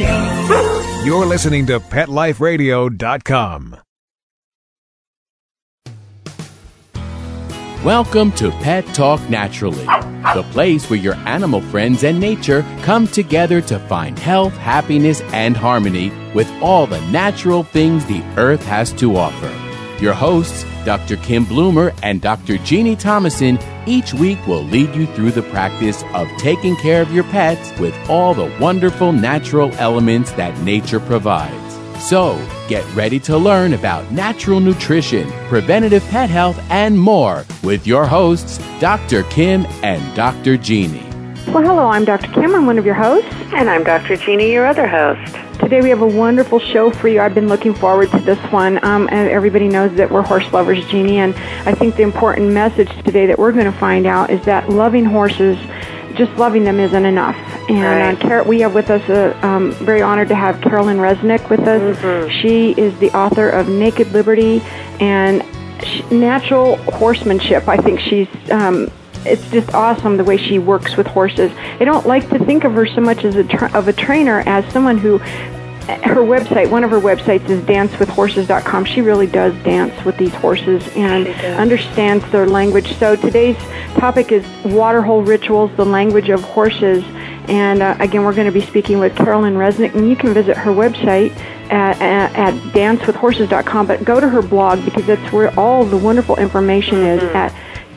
Radio. 0.00 1.02
You're 1.04 1.26
listening 1.26 1.66
to 1.66 1.80
PetLifeRadio.com. 1.80 3.76
Welcome 7.84 8.32
to 8.32 8.50
Pet 8.50 8.84
Talk 8.94 9.20
Naturally, 9.30 9.84
the 10.34 10.44
place 10.50 10.90
where 10.90 10.98
your 10.98 11.14
animal 11.14 11.60
friends 11.60 12.02
and 12.02 12.18
nature 12.18 12.62
come 12.82 13.06
together 13.06 13.60
to 13.60 13.78
find 13.80 14.18
health, 14.18 14.54
happiness, 14.54 15.20
and 15.32 15.56
harmony 15.56 16.10
with 16.34 16.50
all 16.60 16.88
the 16.88 17.00
natural 17.12 17.62
things 17.62 18.04
the 18.04 18.22
earth 18.36 18.64
has 18.64 18.92
to 18.94 19.16
offer. 19.16 19.52
Your 20.02 20.14
hosts, 20.14 20.64
Dr. 20.86 21.16
Kim 21.16 21.44
Bloomer 21.44 21.92
and 22.04 22.22
Dr. 22.22 22.58
Jeannie 22.58 22.94
Thomason, 22.94 23.58
each 23.86 24.14
week 24.14 24.38
will 24.46 24.62
lead 24.62 24.94
you 24.94 25.06
through 25.06 25.32
the 25.32 25.42
practice 25.42 26.04
of 26.14 26.28
taking 26.38 26.76
care 26.76 27.02
of 27.02 27.12
your 27.12 27.24
pets 27.24 27.76
with 27.80 27.92
all 28.08 28.34
the 28.34 28.56
wonderful 28.60 29.12
natural 29.12 29.72
elements 29.74 30.30
that 30.32 30.56
nature 30.60 31.00
provides. 31.00 31.74
So, 31.98 32.40
get 32.68 32.84
ready 32.94 33.18
to 33.20 33.36
learn 33.36 33.72
about 33.72 34.12
natural 34.12 34.60
nutrition, 34.60 35.28
preventative 35.48 36.04
pet 36.04 36.30
health, 36.30 36.56
and 36.70 36.96
more 36.96 37.44
with 37.64 37.84
your 37.84 38.06
hosts, 38.06 38.58
Dr. 38.78 39.24
Kim 39.24 39.66
and 39.82 40.14
Dr. 40.14 40.56
Jeannie. 40.56 41.02
Well, 41.48 41.64
hello, 41.64 41.88
I'm 41.88 42.04
Dr. 42.04 42.30
Kim. 42.32 42.54
I'm 42.54 42.66
one 42.66 42.78
of 42.78 42.86
your 42.86 42.94
hosts. 42.94 43.28
And 43.54 43.68
I'm 43.68 43.82
Dr. 43.82 44.16
Jeannie, 44.16 44.52
your 44.52 44.66
other 44.66 44.86
host. 44.86 45.45
Today 45.58 45.80
we 45.80 45.88
have 45.88 46.02
a 46.02 46.06
wonderful 46.06 46.58
show 46.58 46.90
for 46.90 47.08
you. 47.08 47.20
I've 47.20 47.34
been 47.34 47.48
looking 47.48 47.74
forward 47.74 48.10
to 48.10 48.20
this 48.20 48.38
one. 48.52 48.82
Um, 48.84 49.08
and 49.10 49.28
everybody 49.28 49.68
knows 49.68 49.94
that 49.96 50.10
we're 50.10 50.22
horse 50.22 50.50
lovers, 50.52 50.86
Jeannie, 50.86 51.18
and 51.18 51.34
I 51.66 51.74
think 51.74 51.96
the 51.96 52.02
important 52.02 52.52
message 52.52 52.90
today 53.04 53.26
that 53.26 53.38
we're 53.38 53.52
going 53.52 53.64
to 53.64 53.78
find 53.78 54.06
out 54.06 54.30
is 54.30 54.44
that 54.44 54.68
loving 54.68 55.04
horses 55.04 55.58
just 56.14 56.32
loving 56.38 56.64
them 56.64 56.78
isn't 56.78 57.04
enough. 57.04 57.36
And 57.68 58.18
right. 58.18 58.24
uh, 58.24 58.28
Car- 58.28 58.44
we 58.44 58.60
have 58.60 58.74
with 58.74 58.90
us, 58.90 59.08
uh, 59.08 59.38
um, 59.42 59.72
very 59.72 60.02
honored 60.02 60.28
to 60.28 60.34
have 60.34 60.60
Carolyn 60.60 60.98
Resnick 60.98 61.48
with 61.50 61.60
us. 61.60 61.96
Mm-hmm. 61.98 62.30
She 62.40 62.72
is 62.72 62.98
the 62.98 63.10
author 63.10 63.48
of 63.48 63.68
Naked 63.68 64.12
Liberty 64.12 64.60
and 65.00 65.42
Natural 66.10 66.76
Horsemanship. 66.76 67.68
I 67.68 67.76
think 67.76 68.00
she's. 68.00 68.28
Um, 68.50 68.90
it's 69.26 69.50
just 69.50 69.74
awesome 69.74 70.16
the 70.16 70.24
way 70.24 70.36
she 70.36 70.58
works 70.58 70.96
with 70.96 71.06
horses. 71.06 71.52
I 71.80 71.84
don't 71.84 72.06
like 72.06 72.28
to 72.30 72.38
think 72.38 72.64
of 72.64 72.72
her 72.74 72.86
so 72.86 73.00
much 73.00 73.24
as 73.24 73.36
a 73.36 73.44
tra- 73.44 73.72
of 73.72 73.88
a 73.88 73.92
trainer 73.92 74.42
as 74.46 74.70
someone 74.72 74.98
who 74.98 75.20
her 75.86 76.22
website, 76.22 76.68
one 76.68 76.82
of 76.82 76.90
her 76.90 77.00
websites 77.00 77.48
is 77.48 77.62
dancewithhorses.com. 77.62 78.84
She 78.86 79.00
really 79.00 79.28
does 79.28 79.54
dance 79.62 80.04
with 80.04 80.16
these 80.16 80.34
horses 80.34 80.86
and 80.96 81.28
understands 81.58 82.28
their 82.32 82.46
language. 82.46 82.92
So 82.96 83.14
today's 83.14 83.56
topic 83.94 84.32
is 84.32 84.44
waterhole 84.64 85.22
rituals, 85.22 85.70
the 85.76 85.84
language 85.84 86.28
of 86.28 86.42
horses. 86.42 87.04
And 87.48 87.82
uh, 87.82 87.96
again, 88.00 88.24
we're 88.24 88.34
going 88.34 88.52
to 88.52 88.52
be 88.52 88.66
speaking 88.66 88.98
with 88.98 89.14
Carolyn 89.14 89.54
Resnick, 89.54 89.94
and 89.94 90.10
you 90.10 90.16
can 90.16 90.34
visit 90.34 90.56
her 90.56 90.72
website 90.72 91.30
at, 91.70 92.00
at, 92.00 92.34
at 92.34 92.54
dancewithhorses.com, 92.72 93.86
but 93.86 94.04
go 94.04 94.18
to 94.18 94.28
her 94.28 94.42
blog 94.42 94.84
because 94.84 95.06
that's 95.06 95.32
where 95.32 95.56
all 95.58 95.84
the 95.84 95.96
wonderful 95.96 96.36
information 96.36 96.98
is 96.98 97.22
at 97.22 97.54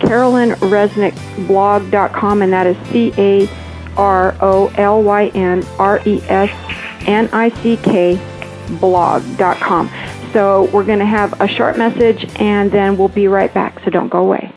carolynresnickblog.com, 0.10 2.42
and 2.42 2.52
that 2.52 2.66
is 2.66 2.76
C 2.88 3.14
A 3.18 3.48
R 3.96 4.36
O 4.42 4.74
L 4.76 5.04
Y 5.04 5.28
N 5.28 5.64
R 5.78 6.02
E 6.04 6.20
S 6.24 6.50
N 7.08 7.30
I 7.32 7.50
C 7.62 7.78
K 7.78 8.20
blog.com. 8.80 9.92
So 10.34 10.68
we're 10.74 10.86
going 10.86 11.00
to 11.00 11.06
have 11.06 11.40
a 11.40 11.48
short 11.48 11.78
message, 11.78 12.28
and 12.40 12.72
then 12.72 12.98
we'll 12.98 13.08
be 13.08 13.28
right 13.28 13.54
back. 13.54 13.80
So 13.84 13.92
don't 13.92 14.10
go 14.10 14.20
away. 14.20 14.52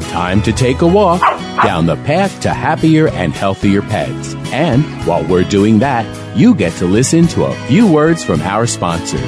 Time 0.00 0.42
to 0.42 0.52
take 0.52 0.80
a 0.80 0.86
walk 0.86 1.20
down 1.62 1.86
the 1.86 1.96
path 1.96 2.40
to 2.40 2.52
happier 2.52 3.08
and 3.08 3.32
healthier 3.32 3.82
pets. 3.82 4.34
And 4.52 4.84
while 5.06 5.24
we're 5.26 5.44
doing 5.44 5.78
that, 5.80 6.06
you 6.36 6.54
get 6.54 6.72
to 6.74 6.86
listen 6.86 7.26
to 7.28 7.44
a 7.44 7.54
few 7.66 7.90
words 7.90 8.24
from 8.24 8.40
our 8.42 8.66
sponsors. 8.66 9.22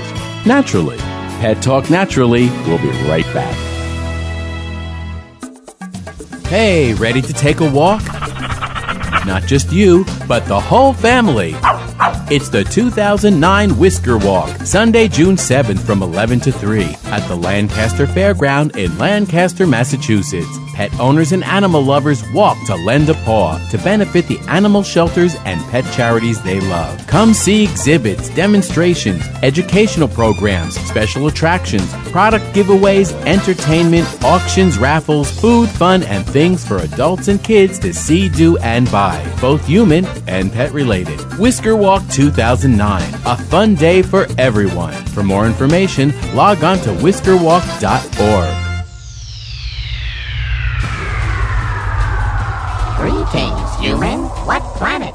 Naturally, 0.46 0.98
Pet 1.40 1.62
Talk 1.62 1.90
Naturally 1.90 2.48
we'll 2.66 2.78
be 2.78 2.90
right 3.08 3.26
back. 3.34 3.67
Hey, 6.48 6.94
ready 6.94 7.20
to 7.20 7.32
take 7.34 7.60
a 7.60 7.70
walk? 7.70 8.02
Not 9.26 9.42
just 9.44 9.70
you, 9.70 10.06
but 10.26 10.46
the 10.46 10.58
whole 10.58 10.94
family. 10.94 11.54
It's 12.30 12.48
the 12.48 12.64
2009 12.64 13.76
Whisker 13.76 14.16
Walk, 14.16 14.48
Sunday, 14.64 15.08
June 15.08 15.36
7th 15.36 15.80
from 15.80 16.02
11 16.02 16.40
to 16.40 16.50
3 16.50 16.84
at 17.10 17.26
the 17.28 17.36
Lancaster 17.36 18.06
Fairground 18.06 18.76
in 18.76 18.96
Lancaster, 18.98 19.66
Massachusetts. 19.66 20.58
Pet 20.74 20.96
owners 21.00 21.32
and 21.32 21.42
animal 21.42 21.82
lovers 21.82 22.22
walk 22.30 22.56
to 22.66 22.76
lend 22.76 23.08
a 23.08 23.14
paw 23.24 23.58
to 23.70 23.78
benefit 23.78 24.28
the 24.28 24.38
animal 24.48 24.84
shelters 24.84 25.34
and 25.44 25.60
pet 25.72 25.84
charities 25.92 26.40
they 26.42 26.60
love. 26.60 27.04
Come 27.08 27.34
see 27.34 27.64
exhibits, 27.64 28.28
demonstrations, 28.28 29.24
educational 29.42 30.06
programs, 30.06 30.76
special 30.78 31.26
attractions, 31.26 31.92
product 32.12 32.44
giveaways, 32.54 33.12
entertainment, 33.26 34.06
auctions, 34.22 34.78
raffles, 34.78 35.30
food, 35.40 35.68
fun, 35.68 36.04
and 36.04 36.24
things 36.24 36.64
for 36.64 36.76
adults 36.78 37.26
and 37.26 37.42
kids 37.42 37.80
to 37.80 37.92
see, 37.92 38.28
do, 38.28 38.56
and 38.58 38.88
buy, 38.92 39.20
both 39.40 39.66
human 39.66 40.04
and 40.28 40.52
pet 40.52 40.70
related. 40.72 41.18
Whisker 41.38 41.74
Walk 41.74 42.06
2009, 42.10 43.02
a 43.26 43.36
fun 43.36 43.74
day 43.74 44.02
for 44.02 44.28
everyone. 44.38 44.94
For 45.06 45.24
more 45.24 45.46
information, 45.46 46.12
log 46.36 46.62
on 46.62 46.78
to 46.78 46.92
whiskerwalk.org. 46.98 48.54
Greetings, 52.98 53.76
human. 53.78 54.20
What 54.44 54.62
planet 54.76 55.14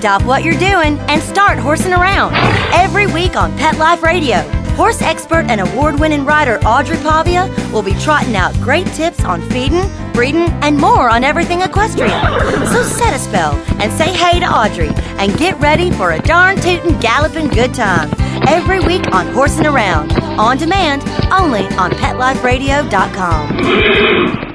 Stop 0.00 0.24
what 0.24 0.42
you're 0.44 0.54
doing 0.54 0.98
and 1.10 1.20
start 1.20 1.58
horsing 1.58 1.92
around. 1.92 2.32
Every 2.72 3.06
week 3.06 3.36
on 3.36 3.54
Pet 3.58 3.76
Life 3.76 4.02
Radio, 4.02 4.38
horse 4.74 5.02
expert 5.02 5.44
and 5.50 5.60
award 5.60 6.00
winning 6.00 6.24
rider 6.24 6.58
Audrey 6.64 6.96
Pavia 6.96 7.54
will 7.70 7.82
be 7.82 7.92
trotting 7.96 8.34
out 8.34 8.54
great 8.62 8.86
tips 8.94 9.22
on 9.26 9.42
feeding, 9.50 9.82
breeding, 10.14 10.48
and 10.62 10.78
more 10.78 11.10
on 11.10 11.22
everything 11.22 11.60
equestrian. 11.60 12.18
So 12.68 12.82
set 12.82 13.14
a 13.14 13.18
spell 13.18 13.52
and 13.78 13.92
say 13.92 14.10
hey 14.10 14.40
to 14.40 14.46
Audrey 14.46 14.88
and 15.18 15.36
get 15.36 15.60
ready 15.60 15.90
for 15.90 16.12
a 16.12 16.18
darn 16.20 16.56
tootin' 16.56 16.98
galloping 16.98 17.48
good 17.48 17.74
time. 17.74 18.10
Every 18.48 18.80
week 18.80 19.12
on 19.12 19.26
Horsing 19.34 19.66
Around, 19.66 20.12
on 20.40 20.56
demand, 20.56 21.02
only 21.30 21.66
on 21.76 21.90
PetLifeRadio.com. 21.90 24.49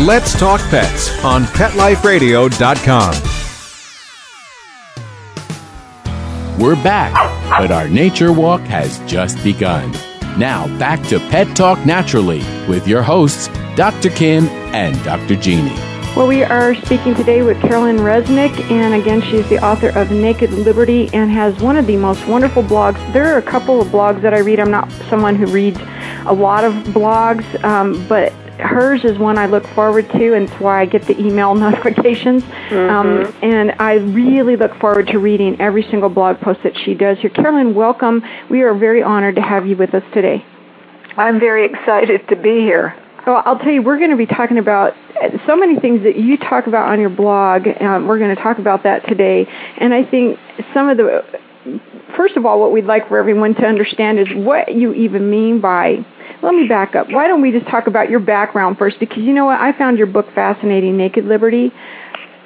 Let's 0.00 0.36
Talk 0.36 0.60
Pets 0.70 1.24
on 1.24 1.44
PetLifeRadio.com. 1.44 3.14
We're 6.60 6.74
back, 6.82 7.12
but 7.48 7.70
our 7.70 7.88
nature 7.88 8.32
walk 8.32 8.62
has 8.62 8.98
just 9.08 9.40
begun. 9.44 9.92
Now, 10.36 10.66
back 10.80 11.00
to 11.04 11.20
Pet 11.20 11.54
Talk 11.54 11.86
Naturally 11.86 12.40
with 12.68 12.88
your 12.88 13.04
hosts, 13.04 13.46
Dr. 13.76 14.10
Kim 14.10 14.48
and 14.74 15.00
Dr. 15.04 15.36
Jeannie. 15.36 15.70
Well, 16.16 16.26
we 16.26 16.42
are 16.42 16.74
speaking 16.74 17.14
today 17.14 17.42
with 17.42 17.60
Carolyn 17.60 17.98
Resnick, 17.98 18.68
and 18.72 19.00
again, 19.00 19.22
she's 19.22 19.48
the 19.48 19.64
author 19.64 19.90
of 19.90 20.10
Naked 20.10 20.50
Liberty 20.50 21.08
and 21.12 21.30
has 21.30 21.56
one 21.60 21.76
of 21.76 21.86
the 21.86 21.96
most 21.96 22.26
wonderful 22.26 22.64
blogs. 22.64 22.98
There 23.12 23.32
are 23.32 23.38
a 23.38 23.42
couple 23.42 23.80
of 23.80 23.86
blogs 23.88 24.22
that 24.22 24.34
I 24.34 24.38
read. 24.38 24.58
I'm 24.58 24.72
not 24.72 24.90
someone 25.08 25.36
who 25.36 25.46
reads 25.46 25.78
a 26.26 26.32
lot 26.32 26.64
of 26.64 26.72
blogs, 26.86 27.62
um, 27.62 28.04
but 28.08 28.32
hers 28.58 29.04
is 29.04 29.18
one 29.18 29.38
I 29.38 29.46
look 29.46 29.66
forward 29.68 30.10
to, 30.10 30.34
and 30.34 30.48
it's 30.48 30.60
why 30.60 30.80
I 30.80 30.86
get 30.86 31.06
the 31.06 31.18
email 31.18 31.54
notifications. 31.66 32.44
Um, 32.70 33.34
and 33.42 33.72
I 33.78 33.94
really 33.94 34.56
look 34.56 34.74
forward 34.76 35.08
to 35.08 35.18
reading 35.18 35.60
every 35.60 35.82
single 35.90 36.08
blog 36.08 36.40
post 36.40 36.60
that 36.62 36.76
she 36.84 36.94
does 36.94 37.18
here. 37.18 37.30
Carolyn, 37.30 37.74
welcome. 37.74 38.22
We 38.50 38.62
are 38.62 38.74
very 38.74 39.02
honored 39.02 39.36
to 39.36 39.42
have 39.42 39.66
you 39.66 39.76
with 39.76 39.94
us 39.94 40.04
today. 40.12 40.44
I'm 41.16 41.38
very 41.38 41.66
excited 41.66 42.28
to 42.28 42.36
be 42.36 42.60
here. 42.60 42.96
Well, 43.26 43.42
I'll 43.46 43.58
tell 43.58 43.70
you, 43.70 43.82
we're 43.82 43.98
going 43.98 44.10
to 44.10 44.16
be 44.16 44.26
talking 44.26 44.58
about 44.58 44.94
so 45.46 45.56
many 45.56 45.78
things 45.80 46.02
that 46.02 46.16
you 46.16 46.36
talk 46.36 46.66
about 46.66 46.90
on 46.90 47.00
your 47.00 47.08
blog. 47.08 47.66
Um, 47.80 48.06
we're 48.06 48.18
going 48.18 48.34
to 48.34 48.42
talk 48.42 48.58
about 48.58 48.82
that 48.82 49.06
today. 49.08 49.46
And 49.78 49.94
I 49.94 50.04
think 50.04 50.38
some 50.74 50.88
of 50.88 50.98
the, 50.98 51.24
first 52.16 52.36
of 52.36 52.44
all, 52.46 52.60
what 52.60 52.72
we'd 52.72 52.84
like 52.84 53.08
for 53.08 53.18
everyone 53.18 53.54
to 53.56 53.64
understand 53.64 54.18
is 54.18 54.28
what 54.34 54.74
you 54.74 54.92
even 54.92 55.30
mean 55.30 55.60
by, 55.60 56.04
let 56.42 56.54
me 56.54 56.68
back 56.68 56.94
up. 56.94 57.10
Why 57.10 57.26
don't 57.26 57.42
we 57.42 57.52
just 57.52 57.66
talk 57.68 57.86
about 57.86 58.10
your 58.10 58.20
background 58.20 58.78
first? 58.78 58.98
Because 59.00 59.18
you 59.18 59.32
know 59.32 59.46
what? 59.46 59.60
I 59.60 59.76
found 59.76 59.98
your 59.98 60.06
book 60.06 60.26
fascinating, 60.34 60.96
Naked 60.96 61.24
Liberty. 61.24 61.72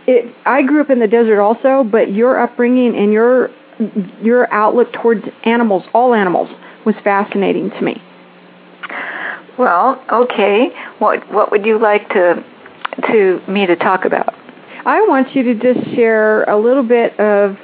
It, 0.06 0.34
I 0.46 0.62
grew 0.62 0.80
up 0.80 0.90
in 0.90 1.00
the 1.00 1.08
desert 1.08 1.40
also, 1.40 1.84
but 1.84 2.12
your 2.12 2.40
upbringing 2.40 2.96
and 2.96 3.12
your, 3.12 3.50
your 4.22 4.52
outlook 4.52 4.92
towards 4.92 5.24
animals, 5.44 5.84
all 5.92 6.14
animals, 6.14 6.48
was 6.86 6.94
fascinating 7.04 7.70
to 7.70 7.82
me. 7.82 8.00
Well, 9.58 10.02
okay. 10.10 10.68
What 11.00 11.30
what 11.32 11.50
would 11.50 11.66
you 11.66 11.80
like 11.80 12.08
to 12.10 12.44
to 13.08 13.40
me 13.48 13.66
to 13.66 13.74
talk 13.74 14.04
about? 14.04 14.32
I 14.86 15.00
want 15.08 15.34
you 15.34 15.42
to 15.42 15.54
just 15.54 15.84
share 15.96 16.44
a 16.44 16.56
little 16.56 16.84
bit 16.84 17.18
of 17.18 17.56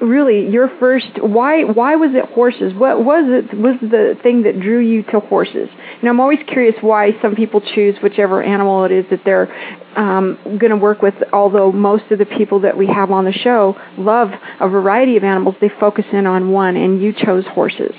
really 0.00 0.48
your 0.50 0.68
first 0.78 1.06
why 1.20 1.64
why 1.64 1.96
was 1.96 2.10
it 2.14 2.24
horses 2.30 2.74
what 2.74 3.04
was 3.04 3.24
it 3.26 3.56
was 3.56 3.76
the 3.80 4.14
thing 4.22 4.42
that 4.42 4.60
drew 4.60 4.78
you 4.78 5.02
to 5.02 5.20
horses 5.20 5.68
and 6.00 6.08
i'm 6.08 6.20
always 6.20 6.38
curious 6.46 6.74
why 6.82 7.10
some 7.22 7.34
people 7.34 7.60
choose 7.74 7.96
whichever 8.02 8.42
animal 8.42 8.84
it 8.84 8.92
is 8.92 9.04
that 9.10 9.20
they're 9.24 9.48
um, 9.96 10.38
going 10.44 10.70
to 10.70 10.76
work 10.76 11.00
with 11.00 11.14
although 11.32 11.72
most 11.72 12.04
of 12.10 12.18
the 12.18 12.26
people 12.26 12.60
that 12.60 12.76
we 12.76 12.86
have 12.86 13.10
on 13.10 13.24
the 13.24 13.32
show 13.32 13.74
love 13.96 14.28
a 14.60 14.68
variety 14.68 15.16
of 15.16 15.24
animals 15.24 15.54
they 15.60 15.70
focus 15.80 16.04
in 16.12 16.26
on 16.26 16.52
one 16.52 16.76
and 16.76 17.02
you 17.02 17.12
chose 17.12 17.44
horses 17.46 17.94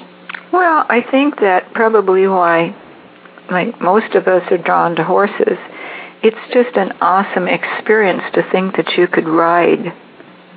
Well, 0.54 0.86
I 0.88 1.02
think 1.10 1.40
that 1.42 1.74
probably 1.74 2.28
why 2.28 2.76
like 3.52 3.80
most 3.82 4.16
of 4.16 4.28
us 4.28 4.44
are 4.52 4.58
drawn 4.58 4.96
to 4.96 5.04
horses. 5.04 5.58
It's 6.24 6.54
just 6.54 6.76
an 6.78 6.94
awesome 7.02 7.48
experience 7.48 8.24
to 8.34 8.44
think 8.52 8.76
that 8.78 8.98
you 8.98 9.08
could 9.08 9.28
ride 9.28 9.94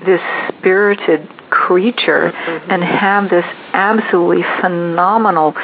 this 0.05 0.20
spirited 0.49 1.29
creature 1.50 2.29
and 2.29 2.82
have 2.82 3.29
this 3.31 3.44
absolutely 3.73 4.44
phenomenal 4.61 5.55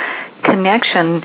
connection 0.44 1.22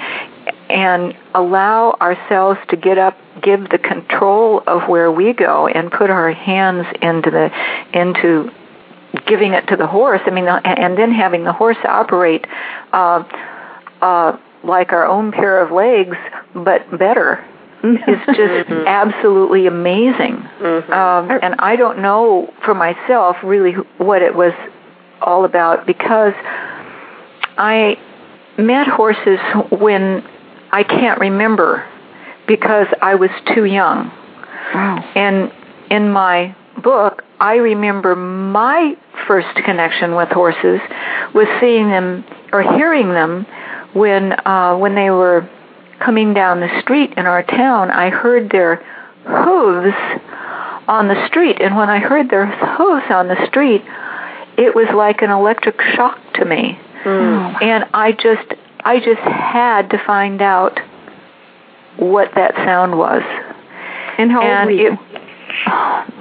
and 0.69 1.13
allow 1.35 1.97
ourselves 1.99 2.59
to 2.69 2.77
get 2.77 2.97
up 2.97 3.17
give 3.41 3.69
the 3.69 3.77
control 3.77 4.61
of 4.67 4.87
where 4.87 5.11
we 5.11 5.33
go 5.33 5.67
and 5.67 5.91
put 5.91 6.09
our 6.09 6.31
hands 6.31 6.85
into 7.01 7.29
the 7.31 7.49
into 7.93 8.51
giving 9.27 9.53
it 9.53 9.67
to 9.67 9.75
the 9.75 9.87
horse. 9.87 10.21
I 10.25 10.31
mean, 10.31 10.47
uh, 10.47 10.61
and 10.63 10.97
then 10.97 11.11
having 11.11 11.43
the 11.43 11.53
horse 11.53 11.77
operate 11.83 12.45
uh, 12.93 13.23
uh, 14.01 14.37
like 14.63 14.93
our 14.93 15.05
own 15.05 15.31
pair 15.31 15.61
of 15.61 15.71
legs, 15.71 16.17
but 16.53 16.89
better. 16.97 17.45
Is 17.83 18.35
just 18.35 18.69
absolutely 18.87 19.67
amazing. 19.67 20.35
Um, 20.61 21.31
and 21.41 21.55
I 21.59 21.75
don't 21.75 22.01
know 22.01 22.53
for 22.63 22.73
myself 22.73 23.37
really 23.43 23.73
what 23.97 24.21
it 24.21 24.35
was 24.35 24.53
all 25.21 25.45
about 25.45 25.85
because 25.85 26.33
I 27.57 27.97
met 28.57 28.87
horses 28.87 29.39
when 29.71 30.23
I 30.71 30.83
can't 30.83 31.19
remember 31.19 31.87
because 32.47 32.87
I 33.01 33.15
was 33.15 33.29
too 33.53 33.65
young. 33.65 34.11
wow 34.73 35.11
And 35.15 35.51
in 35.89 36.11
my 36.11 36.55
book, 36.83 37.23
I 37.39 37.55
remember 37.55 38.15
my 38.15 38.95
first 39.27 39.55
connection 39.65 40.15
with 40.15 40.29
horses 40.29 40.79
was 41.33 41.47
seeing 41.59 41.89
them 41.89 42.23
or 42.53 42.61
hearing 42.61 43.09
them 43.09 43.45
when 43.93 44.33
uh, 44.47 44.77
when 44.77 44.95
they 44.95 45.09
were 45.09 45.49
coming 46.03 46.33
down 46.33 46.59
the 46.59 46.81
street 46.81 47.13
in 47.17 47.25
our 47.25 47.43
town. 47.43 47.91
I 47.91 48.09
heard 48.09 48.49
their 48.49 48.77
hooves 49.25 49.95
on 50.87 51.07
the 51.07 51.27
street, 51.27 51.61
and 51.61 51.75
when 51.75 51.89
I 51.89 51.99
heard 51.99 52.29
their 52.29 52.47
hooves 52.47 53.05
on 53.09 53.27
the 53.27 53.45
street, 53.47 53.83
it 54.57 54.75
was 54.75 54.87
like 54.93 55.21
an 55.21 55.29
electric 55.29 55.81
shock 55.95 56.19
to 56.35 56.45
me. 56.45 56.77
Hmm. 57.03 57.55
And 57.61 57.85
I 57.93 58.11
just 58.11 58.53
I 58.83 58.99
just 58.99 59.21
had 59.21 59.89
to 59.91 59.97
find 60.05 60.41
out 60.41 60.79
what 61.97 62.31
that 62.35 62.55
sound 62.55 62.97
was. 62.97 63.21
and 64.17 64.31
how 64.31 64.41
old 64.41 64.65
were 64.65 64.71
you 64.71 64.93
it, 64.93 64.99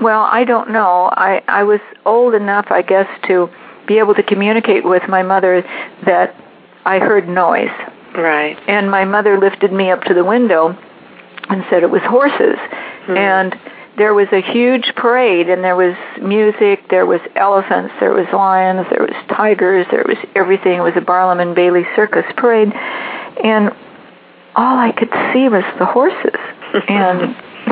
well, 0.01 0.23
I 0.23 0.45
don't 0.45 0.71
know. 0.71 1.11
I 1.13 1.43
I 1.47 1.63
was 1.63 1.81
old 2.05 2.35
enough, 2.35 2.67
I 2.71 2.83
guess, 2.83 3.09
to 3.29 3.49
be 3.87 3.99
able 3.99 4.15
to 4.15 4.23
communicate 4.23 4.85
with 4.85 5.03
my 5.09 5.23
mother 5.23 5.63
that 6.05 6.35
I 6.85 6.99
heard 6.99 7.29
noise. 7.29 7.71
Right. 8.15 8.59
And 8.69 8.91
my 8.91 9.05
mother 9.05 9.39
lifted 9.39 9.73
me 9.73 9.91
up 9.91 10.03
to 10.05 10.15
the 10.15 10.25
window 10.25 10.77
and 11.49 11.65
said 11.71 11.83
it 11.83 11.91
was 11.91 12.03
horses. 12.03 12.59
Hmm. 13.07 13.17
And 13.17 13.61
there 13.97 14.15
was 14.15 14.29
a 14.33 14.41
huge 14.41 14.93
parade 14.97 15.49
and 15.49 15.63
there 15.63 15.77
was 15.77 15.95
music, 16.23 16.89
there 16.91 17.07
was 17.07 17.21
elephants, 17.37 17.93
there 18.01 18.13
was 18.13 18.27
lions, 18.33 18.87
there 18.91 19.03
was 19.03 19.15
tigers, 19.29 19.87
there 19.91 20.05
was 20.07 20.17
everything. 20.35 20.79
It 20.79 20.83
was 20.83 20.97
a 20.97 21.01
Barnum 21.01 21.41
and 21.41 21.55
Bailey 21.55 21.85
circus 21.97 22.25
parade. 22.37 22.73
And 22.73 23.71
all 24.57 24.79
I 24.79 24.93
could 24.93 25.11
see 25.33 25.49
was 25.49 25.65
the 25.79 25.87
horses. 25.87 26.41
and 26.89 27.37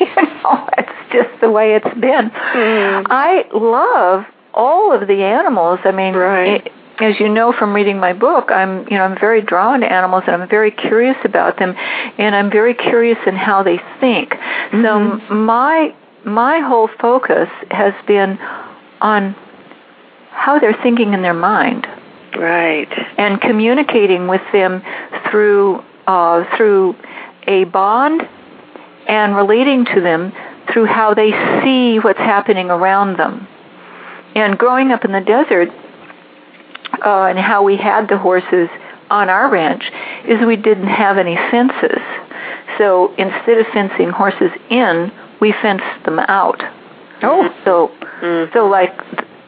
you 0.00 0.06
know, 0.16 0.68
that's 0.76 1.12
just 1.12 1.40
the 1.40 1.50
way 1.50 1.74
it's 1.74 1.94
been. 2.00 2.30
Hmm. 2.32 3.06
I 3.10 3.44
love 3.52 4.24
all 4.54 4.92
of 4.92 5.06
the 5.08 5.22
animals. 5.22 5.80
I 5.84 5.90
mean, 5.90 6.14
Right. 6.14 6.66
it- 6.66 6.72
as 7.00 7.18
you 7.18 7.28
know 7.28 7.52
from 7.52 7.74
reading 7.74 7.98
my 7.98 8.12
book, 8.12 8.50
I'm 8.50 8.86
you 8.88 8.96
know 8.96 9.04
I'm 9.04 9.18
very 9.18 9.42
drawn 9.42 9.80
to 9.80 9.92
animals 9.92 10.24
and 10.26 10.42
I'm 10.42 10.48
very 10.48 10.70
curious 10.70 11.16
about 11.24 11.58
them, 11.58 11.74
and 12.18 12.34
I'm 12.34 12.50
very 12.50 12.74
curious 12.74 13.18
in 13.26 13.36
how 13.36 13.62
they 13.62 13.78
think. 14.00 14.34
So 14.70 14.98
my 15.30 15.94
my 16.24 16.60
whole 16.60 16.88
focus 17.00 17.48
has 17.70 17.94
been 18.06 18.38
on 19.00 19.34
how 20.30 20.58
they're 20.58 20.78
thinking 20.82 21.14
in 21.14 21.22
their 21.22 21.34
mind 21.34 21.86
Right. 22.36 22.88
and 23.16 23.40
communicating 23.40 24.26
with 24.26 24.42
them 24.52 24.82
through 25.30 25.84
uh, 26.06 26.44
through 26.56 26.96
a 27.46 27.64
bond 27.64 28.22
and 29.06 29.36
relating 29.36 29.84
to 29.94 30.00
them 30.00 30.32
through 30.72 30.86
how 30.86 31.14
they 31.14 31.30
see 31.62 31.98
what's 31.98 32.18
happening 32.18 32.70
around 32.70 33.18
them. 33.18 33.46
And 34.34 34.58
growing 34.58 34.90
up 34.90 35.04
in 35.04 35.12
the 35.12 35.20
desert, 35.20 35.68
uh, 37.04 37.24
and 37.24 37.38
how 37.38 37.62
we 37.62 37.76
had 37.76 38.08
the 38.08 38.18
horses 38.18 38.68
on 39.10 39.28
our 39.28 39.50
ranch 39.50 39.84
is 40.26 40.44
we 40.46 40.56
didn't 40.56 40.88
have 40.88 41.18
any 41.18 41.36
fences. 41.50 42.02
So 42.78 43.14
instead 43.16 43.58
of 43.58 43.66
fencing 43.72 44.10
horses 44.10 44.50
in, 44.70 45.12
we 45.40 45.52
fenced 45.62 46.04
them 46.04 46.18
out. 46.18 46.62
Oh. 47.22 47.48
So, 47.64 47.90
so 48.52 48.66
like 48.66 48.96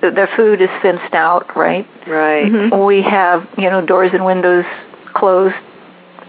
th- 0.01 0.15
the 0.15 0.29
food 0.37 0.63
is 0.63 0.69
fenced 0.83 1.15
out, 1.15 1.57
right? 1.57 1.87
Right. 2.07 2.51
We 2.87 3.03
have, 3.03 3.49
you 3.59 3.71
know, 3.71 3.85
doors 3.85 4.11
and 4.13 4.25
windows 4.25 4.65
closed. 5.15 5.57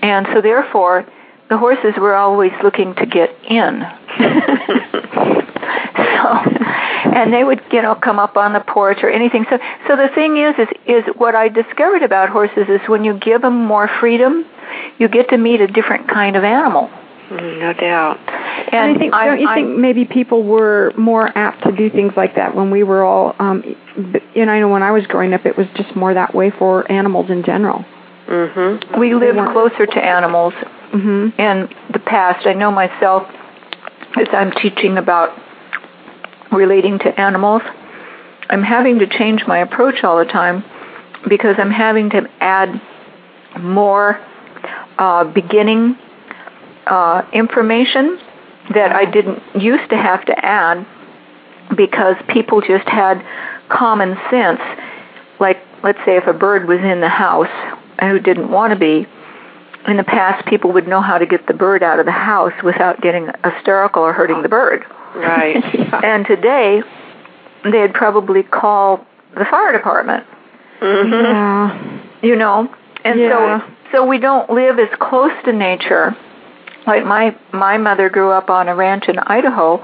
And 0.01 0.25
so 0.33 0.41
therefore, 0.41 1.05
the 1.50 1.57
horses 1.57 1.93
were 1.97 2.15
always 2.15 2.51
looking 2.63 2.95
to 2.95 3.05
get 3.05 3.36
in. 3.50 3.83
so, 7.14 7.16
and 7.16 7.34
they 7.34 7.44
would, 7.44 7.62
you 7.72 7.82
know, 7.82 7.96
come 7.96 8.20
up 8.20 8.38
on 8.38 8.54
the 8.54 8.60
porch 8.60 9.00
or 9.04 9.10
anything. 9.10 9.46
So, 9.50 9.58
so 9.88 9.96
the 9.96 10.10
thing 10.16 10.38
is, 10.38 10.56
is, 10.60 10.68
is 10.86 11.04
what 11.18 11.36
I 11.36 11.50
discovered 11.50 12.04
about 12.04 12.30
horses 12.30 12.68
is 12.70 12.82
when 12.88 13.04
you 13.04 13.18
give 13.20 13.42
them 13.42 13.66
more 13.66 13.90
freedom, 14.00 14.46
you 15.00 15.08
get 15.08 15.30
to 15.30 15.38
meet 15.38 15.62
a 15.62 15.68
different 15.68 16.08
kind 16.10 16.36
of 16.36 16.44
animal. 16.44 16.90
Mm, 17.30 17.60
No 17.60 17.74
doubt. 17.74 18.20
And 18.72 18.96
I 18.96 19.00
think, 19.00 19.14
I'm- 19.14 19.28
don't 19.28 19.40
you 19.42 19.48
I'm- 19.48 19.56
think 19.56 19.78
maybe 19.78 20.06
people 20.06 20.44
were 20.44 20.94
more 20.98 21.30
apt 21.36 21.64
to 21.64 21.72
do 21.72 21.90
things 21.90 22.14
like 22.16 22.36
that 22.36 22.56
when 22.56 22.72
we 22.72 22.84
were 22.84 23.04
all, 23.04 23.36
um, 23.40 23.62
b- 23.62 24.22
and 24.36 24.50
I 24.50 24.60
know 24.60 24.68
when 24.70 24.84
I 24.84 24.92
was 24.92 25.06
growing 25.08 25.34
up, 25.34 25.46
it 25.46 25.58
was 25.58 25.68
just 25.76 25.96
more 25.96 26.14
that 26.14 26.34
way 26.34 26.50
for 26.52 26.90
animals 26.92 27.30
in 27.30 27.44
general. 27.44 27.84
Mhm. 28.30 28.98
we 28.98 29.14
live 29.14 29.38
closer 29.54 29.86
to 29.86 30.04
animals 30.06 30.54
hmm 30.92 31.30
in 31.38 31.70
the 31.92 32.00
past. 32.00 32.46
I 32.46 32.52
know 32.54 32.72
myself 32.72 33.26
as 34.18 34.28
I'm 34.34 34.52
teaching 34.52 34.98
about 34.98 35.32
relating 36.51 37.00
to 37.00 37.20
animals, 37.20 37.62
I'm 38.50 38.63
having 38.63 39.00
to 39.00 39.08
change 39.08 39.46
my 39.48 39.60
approach 39.60 40.04
all 40.04 40.18
the 40.18 40.25
time 40.25 40.63
because 41.27 41.56
I'm 41.58 41.72
having 41.72 42.10
to 42.12 42.30
add 42.39 42.82
more 43.60 44.20
uh, 44.98 45.25
beginning 45.25 45.98
uh, 46.86 47.24
information 47.34 48.20
that 48.74 48.92
I 48.92 49.06
didn't 49.06 49.42
used 49.60 49.89
to 49.89 49.98
have 49.98 50.25
to 50.25 50.46
add 50.46 50.86
because 51.75 52.16
people 52.30 52.62
just 52.62 52.88
had 52.88 53.24
common 53.70 54.18
sense. 54.30 54.62
Like, 55.39 55.58
let's 55.84 56.00
say 56.06 56.18
if 56.18 56.27
a 56.27 56.34
bird 56.34 56.68
was 56.68 56.80
in 56.80 57.01
the 57.01 57.10
house 57.10 57.51
and 58.00 58.12
who 58.12 58.20
didn't 58.20 58.50
want 58.50 58.74
to 58.74 58.80
be, 58.80 59.08
in 59.88 59.98
the 59.98 60.04
past 60.04 60.46
people 60.48 60.72
would 60.74 60.88
know 60.88 61.01
how 61.01 61.18
to 61.18 61.25
get 61.25 61.48
the 61.48 61.54
bird 61.54 61.82
out 61.84 62.00
of 62.00 62.06
the 62.06 62.12
house 62.12 62.54
without 62.63 63.01
getting 63.01 63.30
hysterical 63.44 64.04
or 64.04 64.13
hurting 64.13 64.42
the 64.42 64.50
bird. 64.50 64.86
Right. 65.17 65.63
And 66.03 66.25
today, 66.25 66.81
they'd 67.63 67.93
probably 67.93 68.43
call 68.43 69.05
the 69.38 69.45
fire 69.45 69.71
department. 69.74 70.25
Yeah. 70.81 72.01
You 72.21 72.36
know, 72.36 72.69
and 73.03 73.19
Yeah. 73.19 73.59
so 73.62 73.74
so 73.91 74.05
we 74.05 74.17
don't 74.19 74.50
live 74.50 74.79
as 74.79 74.89
close 75.00 75.31
to 75.45 75.53
nature. 75.53 76.15
Like 76.86 77.05
my 77.05 77.36
my 77.51 77.77
mother 77.77 78.09
grew 78.09 78.31
up 78.31 78.50
on 78.50 78.67
a 78.67 78.75
ranch 78.75 79.05
in 79.07 79.17
Idaho, 79.19 79.77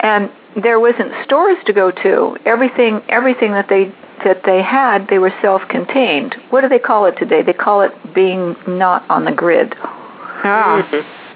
and 0.00 0.30
there 0.62 0.78
wasn't 0.80 1.12
stores 1.24 1.58
to 1.66 1.72
go 1.72 1.90
to. 1.90 2.36
Everything 2.44 3.02
everything 3.08 3.52
that 3.52 3.68
they 3.68 3.92
that 4.24 4.42
they 4.44 4.62
had, 4.62 5.08
they 5.08 5.18
were 5.18 5.32
self-contained. 5.42 6.34
What 6.50 6.62
do 6.62 6.68
they 6.68 6.78
call 6.78 7.04
it 7.06 7.16
today? 7.18 7.42
They 7.42 7.52
call 7.52 7.82
it 7.82 7.92
being 8.14 8.56
not 8.66 9.08
on 9.10 9.24
the 9.24 9.32
grid. 9.32 9.74
Ah. 9.78 10.88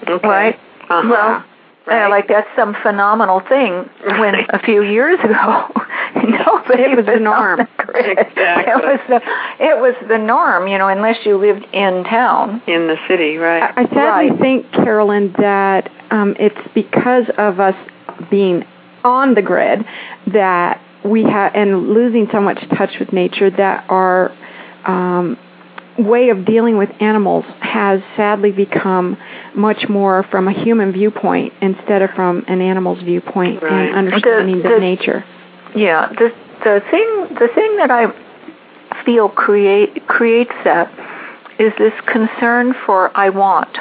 Okay. 0.09 0.26
Right? 0.28 0.54
Uh-huh. 0.88 1.09
Well, 1.11 1.45
Right. 1.87 2.07
uh, 2.07 2.11
like 2.11 2.29
that's 2.29 2.49
some 2.57 2.75
phenomenal 2.83 3.41
thing. 3.41 3.89
When 4.19 4.35
a 4.51 4.59
few 4.65 4.83
years 4.83 5.19
ago, 5.21 5.69
nobody 6.17 6.83
It 6.85 6.97
was 6.97 7.07
the 7.07 7.15
on 7.17 7.23
norm. 7.25 7.59
the 7.79 7.85
grid. 7.85 8.19
Exactly. 8.19 8.73
It 8.73 8.77
was 8.77 9.01
the 9.09 9.17
it 9.65 9.81
was 9.81 9.95
the 10.09 10.19
norm, 10.19 10.69
you 10.69 10.79
know, 10.79 10.89
unless 10.89 11.17
you 11.25 11.37
lived 11.39 11.65
in 11.73 12.05
town. 12.05 12.63
in 12.67 12.87
the 12.87 12.97
city, 13.09 13.37
right? 13.37 13.73
I 13.77 13.85
sadly 13.85 14.31
Right. 14.31 14.39
think, 14.41 14.73
Carolyn, 14.73 15.33
that 15.39 15.91
um, 16.11 16.37
it's 16.39 16.61
because 16.75 17.25
of 17.39 17.61
us 17.61 17.75
being 18.31 18.65
on 19.03 19.35
the 19.35 19.43
grid 19.43 19.85
that 20.33 20.81
we 21.05 21.23
have 21.25 21.53
and 21.55 21.89
losing 21.95 22.29
so 22.31 22.41
much 22.41 22.59
touch 22.77 22.99
with 23.01 23.13
nature 23.13 23.51
that 23.51 23.87
our 23.89 24.31
um, 24.87 25.39
way 25.99 26.31
of 26.31 26.45
dealing 26.45 26.77
with 26.79 26.91
animals 27.01 27.45
has 27.61 28.01
sadly 28.17 28.53
become 28.53 29.17
much 29.55 29.89
more 29.89 30.23
from 30.31 30.49
a 30.49 30.53
human 30.53 30.93
viewpoint 30.93 31.53
instead 31.61 32.01
of 32.03 32.11
from 32.11 32.45
an 32.49 32.61
animal's 32.61 33.03
viewpoint 33.03 33.63
Right. 33.63 33.73
and 33.89 33.97
understanding 33.97 34.59
The- 34.59 34.63
the, 34.63 34.69
the- 34.77 34.81
nature. 34.81 35.25
Yeah, 35.75 36.09
the 36.09 36.33
the 36.65 36.83
thing 36.91 37.35
the 37.39 37.49
thing 37.55 37.77
that 37.77 37.91
I 37.91 38.13
feel 39.05 39.29
create 39.29 40.07
creates 40.09 40.53
that 40.65 40.91
is 41.59 41.73
this 41.79 41.93
concern 42.07 42.75
for 42.87 43.11
I 43.17 43.31
want. 43.31 43.77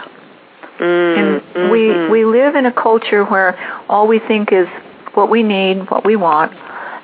And 0.80 1.42
Mm, 1.42 1.72
we 1.72 2.10
we 2.10 2.26
live 2.26 2.56
in 2.56 2.66
a 2.66 2.72
culture 2.72 3.26
where 3.26 3.58
all 3.90 4.08
we 4.08 4.20
think 4.20 4.52
is 4.54 4.68
what 5.14 5.30
we 5.30 5.44
need, 5.44 5.90
what 5.90 6.06
we 6.06 6.16
want, 6.16 6.54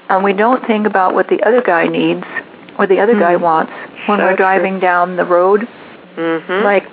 and 0.09 0.23
we 0.23 0.33
don't 0.33 0.65
think 0.65 0.85
about 0.87 1.13
what 1.13 1.27
the 1.27 1.41
other 1.43 1.61
guy 1.61 1.87
needs 1.87 2.23
or 2.77 2.87
the 2.87 2.99
other 2.99 3.13
guy 3.19 3.35
wants 3.35 3.71
when 4.07 4.19
So 4.19 4.25
we're 4.25 4.29
true. 4.31 4.37
driving 4.37 4.79
down 4.79 5.15
the 5.15 5.25
road. 5.25 5.67
Mhm. 6.17 6.63
Like, 6.63 6.85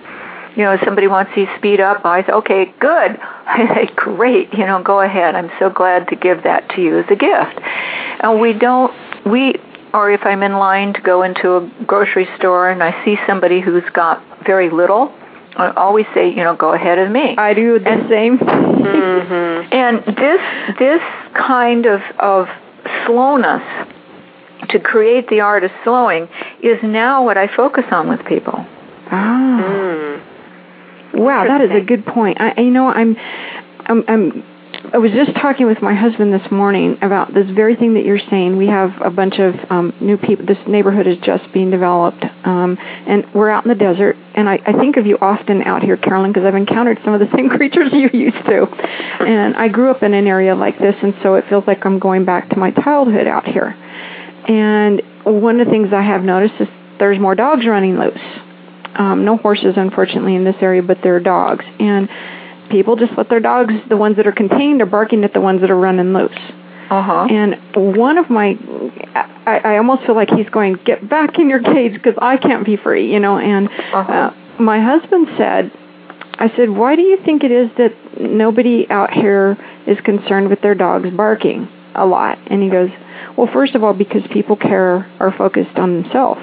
you 0.57 0.65
know, 0.65 0.77
somebody 0.85 1.07
wants 1.07 1.31
you 1.37 1.47
to 1.47 1.57
speed 1.57 1.81
up. 1.81 2.05
I 2.05 2.23
say, 2.25 2.33
okay, 2.33 2.73
good. 2.79 3.19
I 3.47 3.67
say, 3.75 3.91
great. 3.97 4.53
You 4.55 4.67
know, 4.67 4.83
go 4.83 5.01
ahead. 5.01 5.35
I'm 5.35 5.51
so 5.59 5.71
glad 5.71 6.09
to 6.09 6.17
give 6.17 6.43
that 6.45 6.69
to 6.71 6.83
you 6.83 6.99
as 6.99 7.07
a 7.11 7.17
gift. 7.17 7.59
And 8.21 8.41
we 8.41 8.53
don't, 8.53 8.93
we, 9.25 9.55
or 9.95 10.11
if 10.11 10.25
I'm 10.25 10.43
in 10.43 10.55
line 10.55 10.93
to 10.95 11.01
go 11.01 11.23
into 11.23 11.57
a 11.57 11.71
grocery 11.87 12.29
store 12.39 12.71
and 12.71 12.83
I 12.83 13.05
see 13.05 13.17
somebody 13.27 13.61
who's 13.61 13.85
got 13.93 14.23
very 14.47 14.71
little, 14.71 15.13
I 15.57 15.71
always 15.77 16.07
say, 16.15 16.29
you 16.31 16.43
know, 16.45 16.55
go 16.57 16.73
ahead 16.73 16.99
of 16.99 17.11
me. 17.11 17.37
I 17.37 17.53
do 17.55 17.79
the 17.79 18.07
same. 18.09 18.39
Mhm. 18.39 19.69
And 19.73 20.05
this 20.17 20.41
this 20.79 21.03
kind 21.35 21.87
of 21.87 22.01
of 22.19 22.49
slowness 23.07 23.63
to 24.73 24.81
create 24.81 25.29
the 25.29 25.41
art 25.41 25.65
of 25.65 25.71
slowing 25.85 26.29
is 26.63 26.79
now 26.83 27.25
what 27.25 27.37
I 27.37 27.55
focus 27.55 27.85
on 27.91 28.09
with 28.09 28.25
people. 28.27 28.67
Ah. 29.11 29.61
Mm. 29.63 30.33
Wow, 31.15 31.45
that 31.47 31.61
is 31.61 31.71
a 31.71 31.85
good 31.85 32.07
point. 32.07 32.41
I, 32.41 32.61
you 32.61 32.71
know, 32.71 32.89
I'm, 32.89 33.17
I'm, 33.87 34.05
I'm, 34.09 34.45
I 34.95 34.99
was 34.99 35.13
just 35.13 35.35
talking 35.37 35.67
with 35.67 35.83
my 35.83 35.95
husband 35.95 36.33
this 36.33 36.51
morning 36.51 36.99
about 37.03 37.35
this 37.35 37.49
very 37.51 37.77
thing 37.77 37.95
that 37.95 38.05
you're 38.05 38.21
saying. 38.31 38.57
We 38.57 38.67
have 38.67 38.91
a 39.05 39.11
bunch 39.11 39.39
of 39.39 39.55
um, 39.71 39.93
new 40.01 40.17
people. 40.17 40.47
This 40.47 40.59
neighborhood 40.67 41.07
is 41.07 41.19
just 41.19 41.45
being 41.53 41.71
developed, 41.71 42.25
um, 42.45 42.79
and 42.81 43.25
we're 43.35 43.51
out 43.51 43.65
in 43.65 43.69
the 43.69 43.75
desert. 43.75 44.17
And 44.35 44.49
I, 44.49 44.59
I 44.67 44.73
think 44.73 44.97
of 44.97 45.07
you 45.07 45.19
often 45.21 45.63
out 45.63 45.83
here, 45.83 45.97
Carolyn, 45.97 46.33
because 46.33 46.47
I've 46.47 46.55
encountered 46.55 46.99
some 47.05 47.13
of 47.13 47.21
the 47.21 47.29
same 47.37 47.49
creatures 47.51 47.93
you 47.93 48.09
used 48.13 48.45
to. 48.47 48.67
And 49.21 49.55
I 49.55 49.69
grew 49.69 49.91
up 49.91 50.03
in 50.03 50.15
an 50.15 50.27
area 50.27 50.55
like 50.55 50.79
this, 50.79 50.95
and 51.03 51.15
so 51.23 51.35
it 51.35 51.45
feels 51.49 51.65
like 51.67 51.85
I'm 51.85 51.99
going 51.99 52.25
back 52.25 52.49
to 52.51 52.57
my 52.57 52.71
childhood 52.71 53.27
out 53.27 53.47
here. 53.47 53.77
And 54.49 55.03
one 55.25 55.61
of 55.61 55.67
the 55.67 55.71
things 55.71 55.89
I 55.93 56.03
have 56.03 56.23
noticed 56.23 56.55
is 56.61 56.69
there's 56.99 57.19
more 57.19 57.35
dogs 57.35 57.67
running 57.67 57.99
loose 57.99 58.21
um, 58.95 59.25
no 59.25 59.37
horses 59.37 59.75
unfortunately 59.77 60.35
in 60.35 60.45
this 60.45 60.57
area, 60.61 60.83
but 60.83 60.99
there 61.03 61.17
are 61.17 61.21
dogs. 61.21 61.65
And 61.79 62.09
people 62.71 62.97
just 62.97 63.13
let 63.17 63.29
their 63.29 63.41
dogs, 63.41 63.73
the 63.89 63.97
ones 63.97 64.17
that 64.17 64.27
are 64.27 64.33
contained, 64.33 64.83
are 64.83 64.87
barking 64.87 65.25
at 65.25 65.33
the 65.33 65.41
ones 65.41 65.61
that 65.61 65.71
are 65.71 65.79
running 65.79 66.13
loose. 66.13 66.31
Uh-huh. 66.91 67.27
And 67.31 67.57
one 67.97 68.19
of 68.19 68.29
my, 68.29 68.55
I, 69.47 69.61
I 69.65 69.77
almost 69.79 70.05
feel 70.05 70.15
like 70.15 70.29
he's 70.29 70.49
going, 70.51 70.77
get 70.85 71.09
back 71.09 71.39
in 71.39 71.49
your 71.49 71.63
cage 71.63 71.95
because 71.95 72.15
I 72.21 72.37
can't 72.37 72.67
be 72.67 72.77
free, 72.77 73.11
you 73.11 73.19
know. 73.19 73.39
And 73.39 73.69
Uh-huh. 73.69 74.13
uh, 74.13 74.35
my 74.61 74.81
husband 74.81 75.29
said, 75.39 75.73
I 76.35 76.53
said, 76.57 76.71
why 76.71 76.97
do 76.97 77.03
you 77.03 77.19
think 77.25 77.45
it 77.45 77.51
is 77.51 77.71
that 77.79 78.21
nobody 78.21 78.87
out 78.91 79.13
here 79.13 79.57
is 79.87 79.99
concerned 80.05 80.49
with 80.51 80.61
their 80.61 80.75
dogs 80.75 81.09
barking 81.11 81.69
a 81.95 82.05
lot? 82.05 82.39
And 82.49 82.63
he 82.63 82.69
goes, 82.69 82.91
well, 83.37 83.49
first 83.53 83.75
of 83.75 83.83
all, 83.85 83.95
because 83.95 84.23
people 84.33 84.57
care 84.57 85.11
are 85.21 85.33
focused 85.37 85.77
on 85.77 86.03
themselves. 86.03 86.41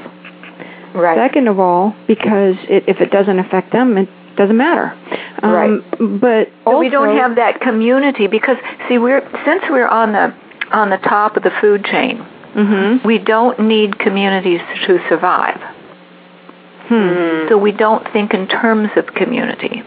Right. 0.93 1.17
Second 1.17 1.47
of 1.47 1.59
all, 1.59 1.95
because 2.07 2.55
it, 2.67 2.83
if 2.87 2.99
it 2.99 3.11
doesn't 3.11 3.37
affect 3.39 3.71
them, 3.71 3.97
it 3.97 4.09
doesn't 4.35 4.57
matter. 4.57 4.91
Um, 5.43 5.51
Right. 5.53 6.19
But 6.19 6.47
So 6.65 6.79
we 6.79 6.89
don't 6.89 7.15
have 7.17 7.35
that 7.35 7.61
community 7.61 8.27
because 8.27 8.57
see 8.87 8.97
we're 8.97 9.21
since 9.45 9.63
we're 9.69 9.87
on 9.87 10.13
the 10.13 10.33
on 10.71 10.89
the 10.89 10.97
top 10.97 11.35
of 11.37 11.43
the 11.43 11.51
food 11.61 11.83
chain, 11.85 12.25
Mhm. 12.55 13.03
we 13.03 13.17
don't 13.19 13.59
need 13.59 13.99
communities 13.99 14.61
to 14.85 14.99
survive. 15.09 15.59
Hmm. 16.87 17.47
So 17.49 17.57
we 17.57 17.71
don't 17.71 18.07
think 18.11 18.33
in 18.33 18.47
terms 18.47 18.89
of 18.95 19.13
community. 19.13 19.83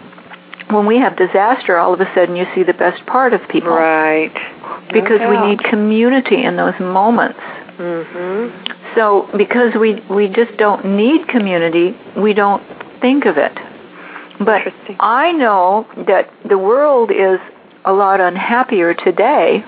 When 0.70 0.86
we 0.86 0.98
have 0.98 1.16
disaster, 1.16 1.76
all 1.76 1.92
of 1.92 2.00
a 2.00 2.08
sudden 2.14 2.36
you 2.36 2.46
see 2.54 2.62
the 2.62 2.74
best 2.74 3.04
part 3.06 3.32
of 3.32 3.46
people 3.48 3.70
Right. 3.72 4.32
Because 4.92 5.20
we 5.20 5.38
need 5.48 5.62
community 5.64 6.42
in 6.42 6.56
those 6.56 6.78
moments. 6.80 7.38
Mhm. 7.78 8.52
So 8.94 9.28
because 9.36 9.74
we 9.74 10.02
we 10.08 10.28
just 10.28 10.56
don't 10.56 10.84
need 10.84 11.28
community, 11.28 11.96
we 12.16 12.34
don't 12.34 12.62
think 13.00 13.24
of 13.26 13.38
it. 13.38 13.52
But 14.40 14.62
I 15.00 15.32
know 15.32 15.86
that 16.06 16.28
the 16.44 16.58
world 16.58 17.10
is 17.10 17.38
a 17.84 17.92
lot 17.92 18.20
unhappier 18.20 18.94
today 18.94 19.64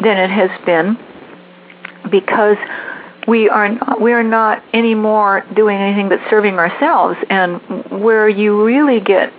than 0.00 0.16
it 0.16 0.30
has 0.30 0.50
been 0.64 0.96
because 2.10 2.56
we 3.26 3.48
are 3.48 3.68
not, 3.68 4.00
we 4.00 4.12
are 4.12 4.22
not 4.22 4.62
anymore 4.72 5.44
doing 5.54 5.76
anything 5.76 6.08
but 6.08 6.20
serving 6.30 6.54
ourselves 6.54 7.18
and 7.28 7.60
where 7.90 8.28
you 8.28 8.64
really 8.64 9.00
get 9.00 9.32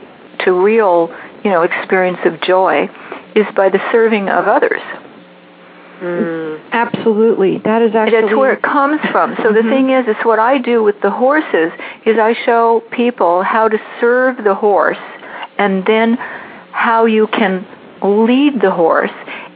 to 0.46 0.53
real, 0.53 1.13
you 1.43 1.50
know, 1.50 1.63
experience 1.63 2.19
of 2.25 2.39
joy 2.41 2.88
is 3.36 3.45
by 3.55 3.69
the 3.69 3.79
serving 3.91 4.29
of 4.29 4.48
others. 4.48 4.81
Mm. 6.01 6.62
Absolutely. 6.71 7.57
That 7.59 7.81
is 7.81 7.93
actually 7.93 8.21
That's 8.21 8.36
where 8.36 8.53
it 8.53 8.62
comes 8.62 9.01
from. 9.12 9.36
So 9.43 9.51
the 9.51 9.62
Mhm. 9.62 9.69
thing 9.69 9.89
is, 9.89 10.07
it's 10.07 10.24
what 10.24 10.39
I 10.39 10.57
do 10.57 10.81
with 10.81 11.01
the 11.01 11.09
horses 11.09 11.71
is 12.05 12.17
I 12.17 12.33
show 12.33 12.81
people 12.91 13.43
how 13.43 13.67
to 13.67 13.79
serve 14.00 14.43
the 14.43 14.53
horse 14.53 14.98
and 15.57 15.86
then 15.86 16.17
how 16.71 17.05
you 17.05 17.27
can 17.27 17.65
lead 18.01 18.62
the 18.62 18.71
horse 18.71 19.12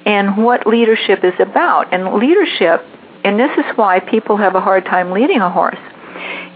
and 0.05 0.35
what 0.35 0.67
leadership 0.67 1.23
is 1.23 1.39
about. 1.39 1.87
And 1.93 2.13
leadership, 2.15 2.85
and 3.23 3.39
this 3.39 3.51
is 3.57 3.65
why 3.77 4.01
people 4.01 4.35
have 4.35 4.55
a 4.55 4.59
hard 4.59 4.85
time 4.85 5.11
leading 5.11 5.39
a 5.39 5.49
horse, 5.49 5.79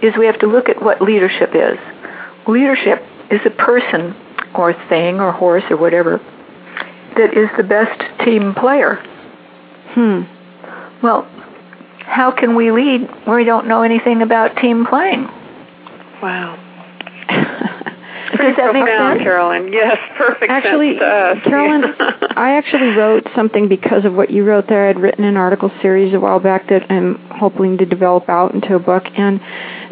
is 0.01 0.17
we 0.17 0.25
have 0.25 0.39
to 0.39 0.47
look 0.47 0.67
at 0.67 0.81
what 0.81 1.01
leadership 1.01 1.55
is. 1.55 1.79
Leadership 2.45 3.03
is 3.29 3.39
a 3.45 3.49
person 3.51 4.13
or 4.53 4.73
thing 4.89 5.21
or 5.21 5.31
horse 5.31 5.63
or 5.69 5.77
whatever 5.77 6.19
that 7.17 7.33
is 7.35 7.49
the 7.57 7.63
best 7.63 7.99
team 8.23 8.53
player. 8.53 8.95
Hmm. 9.93 10.21
Well, 11.03 11.27
how 12.05 12.31
can 12.31 12.55
we 12.55 12.71
lead 12.71 13.01
when 13.25 13.35
we 13.35 13.43
don't 13.43 13.67
know 13.67 13.81
anything 13.81 14.21
about 14.21 14.55
team 14.57 14.85
playing? 14.85 15.23
Wow. 16.21 16.63
Does 18.37 18.55
that 18.57 18.73
make 18.73 18.83
Profound, 18.83 19.17
sense? 19.17 19.23
Carolyn. 19.23 19.73
Yes, 19.73 19.97
perfect 20.17 20.51
Actually, 20.51 20.91
sense 20.91 20.99
to 20.99 21.05
us. 21.05 21.37
Carolyn, 21.43 21.83
I 22.35 22.57
actually 22.57 22.95
wrote 22.95 23.27
something 23.35 23.67
because 23.67 24.05
of 24.05 24.13
what 24.13 24.29
you 24.29 24.43
wrote 24.43 24.67
there. 24.67 24.89
I'd 24.89 24.99
written 24.99 25.25
an 25.25 25.37
article 25.37 25.71
series 25.81 26.13
a 26.13 26.19
while 26.19 26.39
back 26.39 26.69
that 26.69 26.89
I'm 26.91 27.15
hoping 27.31 27.77
to 27.79 27.85
develop 27.85 28.29
out 28.29 28.53
into 28.53 28.75
a 28.75 28.79
book. 28.79 29.03
And 29.17 29.41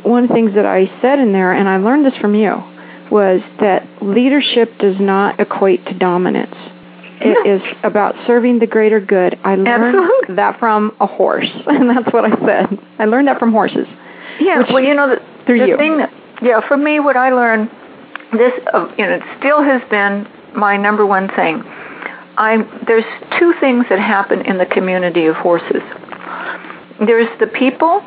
one 0.04 0.24
of 0.24 0.30
the 0.30 0.36
things 0.36 0.54
that 0.56 0.66
I 0.66 0.86
said 1.02 1.20
in 1.20 1.32
there, 1.32 1.54
and 1.54 1.68
I 1.68 1.78
learned 1.78 2.06
this 2.06 2.18
from 2.20 2.36
you, 2.36 2.56
was 3.12 3.42
that 3.62 3.88
leadership 4.02 4.78
does 4.80 5.00
not 5.00 5.40
equate 5.40 5.86
to 5.86 5.94
dominance. 5.94 6.56
It 7.22 7.48
is 7.48 7.62
about 7.84 8.16
serving 8.28 8.60
the 8.60 8.68
greater 8.68 9.00
good. 9.00 9.40
I 9.44 9.56
learned 9.56 9.68
Absolutely. 9.96 10.36
that 10.36 10.60
from 10.60 10.96
a 11.00 11.08
horse, 11.08 11.50
and 11.68 11.90
that's 11.90 12.12
what 12.14 12.26
I 12.26 12.46
said. 12.46 12.80
I 13.00 13.06
learned 13.06 13.28
that 13.28 13.40
from 13.40 13.52
horses. 13.52 13.88
Yeah, 14.40 14.60
Which- 14.60 14.68
well, 14.72 14.84
you 14.84 14.94
know, 14.94 15.10
the, 15.10 15.22
through 15.46 15.60
the 15.60 15.68
you. 15.68 15.78
thing 15.78 15.98
that, 15.98 16.12
yeah, 16.42 16.60
for 16.68 16.76
me, 16.78 17.00
what 17.00 17.16
I 17.16 17.32
learned 17.32 17.70
this, 18.34 18.52
uh, 18.74 18.92
you 18.98 19.06
know, 19.06 19.16
it 19.16 19.24
still 19.40 19.64
has 19.64 19.82
been 19.90 20.28
my 20.56 20.76
number 20.78 21.06
one 21.06 21.30
thing. 21.30 21.64
I 22.38 22.58
there's 22.86 23.06
two 23.40 23.54
things 23.62 23.86
that 23.90 24.00
happen 24.00 24.42
in 24.46 24.58
the 24.58 24.66
community 24.66 25.26
of 25.28 25.36
horses. 25.38 25.82
There's 27.00 27.30
the 27.40 27.48
people 27.48 28.02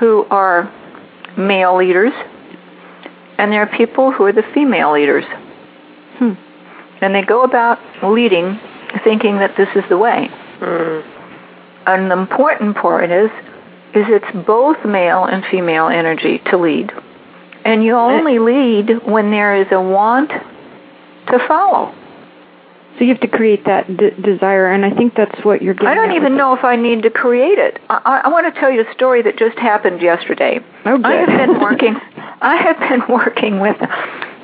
who 0.00 0.24
are 0.30 0.72
male 1.38 1.76
leaders, 1.76 2.12
and 3.38 3.52
there 3.52 3.62
are 3.62 3.76
people 3.76 4.10
who 4.10 4.24
are 4.24 4.32
the 4.32 4.42
female 4.54 4.92
leaders. 4.92 5.24
Hmm. 6.18 6.32
And 7.00 7.14
they 7.14 7.22
go 7.22 7.44
about 7.44 7.78
leading 8.02 8.60
thinking 9.04 9.38
that 9.38 9.56
this 9.56 9.68
is 9.74 9.84
the 9.88 9.96
way. 9.96 10.28
Mm. 10.60 11.04
And 11.86 12.10
the 12.10 12.18
important 12.18 12.76
part 12.76 13.10
is, 13.10 13.30
is 13.94 14.06
it's 14.08 14.46
both 14.46 14.84
male 14.84 15.24
and 15.24 15.44
female 15.50 15.88
energy 15.88 16.40
to 16.50 16.56
lead. 16.58 16.92
And 17.64 17.82
you 17.84 17.96
only 17.96 18.38
lead 18.38 19.06
when 19.06 19.30
there 19.30 19.60
is 19.60 19.66
a 19.70 19.80
want 19.80 20.30
to 20.30 21.38
follow. 21.46 21.94
So 22.98 23.04
you 23.04 23.12
have 23.12 23.20
to 23.20 23.28
create 23.28 23.64
that 23.64 23.86
d- 23.86 24.10
desire, 24.22 24.70
and 24.70 24.84
I 24.84 24.90
think 24.90 25.14
that's 25.14 25.44
what 25.44 25.62
you're 25.62 25.74
getting. 25.74 25.88
I 25.88 25.94
don't 25.94 26.10
at 26.10 26.16
even 26.16 26.32
with 26.32 26.38
know 26.38 26.54
if 26.54 26.64
I 26.64 26.76
need 26.76 27.02
to 27.04 27.10
create 27.10 27.58
it. 27.58 27.78
I, 27.88 28.00
I, 28.04 28.16
I 28.24 28.28
want 28.28 28.52
to 28.52 28.60
tell 28.60 28.70
you 28.70 28.82
a 28.86 28.94
story 28.94 29.22
that 29.22 29.38
just 29.38 29.58
happened 29.58 30.02
yesterday. 30.02 30.60
Good. 30.84 31.06
I 31.06 31.14
have 31.14 31.28
been 31.28 31.60
working. 31.62 31.96
I 32.42 32.56
have 32.56 32.78
been 32.78 33.02
working 33.08 33.60
with 33.60 33.76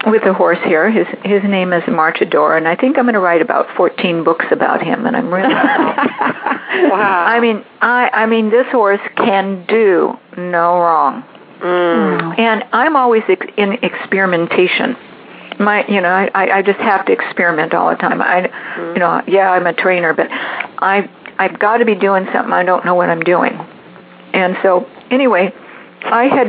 with 0.06 0.22
a 0.22 0.32
horse 0.32 0.58
here. 0.64 0.90
His 0.90 1.06
his 1.25 1.42
name 1.42 1.72
is 1.72 1.82
Marchador, 1.84 2.56
and 2.56 2.68
I 2.68 2.76
think 2.76 2.96
I'm 2.96 3.04
going 3.04 3.14
to 3.14 3.20
write 3.20 3.42
about 3.42 3.66
14 3.76 4.25
books 4.25 4.46
about 4.50 4.82
him. 4.82 5.06
And 5.06 5.16
I'm 5.16 5.32
really. 5.32 5.54
Wow. 6.76 7.25
I 7.26 7.40
mean, 7.40 7.64
I 7.80 8.10
I 8.12 8.26
mean, 8.26 8.50
this 8.50 8.66
horse 8.70 9.00
can 9.16 9.64
do 9.66 10.18
no 10.36 10.78
wrong. 10.78 11.22
Mm. 11.62 12.38
And 12.38 12.64
I'm 12.72 12.96
always 12.96 13.22
ex- 13.28 13.46
in 13.56 13.72
experimentation. 13.82 14.94
My, 15.58 15.86
you 15.86 16.02
know, 16.02 16.10
I, 16.10 16.58
I 16.58 16.62
just 16.62 16.80
have 16.80 17.06
to 17.06 17.12
experiment 17.12 17.72
all 17.72 17.88
the 17.88 17.96
time. 17.96 18.20
I, 18.20 18.50
you 18.92 18.98
know, 18.98 19.22
yeah, 19.26 19.50
I'm 19.52 19.66
a 19.66 19.72
trainer, 19.72 20.12
but 20.12 20.26
I 20.30 21.08
I've 21.38 21.58
got 21.58 21.78
to 21.78 21.86
be 21.86 21.94
doing 21.94 22.26
something. 22.32 22.52
I 22.52 22.62
don't 22.62 22.84
know 22.84 22.94
what 22.94 23.08
I'm 23.08 23.22
doing. 23.22 23.52
And 24.34 24.58
so, 24.62 24.86
anyway, 25.10 25.54
I 26.04 26.25
had 26.25 26.48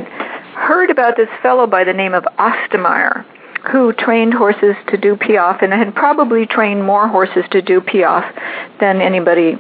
heard 0.58 0.90
about 0.90 1.16
this 1.16 1.30
fellow 1.42 1.68
by 1.68 1.86
the 1.86 1.94
name 1.94 2.14
of 2.14 2.24
Ostermeyer 2.38 3.24
who 3.72 3.94
trained 3.94 4.34
horses 4.34 4.76
to 4.90 4.98
do 4.98 5.16
piaffe 5.16 5.62
and 5.62 5.74
had 5.74 5.94
probably 5.96 6.46
trained 6.46 6.84
more 6.84 7.08
horses 7.08 7.44
to 7.52 7.62
do 7.62 7.82
piaffe 7.82 8.34
than 8.80 9.02
anybody 9.02 9.56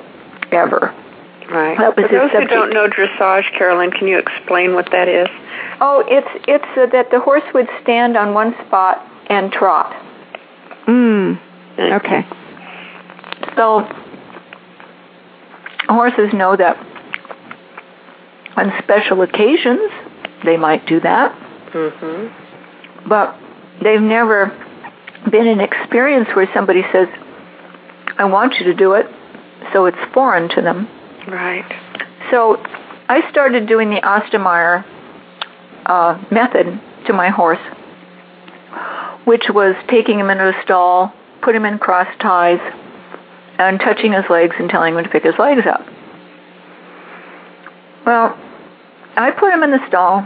ever. 0.51 0.93
Right. 1.49 1.77
That 1.77 1.95
was 1.95 2.07
For 2.07 2.07
his 2.07 2.31
those 2.31 2.31
who 2.31 2.47
don't 2.47 2.73
know 2.73 2.87
dressage, 2.89 3.57
Carolyn, 3.57 3.91
can 3.91 4.07
you 4.07 4.17
explain 4.17 4.73
what 4.73 4.89
that 4.91 5.07
is? 5.07 5.27
Oh, 5.79 6.03
it's 6.07 6.27
it's 6.47 6.77
uh, 6.77 6.87
that 6.91 7.09
the 7.11 7.19
horse 7.19 7.43
would 7.53 7.67
stand 7.83 8.17
on 8.17 8.33
one 8.33 8.53
spot 8.65 8.97
and 9.29 9.51
trot. 9.51 9.93
Mm. 10.87 11.39
Okay. 11.79 12.25
So 13.55 13.87
horses 15.87 16.33
know 16.33 16.55
that 16.57 16.75
on 18.57 18.71
special 18.83 19.21
occasions 19.21 19.89
they 20.43 20.57
might 20.57 20.85
do 20.85 20.99
that, 20.99 21.33
Mm-hmm. 21.73 23.09
but 23.09 23.35
they've 23.81 24.01
never 24.01 24.51
been 25.31 25.47
in 25.47 25.59
experience 25.59 26.29
where 26.33 26.49
somebody 26.53 26.83
says, 26.91 27.07
"I 28.17 28.25
want 28.25 28.59
you 28.59 28.65
to 28.65 28.73
do 28.73 28.93
it," 28.93 29.07
so 29.73 29.85
it's 29.85 29.97
foreign 30.13 30.49
to 30.49 30.61
them. 30.61 30.87
Right. 31.27 31.65
So 32.31 32.61
I 33.09 33.29
started 33.29 33.67
doing 33.67 33.89
the 33.89 34.01
Ostermeyer 34.01 34.83
uh, 35.85 36.23
method 36.31 36.79
to 37.07 37.13
my 37.13 37.29
horse, 37.29 37.59
which 39.25 39.45
was 39.49 39.75
taking 39.89 40.19
him 40.19 40.29
into 40.29 40.49
a 40.49 40.63
stall, 40.63 41.13
put 41.41 41.55
him 41.55 41.65
in 41.65 41.79
cross 41.79 42.07
ties, 42.19 42.59
and 43.57 43.79
touching 43.79 44.13
his 44.13 44.25
legs 44.29 44.55
and 44.59 44.69
telling 44.69 44.95
him 44.95 45.03
to 45.03 45.09
pick 45.09 45.23
his 45.23 45.35
legs 45.39 45.65
up. 45.65 45.85
Well, 48.05 48.37
I 49.15 49.31
put 49.31 49.53
him 49.53 49.63
in 49.63 49.71
the 49.71 49.85
stall, 49.87 50.19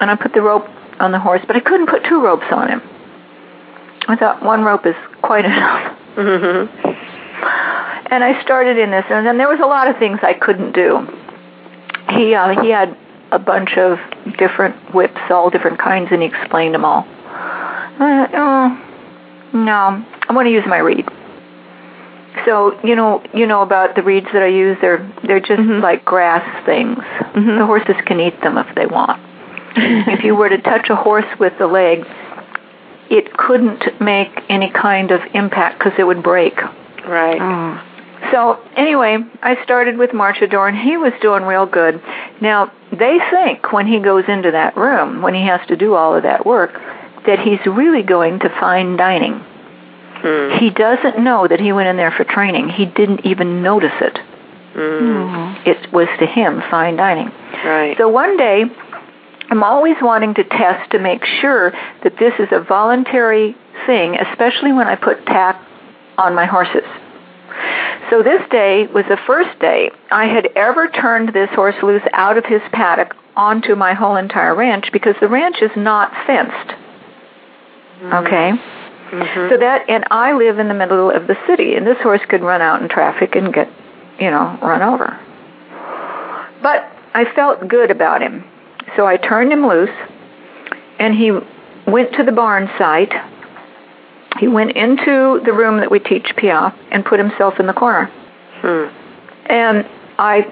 and 0.00 0.10
I 0.10 0.16
put 0.16 0.32
the 0.32 0.42
rope 0.42 0.66
on 1.00 1.12
the 1.12 1.18
horse, 1.18 1.42
but 1.46 1.56
I 1.56 1.60
couldn't 1.60 1.88
put 1.88 2.04
two 2.04 2.22
ropes 2.22 2.46
on 2.50 2.68
him. 2.68 2.82
I 4.08 4.16
thought 4.16 4.42
one 4.42 4.62
rope 4.62 4.86
is 4.86 4.94
quite 5.22 5.44
enough. 5.44 5.96
Mm-hmm. 6.16 7.04
And 8.10 8.24
I 8.24 8.42
started 8.42 8.78
in 8.78 8.90
this, 8.90 9.04
and 9.10 9.26
then 9.26 9.38
there 9.38 9.48
was 9.48 9.60
a 9.62 9.66
lot 9.66 9.88
of 9.88 9.98
things 9.98 10.18
I 10.22 10.32
couldn't 10.34 10.72
do. 10.72 11.06
He 12.10 12.34
uh, 12.34 12.60
he 12.62 12.70
had 12.70 12.96
a 13.30 13.38
bunch 13.38 13.76
of 13.76 13.98
different 14.38 14.94
whips, 14.94 15.20
all 15.28 15.50
different 15.50 15.78
kinds, 15.78 16.08
and 16.10 16.22
he 16.22 16.28
explained 16.28 16.74
them 16.74 16.84
all. 16.86 17.04
I 17.06 18.26
thought, 18.26 18.30
oh, 18.34 19.58
no, 19.58 20.04
I 20.28 20.32
want 20.32 20.46
to 20.46 20.50
use 20.50 20.64
my 20.66 20.78
reed. 20.78 21.06
So 22.46 22.78
you 22.82 22.96
know, 22.96 23.22
you 23.34 23.46
know 23.46 23.60
about 23.60 23.94
the 23.94 24.02
reeds 24.02 24.28
that 24.32 24.42
I 24.42 24.48
use. 24.48 24.78
They're 24.80 25.04
they're 25.26 25.40
just 25.40 25.60
like 25.60 26.04
grass 26.04 26.64
things. 26.64 26.98
The 27.34 27.66
horses 27.66 27.96
can 28.06 28.20
eat 28.20 28.40
them 28.40 28.56
if 28.56 28.74
they 28.74 28.86
want. 28.86 29.20
If 29.78 30.24
you 30.24 30.34
were 30.34 30.48
to 30.48 30.58
touch 30.58 30.88
a 30.90 30.96
horse 30.96 31.26
with 31.38 31.52
the 31.58 31.66
leg, 31.66 32.04
it 33.10 33.36
couldn't 33.36 34.00
make 34.00 34.30
any 34.48 34.70
kind 34.70 35.10
of 35.10 35.20
impact 35.34 35.78
because 35.78 35.92
it 35.98 36.04
would 36.04 36.22
break. 36.22 36.60
Right. 37.06 37.40
Oh. 37.40 37.84
So 38.32 38.60
anyway, 38.76 39.18
I 39.42 39.62
started 39.62 39.96
with 39.96 40.10
Marchador, 40.10 40.68
and 40.68 40.76
he 40.76 40.96
was 40.96 41.12
doing 41.22 41.44
real 41.44 41.66
good. 41.66 42.02
Now 42.40 42.72
they 42.90 43.18
think 43.30 43.72
when 43.72 43.86
he 43.86 44.00
goes 44.00 44.24
into 44.28 44.50
that 44.50 44.76
room, 44.76 45.22
when 45.22 45.34
he 45.34 45.42
has 45.46 45.66
to 45.68 45.76
do 45.76 45.94
all 45.94 46.14
of 46.16 46.24
that 46.24 46.44
work, 46.44 46.72
that 47.26 47.38
he's 47.38 47.64
really 47.66 48.02
going 48.02 48.40
to 48.40 48.48
fine 48.60 48.96
dining. 48.96 49.44
Mm. 50.22 50.58
He 50.58 50.70
doesn't 50.70 51.22
know 51.22 51.46
that 51.46 51.60
he 51.60 51.72
went 51.72 51.88
in 51.88 51.96
there 51.96 52.10
for 52.10 52.24
training. 52.24 52.68
He 52.70 52.86
didn't 52.86 53.24
even 53.24 53.62
notice 53.62 53.94
it. 54.00 54.18
Mm. 54.74 55.66
It 55.66 55.92
was 55.92 56.08
to 56.18 56.26
him 56.26 56.60
fine 56.70 56.96
dining. 56.96 57.30
Right. 57.64 57.96
So 57.98 58.08
one 58.08 58.36
day, 58.36 58.64
I'm 59.50 59.62
always 59.62 59.96
wanting 60.02 60.34
to 60.34 60.44
test 60.44 60.90
to 60.92 60.98
make 60.98 61.24
sure 61.40 61.72
that 62.02 62.18
this 62.18 62.34
is 62.38 62.48
a 62.52 62.60
voluntary 62.60 63.56
thing, 63.86 64.16
especially 64.16 64.72
when 64.72 64.86
I 64.86 64.96
put 64.96 65.24
tack 65.26 65.60
on 66.18 66.34
my 66.34 66.44
horses. 66.44 66.84
So 68.10 68.22
this 68.22 68.42
day 68.50 68.86
was 68.86 69.04
the 69.08 69.18
first 69.26 69.58
day 69.58 69.90
I 70.10 70.26
had 70.26 70.48
ever 70.54 70.88
turned 70.88 71.32
this 71.32 71.50
horse 71.50 71.74
loose 71.82 72.02
out 72.12 72.36
of 72.36 72.44
his 72.44 72.62
paddock 72.72 73.14
onto 73.36 73.74
my 73.74 73.94
whole 73.94 74.16
entire 74.16 74.54
ranch 74.54 74.90
because 74.92 75.14
the 75.20 75.28
ranch 75.28 75.56
is 75.62 75.70
not 75.76 76.12
fenced. 76.26 76.74
Okay? 78.12 78.52
Mhm. 79.10 79.50
So 79.50 79.56
that, 79.56 79.88
and 79.88 80.04
I 80.10 80.32
live 80.34 80.58
in 80.58 80.68
the 80.68 80.74
middle 80.74 81.10
of 81.10 81.26
the 81.26 81.36
city, 81.46 81.74
and 81.74 81.86
this 81.86 81.98
horse 82.02 82.20
could 82.28 82.42
run 82.42 82.60
out 82.60 82.82
in 82.82 82.88
traffic 82.88 83.34
and 83.34 83.52
get, 83.52 83.68
you 84.18 84.30
know, 84.30 84.58
run 84.60 84.82
over. 84.82 85.16
But 86.62 86.86
I 87.14 87.24
felt 87.24 87.66
good 87.66 87.90
about 87.90 88.20
him. 88.20 88.44
So 88.96 89.06
I 89.06 89.16
turned 89.16 89.52
him 89.52 89.66
loose, 89.66 89.90
and 90.98 91.14
he 91.14 91.32
went 91.86 92.12
to 92.14 92.24
the 92.24 92.32
barn 92.32 92.68
site. 92.78 93.12
He 94.38 94.48
went 94.48 94.72
into 94.72 95.40
the 95.44 95.52
room 95.52 95.78
that 95.78 95.90
we 95.90 95.98
teach 95.98 96.26
Piaffe 96.36 96.74
and 96.90 97.04
put 97.04 97.18
himself 97.18 97.58
in 97.58 97.66
the 97.66 97.72
corner. 97.72 98.06
Hmm. 98.60 98.88
And 99.46 99.86
I 100.18 100.46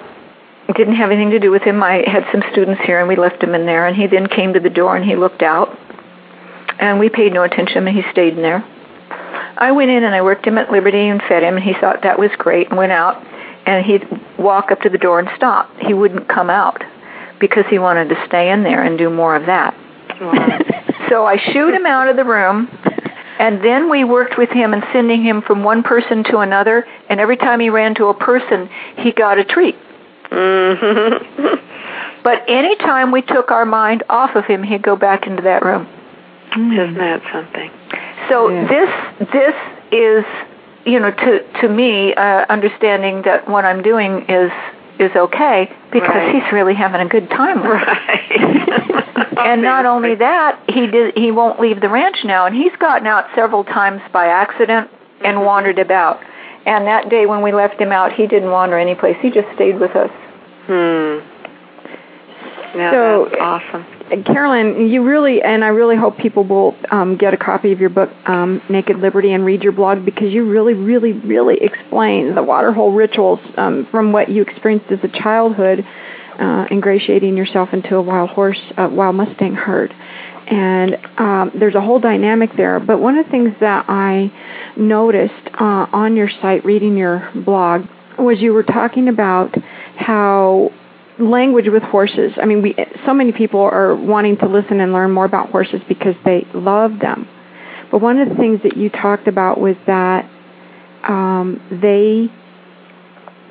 didn't 0.74 0.96
have 0.96 1.10
anything 1.10 1.30
to 1.30 1.38
do 1.38 1.50
with 1.50 1.62
him. 1.62 1.82
I 1.82 2.04
had 2.06 2.24
some 2.32 2.42
students 2.52 2.80
here, 2.84 2.98
and 2.98 3.08
we 3.08 3.16
left 3.16 3.42
him 3.42 3.54
in 3.54 3.66
there. 3.66 3.86
And 3.86 3.96
he 3.96 4.06
then 4.06 4.26
came 4.26 4.54
to 4.54 4.60
the 4.60 4.70
door 4.70 4.96
and 4.96 5.04
he 5.04 5.14
looked 5.14 5.42
out, 5.42 5.76
and 6.78 6.98
we 6.98 7.08
paid 7.08 7.32
no 7.32 7.42
attention, 7.42 7.86
and 7.86 7.96
he 7.96 8.02
stayed 8.10 8.34
in 8.34 8.42
there. 8.42 8.64
I 9.58 9.72
went 9.72 9.90
in 9.90 10.04
and 10.04 10.14
I 10.14 10.20
worked 10.20 10.46
him 10.46 10.58
at 10.58 10.70
Liberty 10.70 11.08
and 11.08 11.22
fed 11.22 11.42
him, 11.42 11.56
and 11.56 11.64
he 11.64 11.72
thought 11.72 12.02
that 12.02 12.18
was 12.18 12.30
great, 12.38 12.68
and 12.68 12.76
went 12.76 12.92
out. 12.92 13.24
And 13.66 13.84
he'd 13.84 14.06
walk 14.38 14.70
up 14.70 14.80
to 14.82 14.88
the 14.88 14.98
door 14.98 15.18
and 15.18 15.28
stop. 15.36 15.70
He 15.78 15.92
wouldn't 15.92 16.28
come 16.28 16.50
out 16.50 16.82
because 17.40 17.64
he 17.68 17.78
wanted 17.78 18.08
to 18.08 18.26
stay 18.26 18.50
in 18.50 18.62
there 18.62 18.82
and 18.82 18.98
do 18.98 19.10
more 19.10 19.36
of 19.36 19.46
that. 19.46 19.74
so 21.08 21.26
I 21.26 21.36
shooed 21.52 21.74
him 21.74 21.86
out 21.86 22.08
of 22.08 22.16
the 22.16 22.24
room, 22.24 22.68
and 23.38 23.62
then 23.62 23.90
we 23.90 24.04
worked 24.04 24.38
with 24.38 24.50
him 24.50 24.72
and 24.72 24.82
sending 24.92 25.22
him 25.22 25.42
from 25.42 25.62
one 25.62 25.82
person 25.82 26.24
to 26.24 26.38
another. 26.38 26.86
And 27.08 27.20
every 27.20 27.36
time 27.36 27.60
he 27.60 27.68
ran 27.70 27.94
to 27.96 28.06
a 28.06 28.14
person, 28.14 28.68
he 28.98 29.12
got 29.12 29.38
a 29.38 29.44
treat. 29.44 29.76
Mm-hmm. 30.30 32.22
But 32.22 32.42
any 32.48 32.74
time 32.76 33.12
we 33.12 33.22
took 33.22 33.50
our 33.52 33.64
mind 33.64 34.02
off 34.08 34.34
of 34.34 34.44
him, 34.46 34.62
he'd 34.64 34.82
go 34.82 34.96
back 34.96 35.26
into 35.26 35.42
that 35.42 35.64
room. 35.64 35.86
Isn't 36.52 36.94
that 36.94 37.22
something? 37.32 37.70
So 38.28 38.48
Yeah. 38.48 38.66
this 38.66 39.28
this 39.32 39.54
is 39.92 40.24
you 40.84 40.98
know 40.98 41.10
to 41.12 41.60
to 41.60 41.68
me 41.68 42.14
uh, 42.14 42.46
understanding 42.48 43.22
that 43.22 43.48
what 43.48 43.64
I'm 43.64 43.82
doing 43.82 44.24
is 44.28 44.50
is 44.98 45.10
okay 45.14 45.70
because 45.92 46.08
Right. 46.08 46.34
he's 46.34 46.52
really 46.52 46.74
having 46.74 47.00
a 47.00 47.08
good 47.08 47.28
time. 47.30 47.60
with 47.62 47.80
it. 47.82 47.86
Right. 47.86 49.38
and 49.46 49.62
not 49.62 49.86
only 49.86 50.14
that, 50.16 50.60
he 50.68 50.86
did 50.86 51.16
he 51.16 51.30
won't 51.30 51.60
leave 51.60 51.80
the 51.80 51.88
ranch 51.88 52.18
now, 52.24 52.46
and 52.46 52.54
he's 52.56 52.74
gotten 52.78 53.06
out 53.06 53.26
several 53.34 53.64
times 53.64 54.00
by 54.12 54.26
accident 54.26 54.90
and 55.24 55.44
wandered 55.44 55.78
about. 55.78 56.20
And 56.66 56.86
that 56.86 57.08
day 57.08 57.26
when 57.26 57.42
we 57.42 57.52
left 57.52 57.80
him 57.80 57.92
out, 57.92 58.12
he 58.12 58.26
didn't 58.26 58.50
wander 58.50 58.78
any 58.78 58.94
place. 58.94 59.16
He 59.22 59.30
just 59.30 59.48
stayed 59.54 59.78
with 59.78 59.94
us. 59.94 60.10
Hmm. 60.66 61.18
Yeah, 62.76 62.90
So- 62.90 63.28
that's 63.30 63.40
awesome. 63.40 63.86
Carolyn, 64.24 64.88
you 64.88 65.02
really, 65.02 65.42
and 65.42 65.64
I 65.64 65.68
really 65.68 65.96
hope 65.96 66.16
people 66.16 66.44
will 66.44 66.76
um, 66.92 67.16
get 67.16 67.34
a 67.34 67.36
copy 67.36 67.72
of 67.72 67.80
your 67.80 67.90
book, 67.90 68.08
um, 68.26 68.62
Naked 68.68 68.98
Liberty, 68.98 69.32
and 69.32 69.44
read 69.44 69.64
your 69.64 69.72
blog 69.72 70.04
because 70.04 70.32
you 70.32 70.48
really, 70.48 70.74
really, 70.74 71.12
really 71.12 71.56
explain 71.60 72.36
the 72.36 72.42
waterhole 72.42 72.92
rituals 72.92 73.40
um, 73.56 73.88
from 73.90 74.12
what 74.12 74.28
you 74.28 74.42
experienced 74.42 74.86
as 74.92 75.00
a 75.02 75.08
childhood, 75.08 75.84
uh, 76.38 76.66
ingratiating 76.70 77.36
yourself 77.36 77.70
into 77.72 77.96
a 77.96 78.02
wild 78.02 78.30
horse, 78.30 78.60
uh, 78.76 78.88
wild 78.92 79.16
Mustang 79.16 79.54
herd. 79.54 79.92
And 80.46 80.96
um, 81.18 81.50
there's 81.58 81.74
a 81.74 81.80
whole 81.80 81.98
dynamic 81.98 82.50
there. 82.56 82.78
But 82.78 83.00
one 83.00 83.18
of 83.18 83.24
the 83.24 83.30
things 83.32 83.54
that 83.58 83.86
I 83.88 84.30
noticed 84.76 85.48
uh, 85.60 85.86
on 85.92 86.14
your 86.14 86.30
site, 86.40 86.64
reading 86.64 86.96
your 86.96 87.28
blog, 87.44 87.86
was 88.18 88.40
you 88.40 88.52
were 88.52 88.62
talking 88.62 89.08
about 89.08 89.52
how 89.96 90.70
language 91.18 91.66
with 91.68 91.82
horses. 91.82 92.32
I 92.40 92.46
mean, 92.46 92.62
we 92.62 92.74
so 93.04 93.14
many 93.14 93.32
people 93.32 93.60
are 93.60 93.94
wanting 93.94 94.36
to 94.38 94.46
listen 94.46 94.80
and 94.80 94.92
learn 94.92 95.10
more 95.12 95.24
about 95.24 95.50
horses 95.50 95.80
because 95.88 96.14
they 96.24 96.46
love 96.54 96.98
them. 97.00 97.28
But 97.90 98.00
one 98.00 98.18
of 98.18 98.28
the 98.28 98.34
things 98.34 98.60
that 98.62 98.76
you 98.76 98.90
talked 98.90 99.28
about 99.28 99.60
was 99.60 99.76
that 99.86 100.28
um, 101.08 101.60
they 101.70 102.28